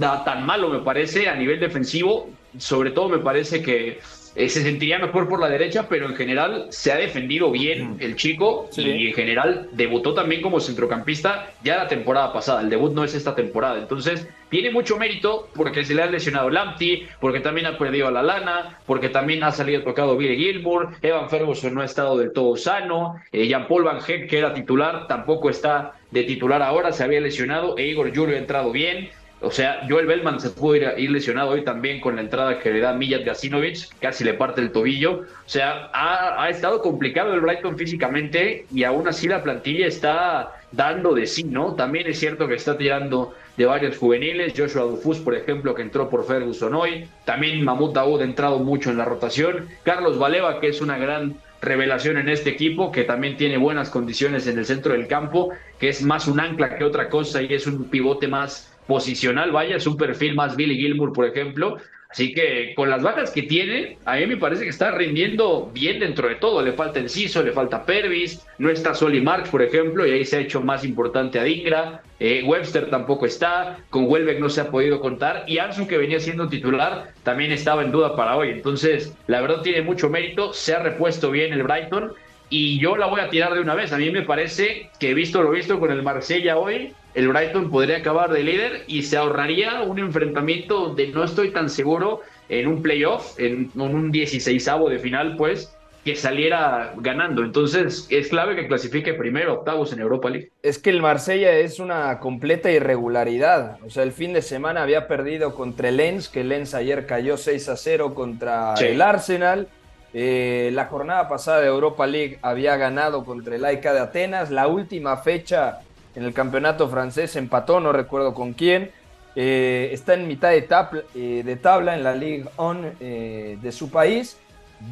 tan 0.00 0.44
malo, 0.44 0.68
me 0.68 0.80
parece, 0.80 1.26
a 1.26 1.36
nivel 1.36 1.58
defensivo. 1.58 2.28
Sobre 2.58 2.90
todo 2.90 3.08
me 3.08 3.20
parece 3.20 3.62
que 3.62 4.00
eh, 4.36 4.48
se 4.48 4.62
sentiría 4.62 4.98
mejor 4.98 5.28
por 5.28 5.40
la 5.40 5.48
derecha, 5.48 5.88
pero 5.88 6.06
en 6.06 6.16
general 6.16 6.66
se 6.70 6.92
ha 6.92 6.96
defendido 6.96 7.50
bien 7.50 7.96
el 8.00 8.16
chico 8.16 8.68
y 8.76 9.08
en 9.08 9.14
general 9.14 9.68
debutó 9.72 10.14
también 10.14 10.42
como 10.42 10.60
centrocampista 10.60 11.52
ya 11.62 11.76
la 11.76 11.88
temporada 11.88 12.32
pasada. 12.32 12.60
El 12.60 12.70
debut 12.70 12.92
no 12.92 13.04
es 13.04 13.14
esta 13.14 13.34
temporada. 13.34 13.78
Entonces, 13.78 14.28
tiene 14.48 14.70
mucho 14.70 14.96
mérito 14.96 15.48
porque 15.54 15.84
se 15.84 15.94
le 15.94 16.02
ha 16.02 16.06
lesionado 16.06 16.50
Lamptey, 16.50 17.08
porque 17.20 17.40
también 17.40 17.66
ha 17.66 17.78
perdido 17.78 18.08
a 18.08 18.10
la 18.10 18.22
lana, 18.22 18.78
porque 18.86 19.08
también 19.08 19.42
ha 19.42 19.52
salido 19.52 19.82
tocado 19.82 20.16
Billy 20.16 20.36
Gilmour, 20.36 20.90
Evan 21.02 21.28
Ferguson 21.28 21.74
no 21.74 21.80
ha 21.80 21.84
estado 21.84 22.16
del 22.18 22.32
todo 22.32 22.56
sano, 22.56 23.20
eh, 23.32 23.46
Jean-Paul 23.46 23.84
Van 23.84 23.98
Heck, 24.06 24.28
que 24.28 24.38
era 24.38 24.54
titular, 24.54 25.06
tampoco 25.08 25.50
está 25.50 25.94
de 26.10 26.22
titular 26.24 26.62
ahora, 26.62 26.92
se 26.92 27.02
había 27.02 27.20
lesionado, 27.20 27.76
e 27.76 27.86
Igor 27.86 28.14
Julio 28.14 28.36
ha 28.36 28.38
entrado 28.38 28.70
bien. 28.70 29.10
O 29.44 29.50
sea, 29.50 29.86
Joel 29.88 30.06
Bellman 30.06 30.40
se 30.40 30.50
pudo 30.50 30.76
ir, 30.76 31.10
lesionado 31.10 31.50
hoy 31.50 31.64
también 31.64 32.00
con 32.00 32.16
la 32.16 32.22
entrada 32.22 32.58
que 32.58 32.70
le 32.70 32.80
da 32.80 32.94
Mijat 32.94 33.24
Gasinovic, 33.24 33.88
casi 34.00 34.24
le 34.24 34.34
parte 34.34 34.60
el 34.60 34.72
tobillo. 34.72 35.20
O 35.20 35.48
sea, 35.48 35.90
ha, 35.92 36.48
estado 36.48 36.80
complicado 36.80 37.34
el 37.34 37.40
Brighton 37.40 37.76
físicamente 37.76 38.66
y 38.72 38.84
aún 38.84 39.06
así 39.06 39.28
la 39.28 39.42
plantilla 39.42 39.86
está 39.86 40.52
dando 40.72 41.14
de 41.14 41.26
sí, 41.26 41.44
¿no? 41.44 41.74
También 41.74 42.06
es 42.06 42.18
cierto 42.18 42.48
que 42.48 42.54
está 42.54 42.78
tirando 42.78 43.34
de 43.56 43.66
varios 43.66 43.98
juveniles, 43.98 44.54
Joshua 44.56 44.82
Dufus, 44.82 45.18
por 45.18 45.34
ejemplo, 45.34 45.74
que 45.74 45.82
entró 45.82 46.08
por 46.08 46.26
Ferguson 46.26 46.74
hoy. 46.74 47.06
También 47.24 47.62
Mahmoud 47.64 47.92
Daoud 47.92 48.22
ha 48.22 48.24
entrado 48.24 48.58
mucho 48.58 48.90
en 48.90 48.98
la 48.98 49.04
rotación. 49.04 49.68
Carlos 49.82 50.18
Valeva, 50.18 50.60
que 50.60 50.68
es 50.68 50.80
una 50.80 50.98
gran 50.98 51.36
revelación 51.60 52.18
en 52.18 52.28
este 52.28 52.50
equipo, 52.50 52.92
que 52.92 53.04
también 53.04 53.36
tiene 53.36 53.56
buenas 53.56 53.90
condiciones 53.90 54.46
en 54.46 54.58
el 54.58 54.66
centro 54.66 54.92
del 54.92 55.06
campo, 55.06 55.50
que 55.78 55.88
es 55.88 56.02
más 56.02 56.28
un 56.28 56.40
ancla 56.40 56.76
que 56.76 56.84
otra 56.84 57.08
cosa 57.08 57.42
y 57.42 57.52
es 57.52 57.66
un 57.66 57.84
pivote 57.84 58.28
más 58.28 58.73
posicional, 58.86 59.52
vaya, 59.52 59.76
es 59.76 59.86
un 59.86 59.96
perfil 59.96 60.34
más 60.34 60.56
Billy 60.56 60.76
Gilmour, 60.76 61.12
por 61.12 61.26
ejemplo. 61.26 61.78
Así 62.14 62.32
que 62.32 62.74
con 62.76 62.90
las 62.90 63.02
bajas 63.02 63.32
que 63.32 63.42
tiene, 63.42 63.98
a 64.04 64.14
mí 64.14 64.26
me 64.26 64.36
parece 64.36 64.62
que 64.62 64.70
está 64.70 64.92
rindiendo 64.92 65.68
bien 65.74 65.98
dentro 65.98 66.28
de 66.28 66.36
todo. 66.36 66.62
Le 66.62 66.72
falta 66.72 67.00
Enciso, 67.00 67.42
le 67.42 67.50
falta 67.50 67.84
Pervis, 67.84 68.46
no 68.58 68.70
está 68.70 68.94
Soli 68.94 69.20
Marx, 69.20 69.48
por 69.48 69.62
ejemplo, 69.62 70.06
y 70.06 70.12
ahí 70.12 70.24
se 70.24 70.36
ha 70.36 70.40
hecho 70.40 70.60
más 70.60 70.84
importante 70.84 71.40
a 71.40 71.42
Dingra. 71.42 72.02
Eh, 72.20 72.44
Webster 72.46 72.88
tampoco 72.88 73.26
está, 73.26 73.78
con 73.90 74.04
Welbeck 74.06 74.38
no 74.38 74.48
se 74.48 74.60
ha 74.60 74.70
podido 74.70 75.00
contar, 75.00 75.42
y 75.48 75.58
Ansu, 75.58 75.88
que 75.88 75.98
venía 75.98 76.20
siendo 76.20 76.48
titular, 76.48 77.08
también 77.24 77.50
estaba 77.50 77.82
en 77.82 77.90
duda 77.90 78.14
para 78.14 78.36
hoy. 78.36 78.50
Entonces, 78.50 79.12
la 79.26 79.40
verdad 79.40 79.62
tiene 79.62 79.82
mucho 79.82 80.08
mérito, 80.08 80.52
se 80.52 80.72
ha 80.72 80.78
repuesto 80.78 81.32
bien 81.32 81.52
el 81.52 81.64
Brighton, 81.64 82.12
y 82.56 82.78
yo 82.78 82.96
la 82.96 83.06
voy 83.06 83.20
a 83.20 83.30
tirar 83.30 83.52
de 83.52 83.60
una 83.60 83.74
vez. 83.74 83.92
A 83.92 83.98
mí 83.98 84.12
me 84.12 84.22
parece 84.22 84.88
que, 85.00 85.12
visto 85.12 85.42
lo 85.42 85.50
visto 85.50 85.80
con 85.80 85.90
el 85.90 86.04
Marsella 86.04 86.56
hoy, 86.56 86.94
el 87.12 87.26
Brighton 87.26 87.68
podría 87.68 87.96
acabar 87.96 88.32
de 88.32 88.44
líder 88.44 88.84
y 88.86 89.02
se 89.02 89.16
ahorraría 89.16 89.82
un 89.82 89.98
enfrentamiento 89.98 90.78
donde 90.78 91.08
no 91.08 91.24
estoy 91.24 91.50
tan 91.50 91.68
seguro 91.68 92.20
en 92.48 92.68
un 92.68 92.80
playoff, 92.80 93.40
en, 93.40 93.72
un 93.74 94.12
16 94.12 94.70
de 94.88 94.98
final, 95.00 95.36
pues, 95.36 95.74
que 96.04 96.14
saliera 96.14 96.94
ganando. 96.98 97.42
Entonces, 97.42 98.06
es 98.08 98.28
clave 98.28 98.54
que 98.54 98.68
clasifique 98.68 99.14
primero, 99.14 99.54
octavos 99.54 99.92
en 99.92 99.98
Europa 99.98 100.30
League. 100.30 100.50
Es 100.62 100.78
que 100.78 100.90
el 100.90 101.02
Marsella 101.02 101.58
es 101.58 101.80
una 101.80 102.20
completa 102.20 102.70
irregularidad. 102.70 103.78
O 103.84 103.90
sea, 103.90 104.04
el 104.04 104.12
fin 104.12 104.32
de 104.32 104.42
semana 104.42 104.84
había 104.84 105.08
perdido 105.08 105.56
contra 105.56 105.88
el 105.88 105.96
Lens, 105.96 106.28
que 106.28 106.42
el 106.42 106.50
Lens 106.50 106.72
ayer 106.74 107.06
cayó 107.06 107.36
6 107.36 107.68
a 107.68 107.76
0 107.76 108.14
contra 108.14 108.74
el 108.74 109.02
Arsenal. 109.02 109.66
Eh, 110.14 110.70
la 110.72 110.86
jornada 110.86 111.28
pasada 111.28 111.60
de 111.60 111.66
Europa 111.66 112.06
League 112.06 112.38
había 112.40 112.76
ganado 112.76 113.24
contra 113.24 113.56
el 113.56 113.64
AICA 113.64 113.92
de 113.92 114.00
Atenas. 114.00 114.50
La 114.50 114.68
última 114.68 115.16
fecha 115.18 115.80
en 116.14 116.22
el 116.22 116.32
campeonato 116.32 116.88
francés, 116.88 117.36
empató, 117.36 117.80
no 117.80 117.92
recuerdo 117.92 118.34
con 118.34 118.52
quién. 118.52 118.90
Eh, 119.36 119.90
está 119.92 120.14
en 120.14 120.28
mitad 120.28 120.50
de, 120.50 120.62
tabla, 120.62 121.02
eh, 121.14 121.42
de 121.44 121.56
tabla 121.56 121.96
en 121.96 122.04
la 122.04 122.14
Ligue 122.14 122.44
1 122.56 122.92
eh, 123.00 123.58
de 123.60 123.72
su 123.72 123.90
país. 123.90 124.38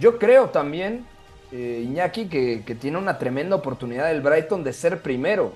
Yo 0.01 0.19
creo 0.19 0.49
también, 0.49 1.05
Iñaki, 1.53 2.27
que, 2.27 2.63
que, 2.65 2.75
tiene 2.75 2.99
una 2.99 3.19
tremenda 3.19 3.57
oportunidad 3.57 4.11
el 4.11 4.23
Brighton 4.23 4.65
de 4.65 4.73
ser 4.73 5.01
primero. 5.01 5.55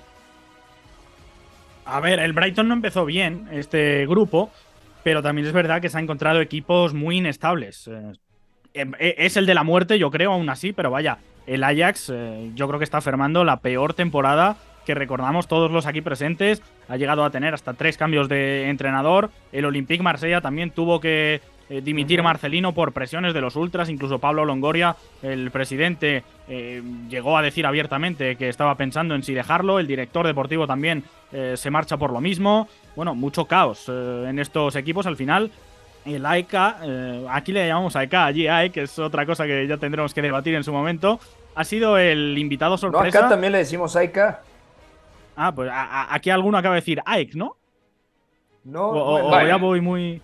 A 1.85 1.99
ver, 1.99 2.19
el 2.19 2.33
Brighton 2.33 2.67
no 2.67 2.75
empezó 2.75 3.05
bien 3.05 3.47
este 3.51 4.05
grupo, 4.05 4.51
pero 5.03 5.23
también 5.23 5.47
es 5.47 5.53
verdad 5.53 5.81
que 5.81 5.89
se 5.89 5.97
ha 5.97 6.01
encontrado 6.01 6.39
equipos 6.39 6.93
muy 6.93 7.17
inestables. 7.17 7.89
Es 8.99 9.37
el 9.37 9.45
de 9.45 9.53
la 9.53 9.63
muerte, 9.63 9.99
yo 9.99 10.11
creo, 10.11 10.33
aún 10.33 10.49
así, 10.49 10.73
pero 10.73 10.91
vaya, 10.91 11.17
el 11.45 11.63
Ajax 11.63 12.11
yo 12.55 12.67
creo 12.67 12.79
que 12.79 12.83
está 12.83 13.01
firmando 13.01 13.43
la 13.43 13.57
peor 13.57 13.93
temporada 13.93 14.57
que 14.87 14.95
recordamos 14.95 15.49
todos 15.49 15.69
los 15.69 15.85
aquí 15.85 15.99
presentes, 15.99 16.63
ha 16.87 16.95
llegado 16.95 17.25
a 17.25 17.29
tener 17.29 17.53
hasta 17.53 17.73
tres 17.73 17.97
cambios 17.97 18.29
de 18.29 18.69
entrenador. 18.69 19.31
El 19.51 19.65
Olympique 19.65 20.01
Marsella 20.01 20.39
también 20.39 20.71
tuvo 20.71 21.01
que 21.01 21.41
eh, 21.69 21.81
dimitir 21.81 22.23
Marcelino 22.23 22.73
por 22.73 22.93
presiones 22.93 23.33
de 23.33 23.41
los 23.41 23.57
ultras, 23.57 23.89
incluso 23.89 24.19
Pablo 24.19 24.45
Longoria, 24.45 24.95
el 25.21 25.51
presidente, 25.51 26.23
eh, 26.47 26.81
llegó 27.09 27.37
a 27.37 27.41
decir 27.41 27.65
abiertamente 27.65 28.37
que 28.37 28.47
estaba 28.47 28.75
pensando 28.75 29.13
en 29.13 29.23
si 29.23 29.33
dejarlo, 29.33 29.77
el 29.79 29.87
director 29.87 30.25
deportivo 30.25 30.65
también 30.65 31.03
eh, 31.33 31.55
se 31.57 31.69
marcha 31.69 31.97
por 31.97 32.13
lo 32.13 32.21
mismo, 32.21 32.69
bueno, 32.95 33.13
mucho 33.13 33.43
caos 33.43 33.89
en 33.89 34.39
estos 34.39 34.77
equipos 34.77 35.05
al 35.05 35.17
final. 35.17 35.51
El 36.15 36.25
AECA, 36.25 36.77
aquí 37.29 37.51
le 37.51 37.67
llamamos 37.67 37.95
AECA, 37.95 38.25
allí 38.25 38.47
AEC, 38.47 38.71
que 38.71 38.81
es 38.83 38.97
otra 38.99 39.25
cosa 39.25 39.45
que 39.45 39.67
ya 39.67 39.77
tendremos 39.77 40.13
que 40.13 40.21
debatir 40.21 40.55
en 40.55 40.63
su 40.63 40.71
momento, 40.71 41.19
ha 41.55 41.63
sido 41.63 41.97
el 41.97 42.37
invitado 42.37 42.77
sorpresa. 42.77 43.19
No, 43.19 43.25
acá 43.25 43.29
también 43.29 43.51
le 43.51 43.59
decimos 43.59 43.95
AECA. 43.95 44.41
Ah, 45.35 45.51
pues 45.53 45.69
aquí 45.71 46.31
alguno 46.31 46.57
acaba 46.57 46.75
de 46.75 46.81
decir 46.81 47.01
Ike, 47.05 47.37
¿no? 47.37 47.55
No, 48.63 48.89
o, 48.89 49.41
ya 49.41 49.55
voy 49.57 49.79
muy. 49.79 50.21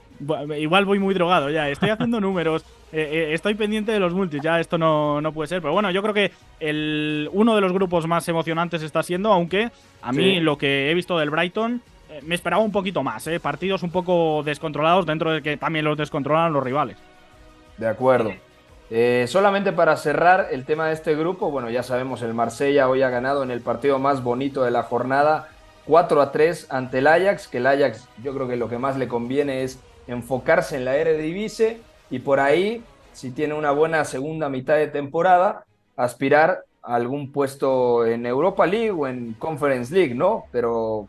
Igual 0.58 0.86
voy 0.86 1.00
muy 1.00 1.14
drogado 1.14 1.50
ya. 1.50 1.70
Estoy 1.70 1.92
haciendo 1.92 2.20
números. 2.22 2.66
Eh, 2.92 3.10
eh, 3.12 3.34
estoy 3.34 3.54
pendiente 3.56 3.92
de 3.92 4.00
los 4.00 4.14
multis. 4.14 4.42
Ya 4.42 4.60
esto 4.60 4.78
no, 4.78 5.22
no, 5.22 5.32
puede 5.32 5.48
ser. 5.48 5.62
Pero 5.62 5.74
bueno, 5.74 5.92
yo 5.92 6.02
creo 6.02 6.14
que 6.14 6.32
el, 6.60 7.30
uno 7.32 7.56
de 7.56 7.62
los 7.62 7.72
grupos 7.72 8.08
más 8.08 8.28
emocionantes 8.28 8.82
está 8.82 9.02
siendo, 9.04 9.32
aunque 9.32 9.72
a 10.02 10.12
mí 10.12 10.40
lo 10.40 10.58
que 10.58 10.92
he 10.92 10.94
visto 10.94 11.18
del 11.18 11.30
Brighton 11.30 11.76
eh, 11.76 11.93
me 12.22 12.36
esperaba 12.36 12.62
un 12.62 12.72
poquito 12.72 13.04
más. 13.04 13.28
Partidos 13.42 13.84
un 13.84 13.92
poco 13.92 14.44
descontrolados 14.44 15.06
dentro 15.06 15.32
de 15.32 15.42
que 15.42 15.58
también 15.58 15.86
los 15.86 15.98
descontrolan 15.98 16.54
los 16.54 16.64
rivales. 16.64 16.98
De 17.78 17.88
acuerdo. 17.88 18.34
Eh, 18.90 19.26
solamente 19.28 19.72
para 19.72 19.98
cerrar 19.98 20.50
el 20.52 20.66
tema 20.66 20.88
de 20.88 20.94
este 20.94 21.16
grupo, 21.16 21.50
bueno, 21.50 21.70
ya 21.70 21.82
sabemos, 21.82 22.22
el 22.22 22.34
Marsella 22.34 22.90
hoy 22.90 23.02
ha 23.02 23.10
ganado 23.10 23.42
en 23.42 23.50
el 23.50 23.62
partido 23.62 23.98
más 23.98 24.22
bonito 24.22 24.64
de 24.64 24.72
la 24.72 24.84
jornada 24.84 25.50
4 25.86 26.22
a 26.22 26.32
3 26.32 26.68
ante 26.70 27.00
el 27.00 27.08
Ajax, 27.08 27.48
que 27.48 27.58
el 27.58 27.68
Ajax 27.68 28.08
yo 28.22 28.34
creo 28.34 28.48
que 28.48 28.56
lo 28.56 28.70
que 28.70 28.78
más 28.78 28.98
le 28.98 29.08
conviene 29.08 29.64
es 29.64 29.80
enfocarse 30.08 30.76
en 30.76 30.86
la 30.86 30.96
Eredivisie 30.96 31.80
y 32.10 32.20
por 32.20 32.40
ahí, 32.40 32.84
si 33.14 33.32
tiene 33.32 33.54
una 33.54 33.72
buena 33.72 34.06
segunda 34.06 34.50
mitad 34.50 34.76
de 34.76 34.88
temporada, 34.88 35.66
aspirar 35.96 36.64
a 36.84 36.96
algún 36.96 37.32
puesto 37.32 38.06
en 38.06 38.26
Europa 38.26 38.68
League 38.68 38.92
o 38.92 39.08
en 39.08 39.34
Conference 39.34 39.94
League, 39.94 40.14
¿no? 40.14 40.46
Pero 40.52 41.08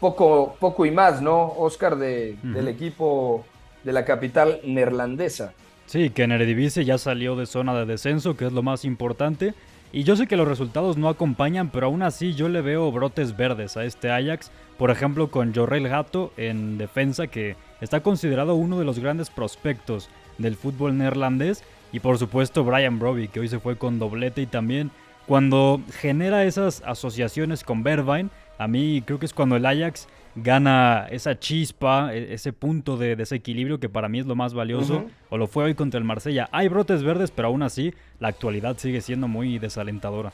poco, 0.00 0.56
poco 0.58 0.86
y 0.86 0.90
más, 0.90 1.22
¿no, 1.22 1.52
Oscar, 1.56 1.96
de, 1.96 2.36
del 2.42 2.68
equipo 2.68 3.44
de 3.84 3.92
la 3.92 4.04
capital 4.04 4.60
neerlandesa? 4.64 5.52
Sí, 5.86 6.10
que 6.10 6.24
en 6.24 6.32
Eredivisie 6.32 6.84
ya 6.84 6.98
salió 6.98 7.36
de 7.36 7.46
zona 7.46 7.74
de 7.74 7.86
descenso, 7.86 8.36
que 8.36 8.46
es 8.46 8.52
lo 8.52 8.62
más 8.62 8.84
importante. 8.84 9.54
Y 9.92 10.02
yo 10.02 10.16
sé 10.16 10.26
que 10.26 10.36
los 10.36 10.48
resultados 10.48 10.96
no 10.96 11.08
acompañan, 11.08 11.70
pero 11.70 11.86
aún 11.86 12.02
así 12.02 12.34
yo 12.34 12.48
le 12.48 12.60
veo 12.60 12.90
brotes 12.90 13.36
verdes 13.36 13.76
a 13.76 13.84
este 13.84 14.10
Ajax. 14.10 14.50
Por 14.78 14.90
ejemplo, 14.90 15.30
con 15.30 15.54
Jorrel 15.54 15.88
Gato 15.88 16.32
en 16.36 16.76
defensa, 16.76 17.28
que 17.28 17.56
está 17.80 18.00
considerado 18.00 18.56
uno 18.56 18.78
de 18.78 18.84
los 18.84 18.98
grandes 18.98 19.30
prospectos 19.30 20.10
del 20.38 20.56
fútbol 20.56 20.98
neerlandés. 20.98 21.62
Y 21.92 22.00
por 22.00 22.18
supuesto 22.18 22.64
Brian 22.64 22.98
Broby, 22.98 23.28
que 23.28 23.40
hoy 23.40 23.48
se 23.48 23.60
fue 23.60 23.76
con 23.76 23.98
doblete 23.98 24.42
y 24.42 24.46
también 24.46 24.90
cuando 25.26 25.80
genera 25.98 26.44
esas 26.44 26.82
asociaciones 26.84 27.64
con 27.64 27.82
Bergwijn, 27.82 28.30
a 28.58 28.68
mí 28.68 29.02
creo 29.04 29.18
que 29.18 29.26
es 29.26 29.34
cuando 29.34 29.56
el 29.56 29.66
Ajax 29.66 30.08
gana 30.34 31.06
esa 31.10 31.38
chispa, 31.38 32.14
e, 32.14 32.34
ese 32.34 32.52
punto 32.52 32.96
de 32.96 33.16
desequilibrio 33.16 33.80
que 33.80 33.88
para 33.88 34.08
mí 34.08 34.18
es 34.18 34.26
lo 34.26 34.36
más 34.36 34.54
valioso, 34.54 35.04
o 35.30 35.38
lo 35.38 35.46
fue 35.46 35.64
hoy 35.64 35.74
contra 35.74 35.98
el 35.98 36.04
Marsella. 36.04 36.48
Hay 36.52 36.68
brotes 36.68 37.02
verdes, 37.02 37.30
pero 37.30 37.48
aún 37.48 37.62
así 37.62 37.94
la 38.20 38.28
actualidad 38.28 38.76
sigue 38.78 39.00
siendo 39.00 39.28
muy 39.28 39.58
desalentadora. 39.58 40.32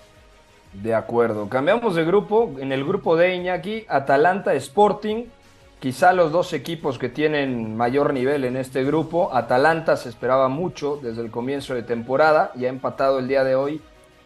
De 0.73 0.95
acuerdo. 0.95 1.49
Cambiamos 1.49 1.95
de 1.95 2.05
grupo. 2.05 2.55
En 2.59 2.73
el 2.73 2.85
grupo 2.85 3.17
de 3.17 3.35
Iñaki, 3.35 3.85
Atalanta 3.89 4.55
Sporting. 4.55 5.27
Quizá 5.81 6.13
los 6.13 6.31
dos 6.31 6.53
equipos 6.53 6.97
que 6.97 7.09
tienen 7.09 7.77
mayor 7.77 8.15
nivel 8.15 8.45
en 8.45 8.57
este 8.57 8.85
grupo. 8.85 9.35
Atalanta 9.35 9.97
se 9.97 10.09
esperaba 10.09 10.49
mucho 10.49 10.99
desde 11.03 11.23
el 11.23 11.31
comienzo 11.31 11.75
de 11.75 11.83
temporada 11.83 12.53
y 12.55 12.65
ha 12.65 12.69
empatado 12.69 13.19
el 13.19 13.29
día 13.29 13.45
de 13.45 13.57
hoy 13.57 13.83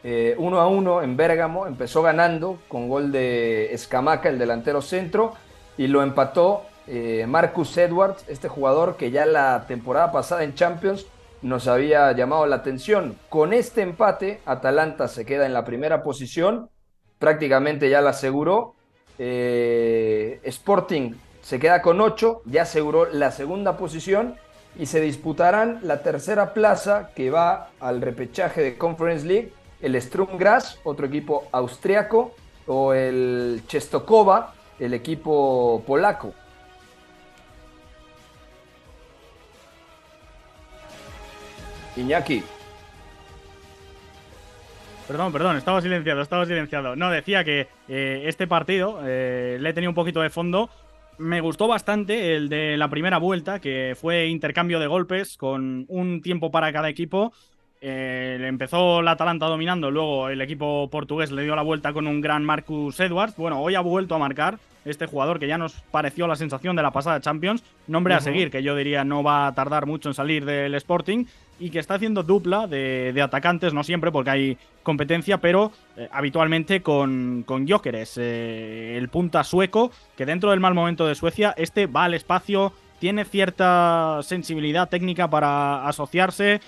eh, 0.08 0.36
uno 0.38 0.60
a 0.60 0.68
uno 0.68 1.02
en 1.02 1.16
Bérgamo. 1.16 1.66
Empezó 1.66 2.00
ganando 2.00 2.60
con 2.68 2.88
gol 2.88 3.10
de 3.10 3.74
Escamaca, 3.74 4.28
el 4.28 4.38
delantero 4.38 4.80
centro, 4.80 5.34
y 5.76 5.88
lo 5.88 6.00
empató 6.00 6.62
eh, 6.86 7.24
Marcus 7.26 7.76
Edwards, 7.76 8.24
este 8.28 8.46
jugador 8.46 8.96
que 8.96 9.10
ya 9.10 9.26
la 9.26 9.64
temporada 9.66 10.12
pasada 10.12 10.44
en 10.44 10.54
Champions 10.54 11.06
nos 11.42 11.66
había 11.66 12.12
llamado 12.12 12.46
la 12.46 12.54
atención. 12.54 13.18
Con 13.28 13.52
este 13.52 13.82
empate, 13.82 14.40
Atalanta 14.46 15.08
se 15.08 15.26
queda 15.26 15.44
en 15.44 15.52
la 15.52 15.64
primera 15.64 16.04
posición, 16.04 16.70
prácticamente 17.18 17.90
ya 17.90 18.00
la 18.00 18.10
aseguró. 18.10 18.74
Eh, 19.18 20.38
Sporting 20.44 21.14
se 21.42 21.58
queda 21.58 21.82
con 21.82 22.00
8, 22.00 22.42
ya 22.44 22.62
aseguró 22.62 23.06
la 23.06 23.32
segunda 23.32 23.76
posición 23.76 24.36
y 24.78 24.86
se 24.86 25.00
disputarán 25.00 25.80
la 25.82 26.04
tercera 26.04 26.54
plaza 26.54 27.10
que 27.16 27.30
va 27.30 27.70
al 27.80 28.00
repechaje 28.00 28.62
de 28.62 28.78
Conference 28.78 29.26
League, 29.26 29.52
el 29.80 30.00
Strumgras, 30.00 30.80
otro 30.84 31.06
equipo 31.06 31.48
austriaco, 31.52 32.34
o 32.66 32.92
el 32.92 33.62
Chestokova, 33.66 34.54
el 34.78 34.94
equipo 34.94 35.82
polaco. 35.86 36.34
Iñaki. 41.96 42.42
Perdón, 45.06 45.32
perdón, 45.32 45.56
estaba 45.56 45.80
silenciado, 45.80 46.20
estaba 46.20 46.44
silenciado. 46.46 46.96
No, 46.96 47.10
decía 47.10 47.44
que 47.44 47.68
eh, 47.88 48.24
este 48.26 48.46
partido 48.46 49.00
eh, 49.04 49.56
le 49.60 49.70
he 49.70 49.72
tenido 49.72 49.90
un 49.90 49.94
poquito 49.94 50.20
de 50.20 50.30
fondo. 50.30 50.68
Me 51.18 51.40
gustó 51.40 51.68
bastante 51.68 52.34
el 52.34 52.48
de 52.48 52.76
la 52.76 52.90
primera 52.90 53.18
vuelta, 53.18 53.60
que 53.60 53.96
fue 53.98 54.26
intercambio 54.26 54.80
de 54.80 54.88
golpes 54.88 55.36
con 55.36 55.86
un 55.88 56.20
tiempo 56.22 56.50
para 56.50 56.72
cada 56.72 56.88
equipo. 56.88 57.32
Eh, 57.80 58.38
empezó 58.42 59.02
la 59.02 59.12
Atalanta 59.12 59.46
dominando, 59.46 59.90
luego 59.90 60.28
el 60.28 60.40
equipo 60.40 60.88
portugués 60.90 61.30
le 61.30 61.42
dio 61.42 61.54
la 61.54 61.62
vuelta 61.62 61.92
con 61.92 62.06
un 62.06 62.20
gran 62.20 62.44
Marcus 62.44 62.98
Edwards. 63.00 63.36
Bueno, 63.36 63.60
hoy 63.60 63.74
ha 63.74 63.80
vuelto 63.80 64.14
a 64.14 64.18
marcar 64.18 64.58
este 64.86 65.06
jugador 65.06 65.38
que 65.38 65.48
ya 65.48 65.58
nos 65.58 65.74
pareció 65.90 66.26
la 66.26 66.36
sensación 66.36 66.76
de 66.76 66.82
la 66.82 66.90
pasada 66.90 67.20
Champions. 67.20 67.62
Nombre 67.86 68.14
a 68.14 68.20
seguir, 68.20 68.50
que 68.50 68.62
yo 68.62 68.74
diría 68.76 69.04
no 69.04 69.22
va 69.22 69.46
a 69.46 69.54
tardar 69.54 69.86
mucho 69.86 70.08
en 70.08 70.14
salir 70.14 70.44
del 70.44 70.74
Sporting 70.74 71.26
y 71.58 71.70
que 71.70 71.78
está 71.78 71.94
haciendo 71.94 72.22
dupla 72.22 72.66
de, 72.66 73.20
atacantes, 73.22 73.72
no 73.72 73.82
siempre 73.82 74.12
porque 74.12 74.30
hay 74.30 74.58
competencia, 74.82 75.38
pero 75.38 75.72
eh, 75.96 76.08
habitualmente 76.12 76.82
con, 76.82 77.44
con 77.46 77.66
Jóqueres, 77.66 78.18
eh, 78.18 78.96
el 78.96 79.08
punta 79.08 79.42
sueco, 79.42 79.90
que 80.16 80.26
dentro 80.26 80.50
del 80.50 80.60
mal 80.60 80.74
momento 80.74 81.06
de 81.06 81.14
Suecia, 81.14 81.54
este 81.56 81.86
va 81.86 82.04
al 82.04 82.14
espacio, 82.14 82.72
tiene 82.98 83.24
cierta 83.24 84.20
sensibilidad 84.22 84.88
técnica 84.88 85.28
para 85.28 85.86
asociarse, 85.86 86.60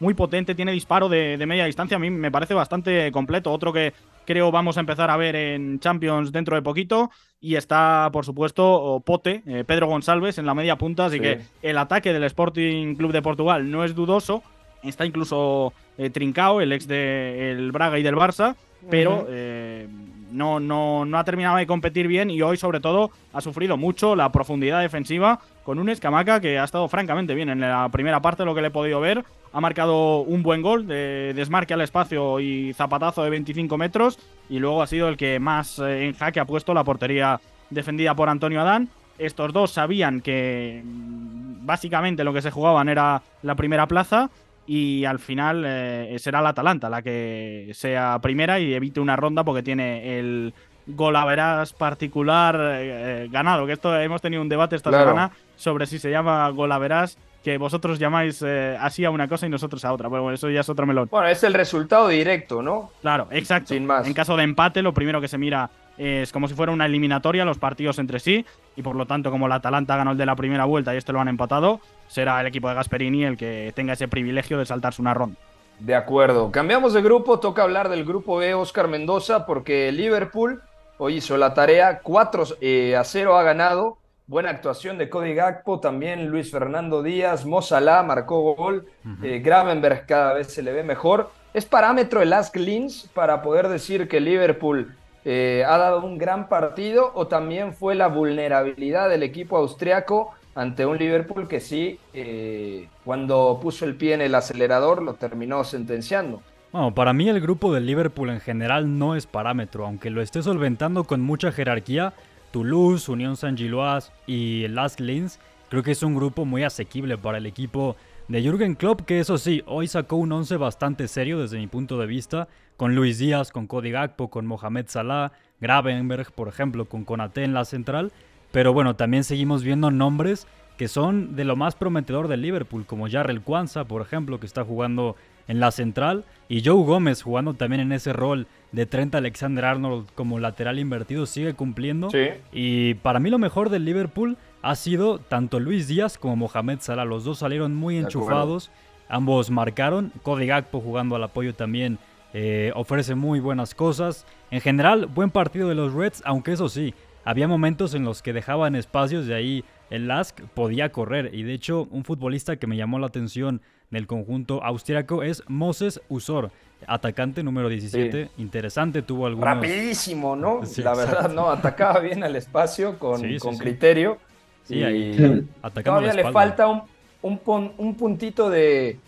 muy 0.00 0.14
potente, 0.14 0.54
tiene 0.54 0.72
disparo 0.72 1.08
de, 1.08 1.42
media 1.46 1.64
distancia, 1.64 1.96
a 1.96 2.00
mí 2.00 2.10
me 2.10 2.30
parece 2.30 2.54
bastante 2.54 3.10
completo. 3.12 3.52
Otro 3.52 3.72
que 3.72 3.92
creo 4.24 4.50
vamos 4.50 4.76
a 4.76 4.80
empezar 4.80 5.10
a 5.10 5.16
ver 5.16 5.36
en 5.36 5.78
Champions 5.80 6.32
dentro 6.32 6.56
de 6.56 6.62
poquito. 6.62 7.10
Y 7.40 7.56
está, 7.56 8.08
por 8.12 8.24
supuesto, 8.24 9.02
Pote, 9.04 9.42
eh, 9.46 9.64
Pedro 9.64 9.86
González 9.86 10.38
en 10.38 10.46
la 10.46 10.54
media 10.54 10.76
punta. 10.76 11.06
Así 11.06 11.20
que 11.20 11.40
el 11.62 11.78
ataque 11.78 12.12
del 12.12 12.24
Sporting 12.24 12.94
Club 12.96 13.12
de 13.12 13.22
Portugal 13.22 13.70
no 13.70 13.84
es 13.84 13.94
dudoso. 13.94 14.42
Está 14.82 15.04
incluso 15.04 15.72
eh, 15.98 16.10
Trincao, 16.10 16.60
el 16.60 16.72
ex 16.72 16.86
del 16.86 17.72
Braga 17.72 17.98
y 17.98 18.02
del 18.02 18.16
Barça. 18.16 18.56
Pero 18.90 19.26
eh, 19.28 19.88
no, 20.30 20.60
no, 20.60 21.04
no 21.04 21.18
ha 21.18 21.24
terminado 21.24 21.56
de 21.56 21.66
competir 21.66 22.08
bien 22.08 22.30
y 22.30 22.42
hoy 22.42 22.56
sobre 22.56 22.80
todo 22.80 23.10
ha 23.32 23.40
sufrido 23.40 23.76
mucho 23.76 24.16
la 24.16 24.30
profundidad 24.32 24.80
defensiva 24.80 25.40
con 25.64 25.78
un 25.78 25.88
Escamaca 25.88 26.40
que 26.40 26.58
ha 26.58 26.64
estado 26.64 26.88
francamente 26.88 27.34
bien 27.34 27.48
en 27.48 27.60
la 27.60 27.88
primera 27.90 28.20
parte, 28.20 28.44
lo 28.44 28.54
que 28.54 28.60
le 28.60 28.68
he 28.68 28.70
podido 28.70 29.00
ver. 29.00 29.24
Ha 29.52 29.60
marcado 29.60 30.20
un 30.20 30.42
buen 30.42 30.62
gol 30.62 30.86
de 30.86 31.32
desmarque 31.34 31.74
al 31.74 31.80
espacio 31.80 32.40
y 32.40 32.72
zapatazo 32.74 33.24
de 33.24 33.30
25 33.30 33.78
metros 33.78 34.18
y 34.48 34.58
luego 34.58 34.82
ha 34.82 34.86
sido 34.86 35.08
el 35.08 35.16
que 35.16 35.40
más 35.40 35.78
eh, 35.78 36.06
en 36.06 36.14
jaque 36.14 36.40
ha 36.40 36.44
puesto 36.44 36.74
la 36.74 36.84
portería 36.84 37.40
defendida 37.70 38.14
por 38.14 38.28
Antonio 38.28 38.60
Adán. 38.60 38.88
Estos 39.18 39.52
dos 39.52 39.70
sabían 39.70 40.20
que 40.20 40.82
mm, 40.84 41.66
básicamente 41.66 42.22
lo 42.22 42.32
que 42.32 42.42
se 42.42 42.50
jugaban 42.50 42.88
era 42.88 43.22
la 43.42 43.54
primera 43.54 43.86
plaza 43.86 44.30
y 44.66 45.04
al 45.04 45.18
final 45.18 45.64
eh, 45.66 46.16
será 46.18 46.40
la 46.42 46.50
Atalanta 46.50 46.90
la 46.90 47.02
que 47.02 47.70
sea 47.74 48.18
primera 48.20 48.58
y 48.58 48.74
evite 48.74 49.00
una 49.00 49.16
ronda 49.16 49.44
porque 49.44 49.62
tiene 49.62 50.18
el 50.18 50.54
golaveras 50.86 51.72
particular 51.72 52.58
eh, 52.60 53.28
ganado. 53.30 53.66
Que 53.66 53.72
esto 53.72 53.98
hemos 53.98 54.20
tenido 54.20 54.42
un 54.42 54.48
debate 54.48 54.76
esta 54.76 54.90
semana 54.90 55.30
sobre 55.56 55.86
si 55.86 55.98
se 55.98 56.10
llama 56.10 56.48
golaveras 56.50 57.18
que 57.46 57.58
vosotros 57.58 58.00
llamáis 58.00 58.42
eh, 58.44 58.76
así 58.80 59.04
a 59.04 59.10
una 59.10 59.28
cosa 59.28 59.46
y 59.46 59.48
nosotros 59.48 59.84
a 59.84 59.92
otra. 59.92 60.08
Bueno, 60.08 60.32
eso 60.32 60.50
ya 60.50 60.60
es 60.60 60.68
otro 60.68 60.84
melón. 60.84 61.08
Bueno, 61.12 61.28
es 61.28 61.44
el 61.44 61.54
resultado 61.54 62.08
directo, 62.08 62.60
¿no? 62.60 62.90
Claro, 63.02 63.28
exacto. 63.30 63.68
Sin 63.68 63.86
más. 63.86 64.04
En 64.04 64.14
caso 64.14 64.36
de 64.36 64.42
empate, 64.42 64.82
lo 64.82 64.92
primero 64.92 65.20
que 65.20 65.28
se 65.28 65.38
mira 65.38 65.70
es 65.98 66.32
como 66.32 66.48
si 66.48 66.54
fuera 66.54 66.72
una 66.72 66.86
eliminatoria, 66.86 67.44
los 67.44 67.58
partidos 67.58 67.98
entre 67.98 68.20
sí, 68.20 68.44
y 68.76 68.82
por 68.82 68.96
lo 68.96 69.06
tanto, 69.06 69.30
como 69.30 69.48
la 69.48 69.56
Atalanta 69.56 69.96
ganó 69.96 70.12
el 70.12 70.18
de 70.18 70.26
la 70.26 70.36
primera 70.36 70.64
vuelta 70.64 70.94
y 70.94 70.98
este 70.98 71.12
lo 71.12 71.20
han 71.20 71.28
empatado, 71.28 71.80
será 72.08 72.40
el 72.40 72.46
equipo 72.46 72.68
de 72.68 72.74
Gasperini 72.74 73.24
el 73.24 73.36
que 73.36 73.72
tenga 73.74 73.94
ese 73.94 74.08
privilegio 74.08 74.58
de 74.58 74.66
saltarse 74.66 75.00
una 75.00 75.14
ronda. 75.14 75.36
De 75.78 75.94
acuerdo. 75.94 76.50
Cambiamos 76.50 76.94
de 76.94 77.02
grupo, 77.02 77.38
toca 77.38 77.62
hablar 77.62 77.88
del 77.88 78.04
grupo 78.04 78.38
B, 78.38 78.54
Oscar 78.54 78.88
Mendoza, 78.88 79.44
porque 79.44 79.92
Liverpool 79.92 80.62
hoy 80.98 81.16
hizo 81.16 81.36
la 81.36 81.52
tarea, 81.52 82.00
4 82.02 82.44
eh, 82.60 82.96
a 82.96 83.04
0 83.04 83.36
ha 83.36 83.42
ganado. 83.42 83.98
Buena 84.26 84.50
actuación 84.50 84.98
de 84.98 85.08
Cody 85.08 85.34
Gakpo, 85.34 85.78
también 85.78 86.28
Luis 86.28 86.50
Fernando 86.50 87.02
Díaz, 87.02 87.44
Mozalá 87.44 88.02
marcó 88.02 88.56
gol, 88.56 88.86
eh, 89.22 89.38
Gravenberg 89.38 90.04
cada 90.06 90.32
vez 90.32 90.48
se 90.52 90.62
le 90.62 90.72
ve 90.72 90.82
mejor. 90.82 91.30
¿Es 91.54 91.64
parámetro 91.64 92.22
el 92.22 92.32
Ask 92.32 92.56
Lins 92.56 93.08
para 93.14 93.40
poder 93.40 93.68
decir 93.68 94.08
que 94.08 94.18
Liverpool 94.18 94.96
eh, 95.28 95.64
ha 95.66 95.76
dado 95.76 96.06
un 96.06 96.18
gran 96.18 96.48
partido 96.48 97.10
o 97.16 97.26
también 97.26 97.74
fue 97.74 97.96
la 97.96 98.06
vulnerabilidad 98.06 99.08
del 99.08 99.24
equipo 99.24 99.56
austriaco 99.56 100.30
ante 100.54 100.86
un 100.86 100.98
Liverpool 100.98 101.48
que 101.48 101.58
sí, 101.58 101.98
eh, 102.14 102.88
cuando 103.04 103.58
puso 103.60 103.84
el 103.86 103.96
pie 103.96 104.14
en 104.14 104.20
el 104.20 104.36
acelerador, 104.36 105.02
lo 105.02 105.14
terminó 105.14 105.64
sentenciando? 105.64 106.42
Bueno, 106.70 106.94
para 106.94 107.12
mí 107.12 107.28
el 107.28 107.40
grupo 107.40 107.74
del 107.74 107.86
Liverpool 107.86 108.30
en 108.30 108.38
general 108.38 108.98
no 109.00 109.16
es 109.16 109.26
parámetro, 109.26 109.84
aunque 109.84 110.10
lo 110.10 110.22
esté 110.22 110.44
solventando 110.44 111.02
con 111.02 111.22
mucha 111.22 111.50
jerarquía. 111.50 112.14
Toulouse, 112.52 113.10
Unión 113.10 113.36
San 113.36 113.56
Gilois 113.56 114.12
y 114.28 114.68
Las 114.68 115.00
Lins, 115.00 115.40
creo 115.68 115.82
que 115.82 115.90
es 115.90 116.04
un 116.04 116.14
grupo 116.14 116.44
muy 116.44 116.62
asequible 116.62 117.18
para 117.18 117.38
el 117.38 117.46
equipo 117.46 117.96
de 118.28 118.42
Jürgen 118.42 118.76
Klopp, 118.76 119.00
que 119.00 119.18
eso 119.18 119.38
sí, 119.38 119.64
hoy 119.66 119.88
sacó 119.88 120.16
un 120.16 120.30
11 120.30 120.56
bastante 120.56 121.08
serio 121.08 121.40
desde 121.40 121.58
mi 121.58 121.66
punto 121.66 121.98
de 121.98 122.06
vista, 122.06 122.46
con 122.76 122.94
Luis 122.94 123.18
Díaz, 123.18 123.50
con 123.50 123.66
Cody 123.66 123.90
Gakpo, 123.90 124.28
con 124.28 124.46
Mohamed 124.46 124.86
Salah, 124.88 125.32
Gravenberg, 125.60 126.32
por 126.32 126.48
ejemplo, 126.48 126.84
con 126.86 127.04
Konate 127.04 127.44
en 127.44 127.54
la 127.54 127.64
central, 127.64 128.12
pero 128.52 128.72
bueno, 128.72 128.96
también 128.96 129.24
seguimos 129.24 129.62
viendo 129.62 129.90
nombres 129.90 130.46
que 130.76 130.88
son 130.88 131.36
de 131.36 131.44
lo 131.44 131.56
más 131.56 131.74
prometedor 131.74 132.28
del 132.28 132.42
Liverpool, 132.42 132.84
como 132.86 133.08
Jarrell 133.08 133.40
Kwanzaa, 133.40 133.84
por 133.84 134.02
ejemplo, 134.02 134.38
que 134.38 134.46
está 134.46 134.64
jugando 134.64 135.16
en 135.48 135.60
la 135.60 135.70
central, 135.70 136.24
y 136.48 136.62
Joe 136.62 136.84
Gómez 136.84 137.22
jugando 137.22 137.54
también 137.54 137.80
en 137.80 137.92
ese 137.92 138.12
rol 138.12 138.46
de 138.72 138.84
Trent 138.84 139.14
Alexander 139.14 139.64
Arnold 139.64 140.08
como 140.14 140.38
lateral 140.38 140.78
invertido, 140.78 141.24
sigue 141.24 141.54
cumpliendo. 141.54 142.08
Y 142.52 142.94
para 142.94 143.20
mí 143.20 143.30
lo 143.30 143.38
mejor 143.38 143.70
del 143.70 143.84
Liverpool 143.84 144.36
ha 144.62 144.74
sido 144.74 145.18
tanto 145.18 145.60
Luis 145.60 145.88
Díaz 145.88 146.18
como 146.18 146.36
Mohamed 146.36 146.80
Salah. 146.80 147.04
Los 147.04 147.24
dos 147.24 147.38
salieron 147.38 147.74
muy 147.74 147.96
enchufados. 147.96 148.70
Ambos 149.08 149.50
marcaron. 149.50 150.12
Cody 150.22 150.46
Gakpo 150.46 150.80
jugando 150.80 151.14
al 151.14 151.22
apoyo 151.22 151.54
también 151.54 151.98
eh, 152.38 152.70
ofrece 152.74 153.14
muy 153.14 153.40
buenas 153.40 153.74
cosas. 153.74 154.26
En 154.50 154.60
general, 154.60 155.06
buen 155.06 155.30
partido 155.30 155.70
de 155.70 155.74
los 155.74 155.94
Reds, 155.94 156.20
aunque 156.26 156.52
eso 156.52 156.68
sí, 156.68 156.92
había 157.24 157.48
momentos 157.48 157.94
en 157.94 158.04
los 158.04 158.20
que 158.20 158.34
dejaban 158.34 158.76
espacios, 158.76 159.26
de 159.26 159.34
ahí 159.34 159.64
el 159.88 160.06
Lask 160.06 160.38
podía 160.52 160.92
correr. 160.92 161.30
Y 161.32 161.44
de 161.44 161.54
hecho, 161.54 161.88
un 161.90 162.04
futbolista 162.04 162.56
que 162.56 162.66
me 162.66 162.76
llamó 162.76 162.98
la 162.98 163.06
atención 163.06 163.62
del 163.88 164.06
conjunto 164.06 164.62
austriaco 164.62 165.22
es 165.22 165.44
Moses 165.48 166.02
Usor, 166.10 166.50
atacante 166.86 167.42
número 167.42 167.70
17. 167.70 168.28
Interesante, 168.36 169.00
tuvo 169.00 169.28
algún 169.28 169.42
Rapidísimo, 169.42 170.36
¿no? 170.36 170.60
la 170.76 170.94
verdad, 170.94 171.32
no, 171.32 171.50
atacaba 171.50 172.00
bien 172.00 172.22
al 172.22 172.36
espacio 172.36 172.98
con, 172.98 173.38
con 173.38 173.56
criterio. 173.56 174.18
Sí, 174.64 174.82
ahí 174.82 175.48
Todavía 175.82 176.12
le 176.12 176.30
falta 176.30 176.68
un, 176.68 176.82
un, 177.22 177.72
un 177.78 177.94
puntito 177.94 178.50
de 178.50 178.98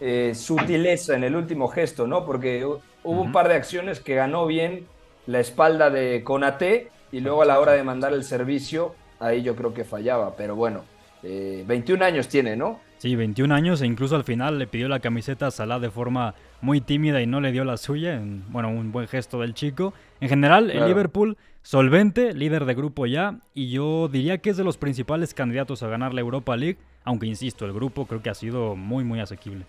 eh, 0.00 0.34
sutileza 0.34 1.14
en 1.14 1.24
el 1.24 1.36
último 1.36 1.68
gesto, 1.68 2.06
¿no? 2.06 2.24
Porque 2.24 2.64
hubo 2.64 2.80
un 3.02 3.32
par 3.32 3.48
de 3.48 3.54
acciones 3.54 4.00
que 4.00 4.14
ganó 4.14 4.46
bien 4.46 4.86
la 5.26 5.40
espalda 5.40 5.90
de 5.90 6.22
Conate 6.24 6.88
y 7.12 7.20
luego 7.20 7.42
a 7.42 7.46
la 7.46 7.60
hora 7.60 7.72
de 7.72 7.82
mandar 7.82 8.12
el 8.12 8.24
servicio, 8.24 8.94
ahí 9.18 9.42
yo 9.42 9.56
creo 9.56 9.74
que 9.74 9.84
fallaba. 9.84 10.36
Pero 10.36 10.56
bueno, 10.56 10.84
21 11.22 12.02
eh, 12.02 12.06
años 12.06 12.28
tiene, 12.28 12.56
¿no? 12.56 12.80
Sí, 12.98 13.16
21 13.16 13.54
años 13.54 13.80
e 13.80 13.86
incluso 13.86 14.14
al 14.16 14.24
final 14.24 14.58
le 14.58 14.66
pidió 14.66 14.86
la 14.88 15.00
camiseta 15.00 15.46
a 15.46 15.50
Salah 15.50 15.78
de 15.78 15.90
forma 15.90 16.34
muy 16.60 16.82
tímida 16.82 17.22
y 17.22 17.26
no 17.26 17.40
le 17.40 17.52
dio 17.52 17.64
la 17.64 17.78
suya. 17.78 18.20
bueno, 18.48 18.68
un 18.68 18.92
buen 18.92 19.08
gesto 19.08 19.40
del 19.40 19.54
chico. 19.54 19.94
En 20.20 20.28
general, 20.28 20.70
el 20.70 20.86
Liverpool 20.86 21.38
solvente, 21.62 22.34
líder 22.34 22.64
de 22.66 22.74
grupo 22.74 23.06
ya, 23.06 23.38
y 23.54 23.70
yo 23.70 24.08
diría 24.08 24.38
que 24.38 24.50
es 24.50 24.56
de 24.56 24.64
los 24.64 24.76
principales 24.76 25.32
candidatos 25.34 25.82
a 25.82 25.88
ganar 25.88 26.12
la 26.12 26.20
Europa 26.20 26.56
League, 26.56 26.78
aunque 27.04 27.26
insisto, 27.26 27.64
el 27.64 27.72
grupo 27.72 28.06
creo 28.06 28.22
que 28.22 28.30
ha 28.30 28.34
sido 28.34 28.76
muy, 28.76 29.04
muy 29.04 29.20
asequible. 29.20 29.64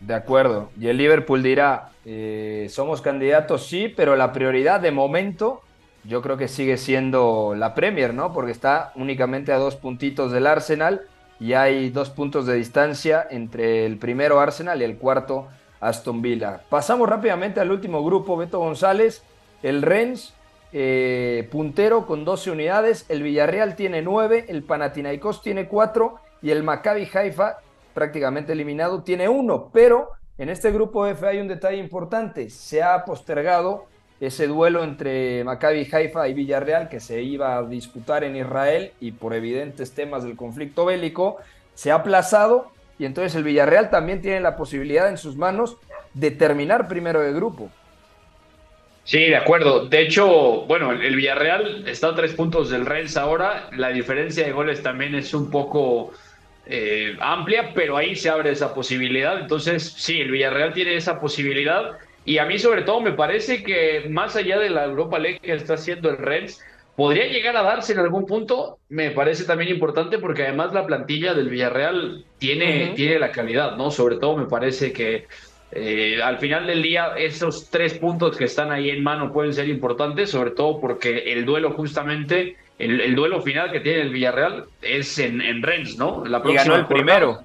De 0.00 0.14
acuerdo. 0.14 0.70
Y 0.78 0.88
el 0.88 0.96
Liverpool 0.96 1.42
dirá, 1.42 1.90
eh, 2.04 2.68
somos 2.70 3.02
candidatos, 3.02 3.66
sí, 3.66 3.92
pero 3.94 4.16
la 4.16 4.32
prioridad 4.32 4.80
de 4.80 4.92
momento 4.92 5.62
yo 6.04 6.22
creo 6.22 6.36
que 6.36 6.48
sigue 6.48 6.76
siendo 6.76 7.54
la 7.56 7.74
Premier, 7.74 8.14
¿no? 8.14 8.32
Porque 8.32 8.52
está 8.52 8.92
únicamente 8.94 9.52
a 9.52 9.58
dos 9.58 9.76
puntitos 9.76 10.32
del 10.32 10.46
Arsenal 10.46 11.02
y 11.40 11.52
hay 11.52 11.90
dos 11.90 12.10
puntos 12.10 12.46
de 12.46 12.54
distancia 12.54 13.26
entre 13.30 13.84
el 13.84 13.98
primero 13.98 14.40
Arsenal 14.40 14.80
y 14.80 14.84
el 14.84 14.96
cuarto 14.96 15.48
Aston 15.80 16.22
Villa. 16.22 16.62
Pasamos 16.68 17.08
rápidamente 17.08 17.60
al 17.60 17.70
último 17.70 18.04
grupo, 18.04 18.36
Beto 18.36 18.58
González, 18.58 19.22
el 19.62 19.82
Rennes, 19.82 20.34
eh, 20.72 21.48
puntero 21.50 22.06
con 22.06 22.24
12 22.24 22.50
unidades, 22.50 23.06
el 23.08 23.22
Villarreal 23.22 23.76
tiene 23.76 24.02
9, 24.02 24.46
el 24.48 24.62
Panathinaikos 24.62 25.42
tiene 25.42 25.66
4 25.66 26.16
y 26.42 26.50
el 26.50 26.62
Maccabi 26.62 27.08
Haifa, 27.12 27.58
prácticamente 27.98 28.52
eliminado, 28.52 29.02
tiene 29.02 29.28
1, 29.28 29.70
pero 29.72 30.10
en 30.38 30.50
este 30.50 30.70
grupo 30.70 31.04
F 31.04 31.26
hay 31.26 31.40
un 31.40 31.48
detalle 31.48 31.78
importante, 31.78 32.48
se 32.48 32.80
ha 32.80 33.04
postergado 33.04 33.86
ese 34.20 34.46
duelo 34.46 34.84
entre 34.84 35.42
Maccabi 35.42 35.88
Haifa 35.90 36.28
y 36.28 36.34
Villarreal 36.34 36.88
que 36.88 37.00
se 37.00 37.22
iba 37.22 37.56
a 37.56 37.64
disputar 37.64 38.22
en 38.22 38.36
Israel 38.36 38.92
y 39.00 39.10
por 39.10 39.34
evidentes 39.34 39.94
temas 39.94 40.22
del 40.22 40.36
conflicto 40.36 40.84
bélico 40.84 41.38
se 41.74 41.90
ha 41.90 41.96
aplazado 41.96 42.70
y 43.00 43.04
entonces 43.04 43.34
el 43.34 43.42
Villarreal 43.42 43.90
también 43.90 44.22
tiene 44.22 44.38
la 44.38 44.56
posibilidad 44.56 45.08
en 45.08 45.18
sus 45.18 45.34
manos 45.34 45.76
de 46.14 46.30
terminar 46.30 46.86
primero 46.86 47.20
de 47.20 47.32
grupo. 47.32 47.68
Sí, 49.02 49.24
de 49.24 49.36
acuerdo. 49.36 49.86
De 49.86 50.02
hecho, 50.02 50.66
bueno, 50.66 50.92
el 50.92 51.16
Villarreal 51.16 51.88
está 51.88 52.08
a 52.08 52.14
tres 52.14 52.34
puntos 52.34 52.70
del 52.70 52.86
Rennes 52.86 53.16
ahora. 53.16 53.70
La 53.72 53.88
diferencia 53.88 54.44
de 54.44 54.52
goles 54.52 54.82
también 54.84 55.16
es 55.16 55.34
un 55.34 55.50
poco 55.50 56.12
eh, 56.68 57.16
amplia, 57.20 57.72
pero 57.74 57.96
ahí 57.96 58.14
se 58.14 58.28
abre 58.28 58.50
esa 58.50 58.74
posibilidad. 58.74 59.40
Entonces, 59.40 59.94
sí, 59.96 60.20
el 60.20 60.30
Villarreal 60.30 60.72
tiene 60.72 60.94
esa 60.96 61.20
posibilidad. 61.20 61.98
Y 62.24 62.38
a 62.38 62.44
mí, 62.44 62.58
sobre 62.58 62.82
todo, 62.82 63.00
me 63.00 63.12
parece 63.12 63.62
que 63.62 64.06
más 64.10 64.36
allá 64.36 64.58
de 64.58 64.70
la 64.70 64.84
Europa 64.84 65.18
League 65.18 65.40
que 65.40 65.54
está 65.54 65.74
haciendo 65.74 66.10
el 66.10 66.18
Rennes, 66.18 66.62
podría 66.94 67.26
llegar 67.26 67.56
a 67.56 67.62
darse 67.62 67.92
en 67.92 68.00
algún 68.00 68.26
punto. 68.26 68.78
Me 68.88 69.10
parece 69.12 69.44
también 69.44 69.70
importante 69.70 70.18
porque 70.18 70.42
además 70.42 70.74
la 70.74 70.84
plantilla 70.84 71.32
del 71.32 71.48
Villarreal 71.48 72.24
tiene, 72.38 72.92
tiene 72.96 73.18
la 73.18 73.30
calidad, 73.30 73.76
¿no? 73.76 73.90
Sobre 73.90 74.16
todo, 74.16 74.36
me 74.36 74.46
parece 74.46 74.92
que 74.92 75.26
eh, 75.70 76.20
al 76.22 76.38
final 76.38 76.66
del 76.66 76.82
día, 76.82 77.14
esos 77.16 77.70
tres 77.70 77.94
puntos 77.94 78.36
que 78.36 78.44
están 78.44 78.72
ahí 78.72 78.90
en 78.90 79.02
mano 79.02 79.32
pueden 79.32 79.52
ser 79.52 79.68
importantes, 79.68 80.30
sobre 80.30 80.52
todo 80.52 80.80
porque 80.80 81.32
el 81.32 81.44
duelo 81.44 81.72
justamente, 81.72 82.56
el, 82.78 83.14
duelo 83.14 83.42
final 83.42 83.72
que 83.72 83.80
tiene 83.80 84.02
el 84.02 84.10
Villarreal 84.10 84.64
es 84.82 85.18
en, 85.18 85.40
en 85.40 85.62
Rennes, 85.62 85.98
¿no? 85.98 86.24
La 86.24 86.40
y 86.44 86.54
ganó 86.54 86.76
el 86.76 86.86
primero. 86.86 87.40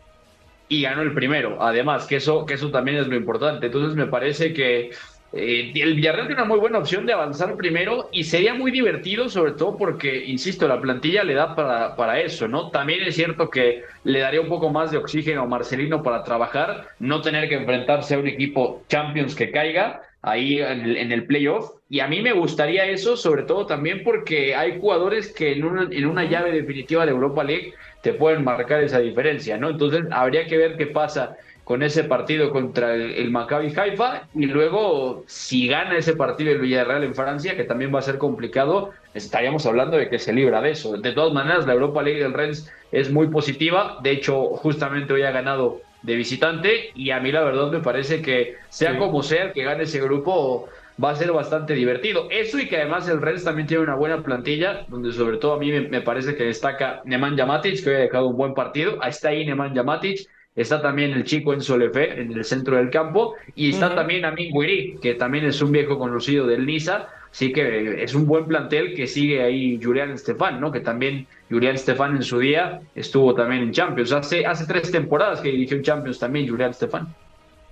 Y 0.69 0.83
ganó 0.83 1.01
el 1.01 1.13
primero, 1.13 1.61
además, 1.61 2.05
que 2.07 2.17
eso, 2.17 2.45
que 2.45 2.53
eso 2.53 2.71
también 2.71 2.97
es 2.97 3.07
lo 3.07 3.15
importante. 3.15 3.67
Entonces 3.67 3.95
me 3.95 4.07
parece 4.07 4.53
que 4.53 4.91
eh, 5.33 5.71
el 5.75 5.95
Villarreal 5.95 6.27
tiene 6.27 6.41
una 6.41 6.49
muy 6.49 6.59
buena 6.59 6.77
opción 6.77 7.07
de 7.07 7.13
avanzar 7.13 7.55
primero 7.55 8.09
y 8.11 8.23
sería 8.23 8.53
muy 8.53 8.71
divertido, 8.71 9.29
sobre 9.29 9.53
todo 9.53 9.75
porque, 9.77 10.25
insisto, 10.25 10.67
la 10.67 10.79
plantilla 10.79 11.23
le 11.23 11.33
da 11.33 11.55
para, 11.55 11.95
para 11.95 12.19
eso, 12.19 12.47
¿no? 12.47 12.69
También 12.69 13.01
es 13.01 13.15
cierto 13.15 13.49
que 13.49 13.81
le 14.03 14.19
daría 14.19 14.41
un 14.41 14.49
poco 14.49 14.69
más 14.69 14.91
de 14.91 14.97
oxígeno 14.97 15.41
a 15.41 15.47
Marcelino 15.47 16.03
para 16.03 16.23
trabajar, 16.23 16.87
no 16.99 17.21
tener 17.21 17.49
que 17.49 17.55
enfrentarse 17.55 18.13
a 18.13 18.19
un 18.19 18.27
equipo 18.27 18.83
Champions 18.87 19.33
que 19.33 19.49
caiga 19.49 20.01
ahí 20.23 20.59
en 20.59 21.11
el, 21.11 21.25
playoff. 21.25 21.69
Y 21.89 21.99
a 21.99 22.07
mí 22.07 22.21
me 22.21 22.31
gustaría 22.33 22.85
eso, 22.85 23.15
sobre 23.15 23.43
todo 23.43 23.65
también 23.65 24.03
porque 24.03 24.55
hay 24.55 24.79
jugadores 24.79 25.31
que 25.31 25.51
en 25.51 25.65
una, 25.65 25.87
en 25.91 26.05
una 26.07 26.23
llave 26.23 26.51
definitiva 26.51 27.05
de 27.05 27.11
Europa 27.11 27.43
League 27.43 27.73
te 28.01 28.13
pueden 28.13 28.43
marcar 28.43 28.81
esa 28.83 28.99
diferencia, 28.99 29.57
¿no? 29.57 29.69
Entonces 29.69 30.05
habría 30.11 30.47
que 30.47 30.57
ver 30.57 30.77
qué 30.77 30.87
pasa 30.87 31.37
con 31.63 31.83
ese 31.83 32.03
partido 32.03 32.51
contra 32.51 32.93
el, 32.95 33.31
Maccabi 33.31 33.73
Haifa 33.75 34.27
y 34.33 34.47
luego 34.47 35.23
si 35.27 35.67
gana 35.67 35.97
ese 35.97 36.15
partido 36.15 36.51
el 36.51 36.59
Villarreal 36.59 37.03
en 37.03 37.15
Francia, 37.15 37.55
que 37.55 37.63
también 37.63 37.93
va 37.93 37.99
a 37.99 38.03
ser 38.03 38.17
complicado, 38.17 38.91
estaríamos 39.13 39.65
hablando 39.65 39.97
de 39.97 40.09
que 40.09 40.19
se 40.19 40.33
libra 40.33 40.61
de 40.61 40.71
eso. 40.71 40.97
De 40.97 41.13
todas 41.13 41.33
maneras, 41.33 41.65
la 41.65 41.73
Europa 41.73 42.03
League 42.03 42.21
del 42.21 42.33
Rennes 42.33 42.71
es 42.91 43.11
muy 43.11 43.27
positiva, 43.27 43.99
de 44.03 44.11
hecho 44.11 44.47
justamente 44.55 45.13
hoy 45.13 45.23
ha 45.23 45.31
ganado 45.31 45.81
de 46.03 46.15
visitante 46.15 46.91
y 46.95 47.09
a 47.11 47.19
mí 47.19 47.31
la 47.31 47.43
verdad 47.43 47.71
me 47.71 47.79
parece 47.79 48.21
que 48.21 48.57
sea 48.69 48.97
como 48.97 49.23
sea 49.23 49.53
que 49.53 49.63
gane 49.63 49.83
ese 49.83 50.01
grupo 50.01 50.69
va 51.01 51.11
a 51.11 51.15
ser 51.15 51.31
bastante 51.31 51.73
divertido. 51.73 52.27
Eso 52.29 52.59
y 52.59 52.67
que 52.67 52.77
además 52.77 53.07
el 53.07 53.21
Rennes 53.21 53.43
también 53.43 53.67
tiene 53.67 53.83
una 53.83 53.95
buena 53.95 54.21
plantilla, 54.21 54.85
donde 54.89 55.11
sobre 55.11 55.37
todo 55.37 55.53
a 55.53 55.59
mí 55.59 55.71
me, 55.71 56.01
parece 56.01 56.35
que 56.35 56.43
destaca 56.45 57.01
Nemanja 57.05 57.45
Matic, 57.45 57.83
que 57.83 57.89
hoy 57.89 57.95
ha 57.95 57.99
dejado 57.99 58.27
un 58.27 58.37
buen 58.37 58.53
partido. 58.53 58.97
Ahí 59.01 59.09
está 59.09 59.29
ahí 59.29 59.45
Nemanja 59.45 59.83
Matic, 59.83 60.27
está 60.55 60.81
también 60.81 61.11
el 61.13 61.23
chico 61.23 61.53
en 61.53 61.61
Solefe, 61.61 62.21
en 62.21 62.31
el 62.31 62.43
centro 62.43 62.77
del 62.77 62.89
campo, 62.89 63.35
y 63.55 63.71
está 63.71 63.95
también 63.95 64.25
Amin 64.25 64.51
Guiri, 64.53 64.97
que 65.01 65.15
también 65.15 65.45
es 65.45 65.61
un 65.61 65.71
viejo 65.71 65.97
conocido 65.97 66.45
del 66.45 66.65
Niza, 66.65 67.07
así 67.33 67.51
que 67.51 68.03
es 68.03 68.13
un 68.13 68.27
buen 68.27 68.45
plantel 68.45 68.93
que 68.93 69.07
sigue 69.07 69.41
ahí 69.41 69.79
Julián 69.81 70.15
Stefan, 70.19 70.61
¿no? 70.61 70.71
Que 70.71 70.81
también 70.81 71.25
Julián 71.49 71.75
Stefan 71.79 72.15
en 72.15 72.21
su 72.21 72.37
día 72.37 72.79
estuvo 72.93 73.33
también 73.33 73.63
en 73.63 73.71
Champions, 73.71 74.11
hace, 74.11 74.45
hace 74.45 74.67
tres 74.67 74.91
temporadas 74.91 75.41
que 75.41 75.49
dirigió 75.49 75.75
en 75.77 75.83
Champions 75.83 76.19
también 76.19 76.47
Julián 76.47 76.75
Stefan. 76.75 77.07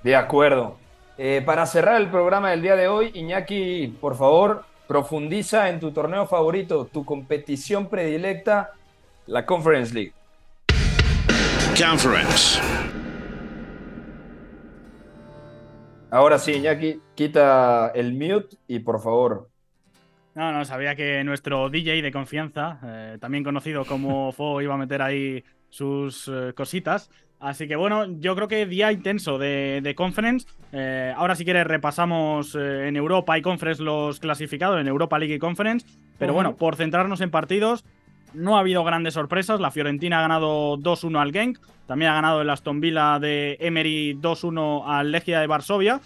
De 0.02 0.16
acuerdo. 0.16 0.78
Eh, 1.16 1.44
para 1.46 1.68
cerrar 1.68 2.02
el 2.02 2.10
programa 2.10 2.50
del 2.50 2.64
día 2.64 2.76
de 2.76 2.88
hoy, 2.88 3.12
Iñaki, 3.14 3.96
por 4.02 4.18
favor, 4.18 4.64
profundiza 4.88 5.70
en 5.70 5.80
tu 5.80 5.92
torneo 5.92 6.26
favorito, 6.26 6.90
tu 6.92 7.06
competición 7.06 7.88
predilecta, 7.88 8.72
la 9.28 9.46
Conference 9.46 9.94
League. 9.94 10.14
Conference. 11.80 12.60
Ahora 16.10 16.40
sí, 16.40 16.54
Iñaki, 16.54 17.00
quita 17.14 17.92
el 17.94 18.14
mute 18.14 18.58
y 18.68 18.80
por 18.80 19.00
favor. 19.00 19.51
No, 20.34 20.52
no, 20.52 20.64
sabía 20.64 20.96
que 20.96 21.24
nuestro 21.24 21.70
DJ 21.70 22.02
de 22.02 22.12
confianza, 22.12 22.80
eh, 22.84 23.18
también 23.20 23.44
conocido 23.44 23.86
como 23.86 24.32
Fo, 24.34 24.62
iba 24.62 24.74
a 24.74 24.78
meter 24.78 25.02
ahí 25.02 25.44
sus 25.70 26.30
eh, 26.30 26.54
cositas. 26.56 27.10
Así 27.40 27.68
que 27.68 27.76
bueno, 27.76 28.06
yo 28.20 28.36
creo 28.36 28.48
que 28.48 28.68
día 28.68 28.92
intenso 28.92 29.40
de, 29.40 29.94
Conference. 29.98 30.48
Eh, 30.72 31.12
ahora 31.18 31.36
si 31.36 31.44
quieres 31.44 31.66
repasamos 31.66 32.54
en 32.54 32.96
Europa 32.96 33.36
y 33.38 33.42
Conference 33.42 33.82
los 33.82 34.20
clasificados, 34.20 34.80
en 34.80 34.88
Europa 34.88 35.18
League 35.18 35.34
y 35.34 35.40
Conference. 35.40 35.88
Pero 36.20 36.34
bueno, 36.34 36.56
por 36.56 36.76
centrarnos 36.76 37.20
en 37.20 37.32
partidos, 37.32 37.84
no 38.34 38.58
ha 38.58 38.60
habido 38.60 38.84
grandes 38.84 39.16
sorpresas. 39.16 39.60
La 39.60 39.72
Fiorentina 39.72 40.20
ha 40.20 40.22
ganado 40.22 40.78
2-1 40.78 41.20
al 41.20 41.32
Genk. 41.32 41.60
También 41.88 42.12
ha 42.12 42.16
ganado 42.16 42.42
el 42.42 42.50
Aston 42.50 42.80
Villa 42.80 43.20
de 43.20 43.58
Emery 43.60 44.16
2-1 44.22 44.84
al 44.86 45.12
Legia 45.12 45.40
de 45.40 45.48
Varsovia. 45.48 46.00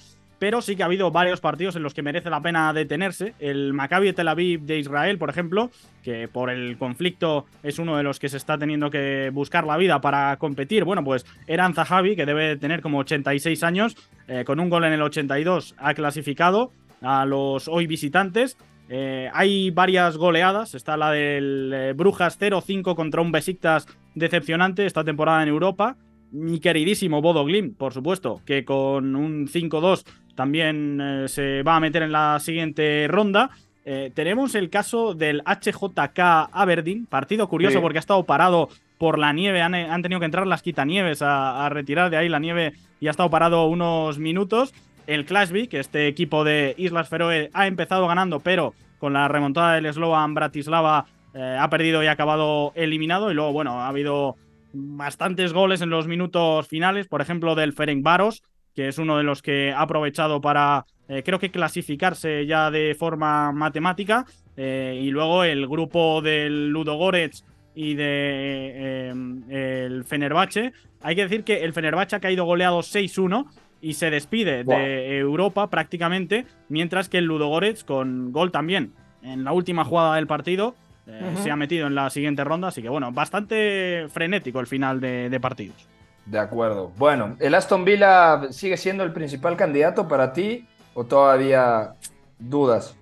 Pero 0.46 0.62
sí 0.62 0.76
que 0.76 0.84
ha 0.84 0.86
habido 0.86 1.10
varios 1.10 1.42
partidos 1.42 1.76
en 1.76 1.82
los 1.82 1.96
que 1.96 2.04
merece 2.04 2.30
la 2.30 2.40
pena 2.40 2.72
detenerse. 2.72 3.34
El 3.40 3.74
Maccabi 3.74 4.14
Tel 4.14 4.28
Aviv 4.28 4.62
de 4.62 4.78
Israel, 4.78 5.18
por 5.18 5.32
ejemplo, 5.32 5.72
que 6.04 6.28
por 6.28 6.52
el 6.52 6.78
conflicto 6.78 7.48
es 7.64 7.80
uno 7.80 7.98
de 7.98 8.04
los 8.04 8.20
que 8.20 8.30
se 8.30 8.38
está 8.38 8.56
teniendo 8.56 8.92
que 8.92 9.32
buscar 9.34 9.66
la 9.66 9.76
vida 9.76 10.02
para 10.02 10.38
competir. 10.38 10.84
Bueno, 10.84 11.04
pues 11.04 11.26
Eran 11.48 11.74
Zahavi, 11.74 12.16
que 12.16 12.28
debe 12.28 12.58
tener 12.58 12.84
como 12.84 13.00
86 13.00 13.64
años, 13.64 13.98
eh, 14.28 14.44
con 14.46 14.60
un 14.60 14.70
gol 14.70 14.84
en 14.84 14.94
el 14.94 15.02
82, 15.02 15.74
ha 15.80 15.96
clasificado 15.96 16.72
a 17.02 17.26
los 17.26 17.68
hoy 17.68 17.88
visitantes. 17.88 18.56
Eh, 18.88 19.32
hay 19.34 19.72
varias 19.72 20.16
goleadas. 20.16 20.76
Está 20.76 20.96
la 20.96 21.10
del 21.10 21.72
eh, 21.74 21.94
Brujas 21.94 22.40
0-5 22.40 22.94
contra 22.94 23.22
un 23.22 23.32
Besiktas 23.32 23.88
decepcionante 24.14 24.86
esta 24.86 25.04
temporada 25.04 25.42
en 25.42 25.50
Europa. 25.50 25.98
Mi 26.32 26.60
queridísimo 26.60 27.22
Bodo 27.22 27.46
Glim, 27.46 27.74
por 27.74 27.94
supuesto, 27.94 28.42
que 28.46 28.66
con 28.66 29.16
un 29.16 29.48
5-2 29.48 30.04
también 30.36 31.00
eh, 31.02 31.28
se 31.28 31.64
va 31.64 31.78
a 31.78 31.80
meter 31.80 32.04
en 32.04 32.12
la 32.12 32.40
siguiente 32.40 33.08
ronda. 33.10 33.50
eh, 33.86 34.12
tenemos 34.14 34.56
el 34.56 34.70
caso 34.70 35.14
del 35.14 35.42
HJK 35.46 36.20
Aberdeen, 36.52 37.06
partido 37.06 37.48
curioso 37.48 37.82
porque 37.82 37.98
ha 37.98 38.00
estado 38.00 38.24
parado 38.24 38.70
por 38.98 39.20
la 39.20 39.34
nieve, 39.34 39.62
han, 39.62 40.02
tenido 40.02 40.20
que 40.20 40.26
entrar 40.26 40.48
las 40.48 40.62
quitanieves 40.62 41.22
a, 41.22 41.66
a, 41.66 41.70
retirar 41.70 42.10
de 42.10 42.18
ahí 42.18 42.30
la 42.30 42.40
nieve 42.40 42.74
y 43.00 43.08
ha 43.08 43.12
estado 43.12 43.30
parado 43.30 43.66
unos 43.68 44.20
minutos. 44.20 44.74
El 45.06 45.26
Clashby, 45.26 45.68
que 45.68 45.80
este 45.80 46.08
equipo 46.08 46.44
de 46.44 46.74
Islas 46.78 47.10
Feroe 47.10 47.50
ha 47.54 47.68
empezado 47.68 48.08
ganando, 48.08 48.40
pero 48.40 48.74
con 48.98 49.14
la 49.14 49.28
remontada 49.28 49.76
del 49.76 49.94
Slovan 49.94 50.34
Bratislava 50.34 51.06
eh, 51.36 51.58
ha 51.60 51.70
perdido 51.70 52.02
y 52.04 52.08
ha 52.08 52.12
acabado 52.12 52.72
eliminado. 52.76 53.30
Y 53.30 53.36
luego, 53.36 53.52
bueno, 53.52 53.82
ha 53.82 53.88
habido 53.88 54.38
bastantes 54.74 55.54
goles 55.54 55.82
en 55.82 55.90
los 55.90 56.08
minutos 56.08 56.68
finales, 56.68 57.08
por 57.08 57.22
ejemplo, 57.22 57.56
del 57.56 57.74
Ferenc 57.74 58.04
Varos, 58.04 58.42
que 58.76 58.88
es 58.88 58.98
uno 58.98 59.18
de 59.18 59.24
los 59.24 59.42
que 59.42 59.72
ha 59.72 59.82
aprovechado 59.82 60.42
para, 60.42 60.86
eh, 61.08 61.24
creo 61.24 61.40
que 61.40 61.52
clasificarse 61.52 62.46
ya 62.46 62.70
de 62.72 62.96
forma 62.96 63.52
matemática. 63.52 64.26
Eh, 64.58 65.00
y 65.02 65.10
luego 65.10 65.44
el 65.44 65.68
grupo 65.68 66.22
del 66.22 66.70
Ludogorets 66.70 67.46
y 67.74 67.96
de 67.96 69.10
el 69.50 70.04
Fenerbahce. 70.06 70.72
Hay 71.02 71.16
que 71.16 71.24
decir 71.24 71.44
que 71.44 71.64
el 71.64 71.74
Fenerbahce 71.74 72.16
ha 72.16 72.20
caído 72.22 72.46
goleado 72.46 72.80
6-1 72.82 73.48
y 73.82 73.94
se 73.94 74.10
despide 74.10 74.64
de 74.64 75.20
Europa 75.20 75.70
prácticamente, 75.70 76.46
mientras 76.70 77.10
que 77.10 77.18
el 77.18 77.26
Ludogorets, 77.26 77.84
con 77.84 78.32
gol 78.32 78.52
también 78.52 78.94
en 79.22 79.44
la 79.44 79.52
última 79.52 79.84
jugada 79.84 80.16
del 80.16 80.28
partido, 80.28 80.76
eh, 81.08 81.36
se 81.44 81.52
ha 81.52 81.56
metido 81.56 81.88
en 81.88 81.96
la 81.96 82.10
siguiente 82.10 82.44
ronda. 82.44 82.70
Así 82.70 82.82
que 82.82 82.90
bueno, 82.90 83.12
bastante 83.12 84.08
frenético 84.10 84.60
el 84.60 84.68
final 84.68 85.00
de, 85.00 85.38
partidos. 85.40 85.88
De 86.26 86.40
acuerdo. 86.40 86.92
Bueno, 86.98 87.36
¿el 87.40 87.54
Aston 87.54 87.86
Villa 87.86 88.52
sigue 88.52 88.78
siendo 88.78 89.04
el 89.04 89.14
principal 89.14 89.56
candidato 89.56 90.08
para 90.08 90.34
ti 90.34 90.66
o 90.94 91.04
todavía 91.04 91.94
dudas? 92.40 92.98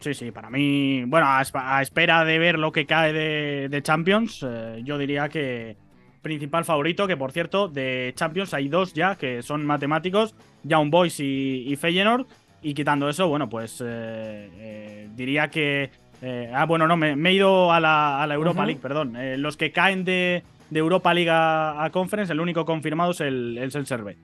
Sí, 0.00 0.12
sí, 0.12 0.30
para 0.30 0.50
mí, 0.50 1.04
bueno, 1.06 1.26
a, 1.26 1.80
espera 1.80 2.24
de 2.26 2.38
ver 2.38 2.58
lo 2.58 2.72
que 2.72 2.84
cae 2.84 3.12
de, 3.14 3.82
Champions, 3.82 4.44
eh, 4.46 4.82
yo 4.84 4.98
diría 4.98 5.30
que 5.30 5.78
principal 6.20 6.64
favorito, 6.64 7.06
que 7.06 7.16
por 7.16 7.32
cierto, 7.32 7.68
de 7.68 8.12
Champions 8.14 8.52
hay 8.52 8.68
dos 8.68 8.92
ya 8.92 9.16
que 9.16 9.42
son 9.42 9.64
matemáticos, 9.64 10.34
Young 10.64 10.90
Boys 10.90 11.20
y, 11.20 11.64
y 11.66 11.76
Feyenoord. 11.76 12.26
Y 12.64 12.72
quitando 12.72 13.10
eso, 13.10 13.28
bueno, 13.28 13.48
pues 13.48 13.82
eh, 13.84 14.48
eh, 14.56 15.08
diría 15.14 15.48
que. 15.48 15.90
Eh, 16.22 16.50
ah, 16.54 16.64
bueno, 16.64 16.86
no, 16.86 16.96
me, 16.96 17.12
he 17.12 17.32
ido 17.34 17.70
a 17.70 17.78
la, 17.78 18.26
Europa 18.32 18.64
League, 18.64 18.80
perdón. 18.80 19.14
los 19.36 19.58
que 19.58 19.70
caen 19.70 20.06
de, 20.06 20.42
Europa 20.72 21.14
League 21.14 21.30
a, 21.32 21.88
Conference, 21.92 22.32
el 22.32 22.40
único 22.40 22.64
confirmado 22.64 23.12
es 23.12 23.20
el, 23.20 23.58
el. 23.58 24.16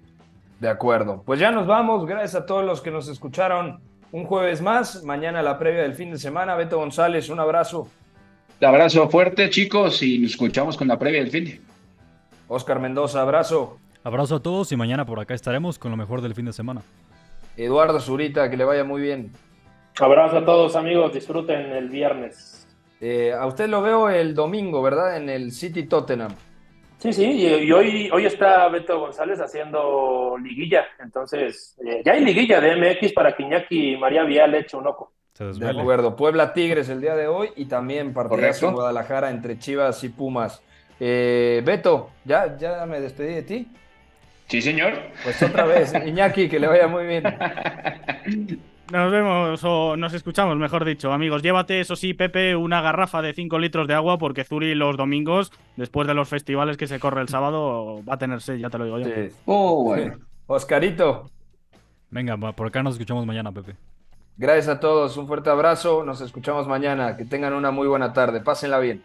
De 0.59 0.69
acuerdo. 0.69 1.23
Pues 1.25 1.41
ya 1.41 1.51
nos 1.51 1.67
vamos. 1.67 2.07
Gracias 2.07 2.35
a 2.35 2.47
todos 2.47 2.65
los 2.65 2.81
que 2.81 2.91
nos 2.91 3.09
escucharon 3.09 3.81
un 4.13 4.25
jueves 4.25 4.61
más. 4.61 5.05
Mañana 5.05 5.43
la 5.43 5.59
previa 5.59 5.83
del 5.83 5.95
fin 5.95 6.11
de 6.11 6.19
semana. 6.19 6.55
Beto 6.55 6.79
González, 6.79 7.29
un 7.29 7.41
abrazo. 7.41 7.89
Un 8.61 8.67
abrazo 8.67 9.09
fuerte, 9.09 9.49
chicos, 9.49 10.03
y 10.03 10.19
nos 10.19 10.33
escuchamos 10.33 10.77
con 10.77 10.89
la 10.89 10.99
previa 10.99 11.21
del 11.21 11.31
fin 11.31 11.45
de 11.47 11.61
Oscar 12.49 12.81
Mendoza, 12.81 13.23
abrazo. 13.23 13.79
Abrazo 14.03 14.37
a 14.37 14.41
todos 14.41 14.73
y 14.73 14.77
mañana 14.77 15.07
por 15.07 15.21
acá 15.21 15.35
estaremos 15.35 15.79
con 15.79 15.91
lo 15.91 15.97
mejor 15.97 16.21
del 16.21 16.35
fin 16.35 16.47
de 16.47 16.53
semana. 16.53 16.83
Eduardo 17.57 18.01
Zurita, 18.01 18.51
que 18.51 18.57
le 18.57 18.65
vaya 18.65 18.85
muy 18.85 19.01
bien. 19.01 19.33
Abrazo 19.99 20.39
a 20.39 20.45
todos 20.45 20.77
amigos, 20.77 21.15
disfruten 21.15 21.73
el 21.73 21.89
viernes. 21.89 22.60
Eh, 23.01 23.33
a 23.33 23.47
usted 23.47 23.69
lo 23.69 23.81
veo 23.81 24.11
el 24.11 24.35
domingo, 24.35 24.83
¿verdad? 24.83 25.17
En 25.17 25.29
el 25.29 25.53
City 25.53 25.85
Tottenham. 25.85 26.35
Sí, 26.99 27.15
sí, 27.15 27.25
y, 27.25 27.73
hoy, 27.73 28.11
hoy 28.13 28.27
está 28.27 28.69
Beto 28.69 29.01
González 29.01 29.41
haciendo 29.41 30.37
liguilla, 30.37 30.85
entonces 31.03 31.75
eh, 31.87 32.03
ya 32.05 32.13
hay 32.13 32.23
liguilla 32.23 32.61
de 32.61 32.77
MX 32.77 33.15
para 33.15 33.35
que 33.35 33.43
Iñaki 33.43 33.95
y 33.95 33.97
María 33.97 34.23
Vial 34.25 34.55
eche 34.55 34.77
un 34.77 34.87
ojo. 34.87 35.11
De 35.39 35.71
acuerdo, 35.71 36.15
Puebla 36.15 36.53
Tigres 36.53 36.91
el 36.91 37.01
día 37.01 37.17
de 37.17 37.27
hoy 37.27 37.49
y 37.57 37.65
también 37.65 38.13
partidazo 38.13 38.69
en 38.69 38.75
Guadalajara 38.75 39.31
entre 39.31 39.59
Chivas 39.59 40.05
y 40.05 40.11
Pumas. 40.11 40.63
Eh, 40.99 41.63
Beto, 41.65 42.11
¿ya, 42.27 42.59
¿ya 42.59 42.85
me 42.85 43.01
despedí 43.01 43.37
de 43.37 43.43
ti? 43.43 43.69
Sí, 44.49 44.61
señor. 44.61 44.93
Pues 45.25 45.43
otra 45.43 45.65
vez, 45.65 45.95
Iñaki, 46.07 46.51
que 46.51 46.61
le 46.61 46.67
vaya 46.67 46.87
muy 46.87 47.07
bien. 47.07 47.23
Nos 48.91 49.13
vemos 49.13 49.63
o 49.63 49.97
nos 49.97 50.13
escuchamos, 50.15 50.57
mejor 50.57 50.85
dicho, 50.85 51.13
amigos. 51.13 51.43
Llévate, 51.43 51.81
eso 51.81 51.95
sí, 51.95 52.13
Pepe, 52.13 52.57
una 52.57 52.81
garrafa 52.81 53.23
de 53.23 53.33
5 53.33 53.59
litros 53.61 53.87
de 53.87 53.95
agua 53.95 54.19
porque 54.19 54.45
Zuri 54.45 54.75
los 54.75 54.97
domingos, 54.97 55.53
después 55.77 56.09
de 56.09 56.15
los 56.15 56.29
festivales 56.29 56.77
que 56.77 56.89
se 56.89 56.99
corre 56.99 57.21
el 57.21 57.29
sábado, 57.29 58.03
va 58.09 58.15
a 58.15 58.19
tener 58.19 58.41
sed, 58.41 58.57
ya 58.57 58.69
te 58.69 58.79
lo 58.79 58.85
digo 58.87 58.99
yo. 58.99 59.07
Sí. 59.07 59.35
Oh, 59.47 59.85
bueno. 59.85 60.19
Oscarito. 60.47 61.31
Venga, 62.11 62.37
por 62.37 62.67
acá 62.67 62.83
nos 62.83 62.95
escuchamos 62.95 63.25
mañana, 63.27 63.53
Pepe. 63.53 63.77
Gracias 64.37 64.69
a 64.69 64.81
todos, 64.81 65.17
un 65.17 65.29
fuerte 65.29 65.51
abrazo, 65.51 66.03
nos 66.05 66.21
escuchamos 66.21 66.67
mañana, 66.67 67.17
que 67.17 67.25
tengan 67.25 67.53
una 67.53 67.71
muy 67.71 67.87
buena 67.87 68.13
tarde, 68.13 68.41
pásenla 68.41 68.81
bien 68.81 69.05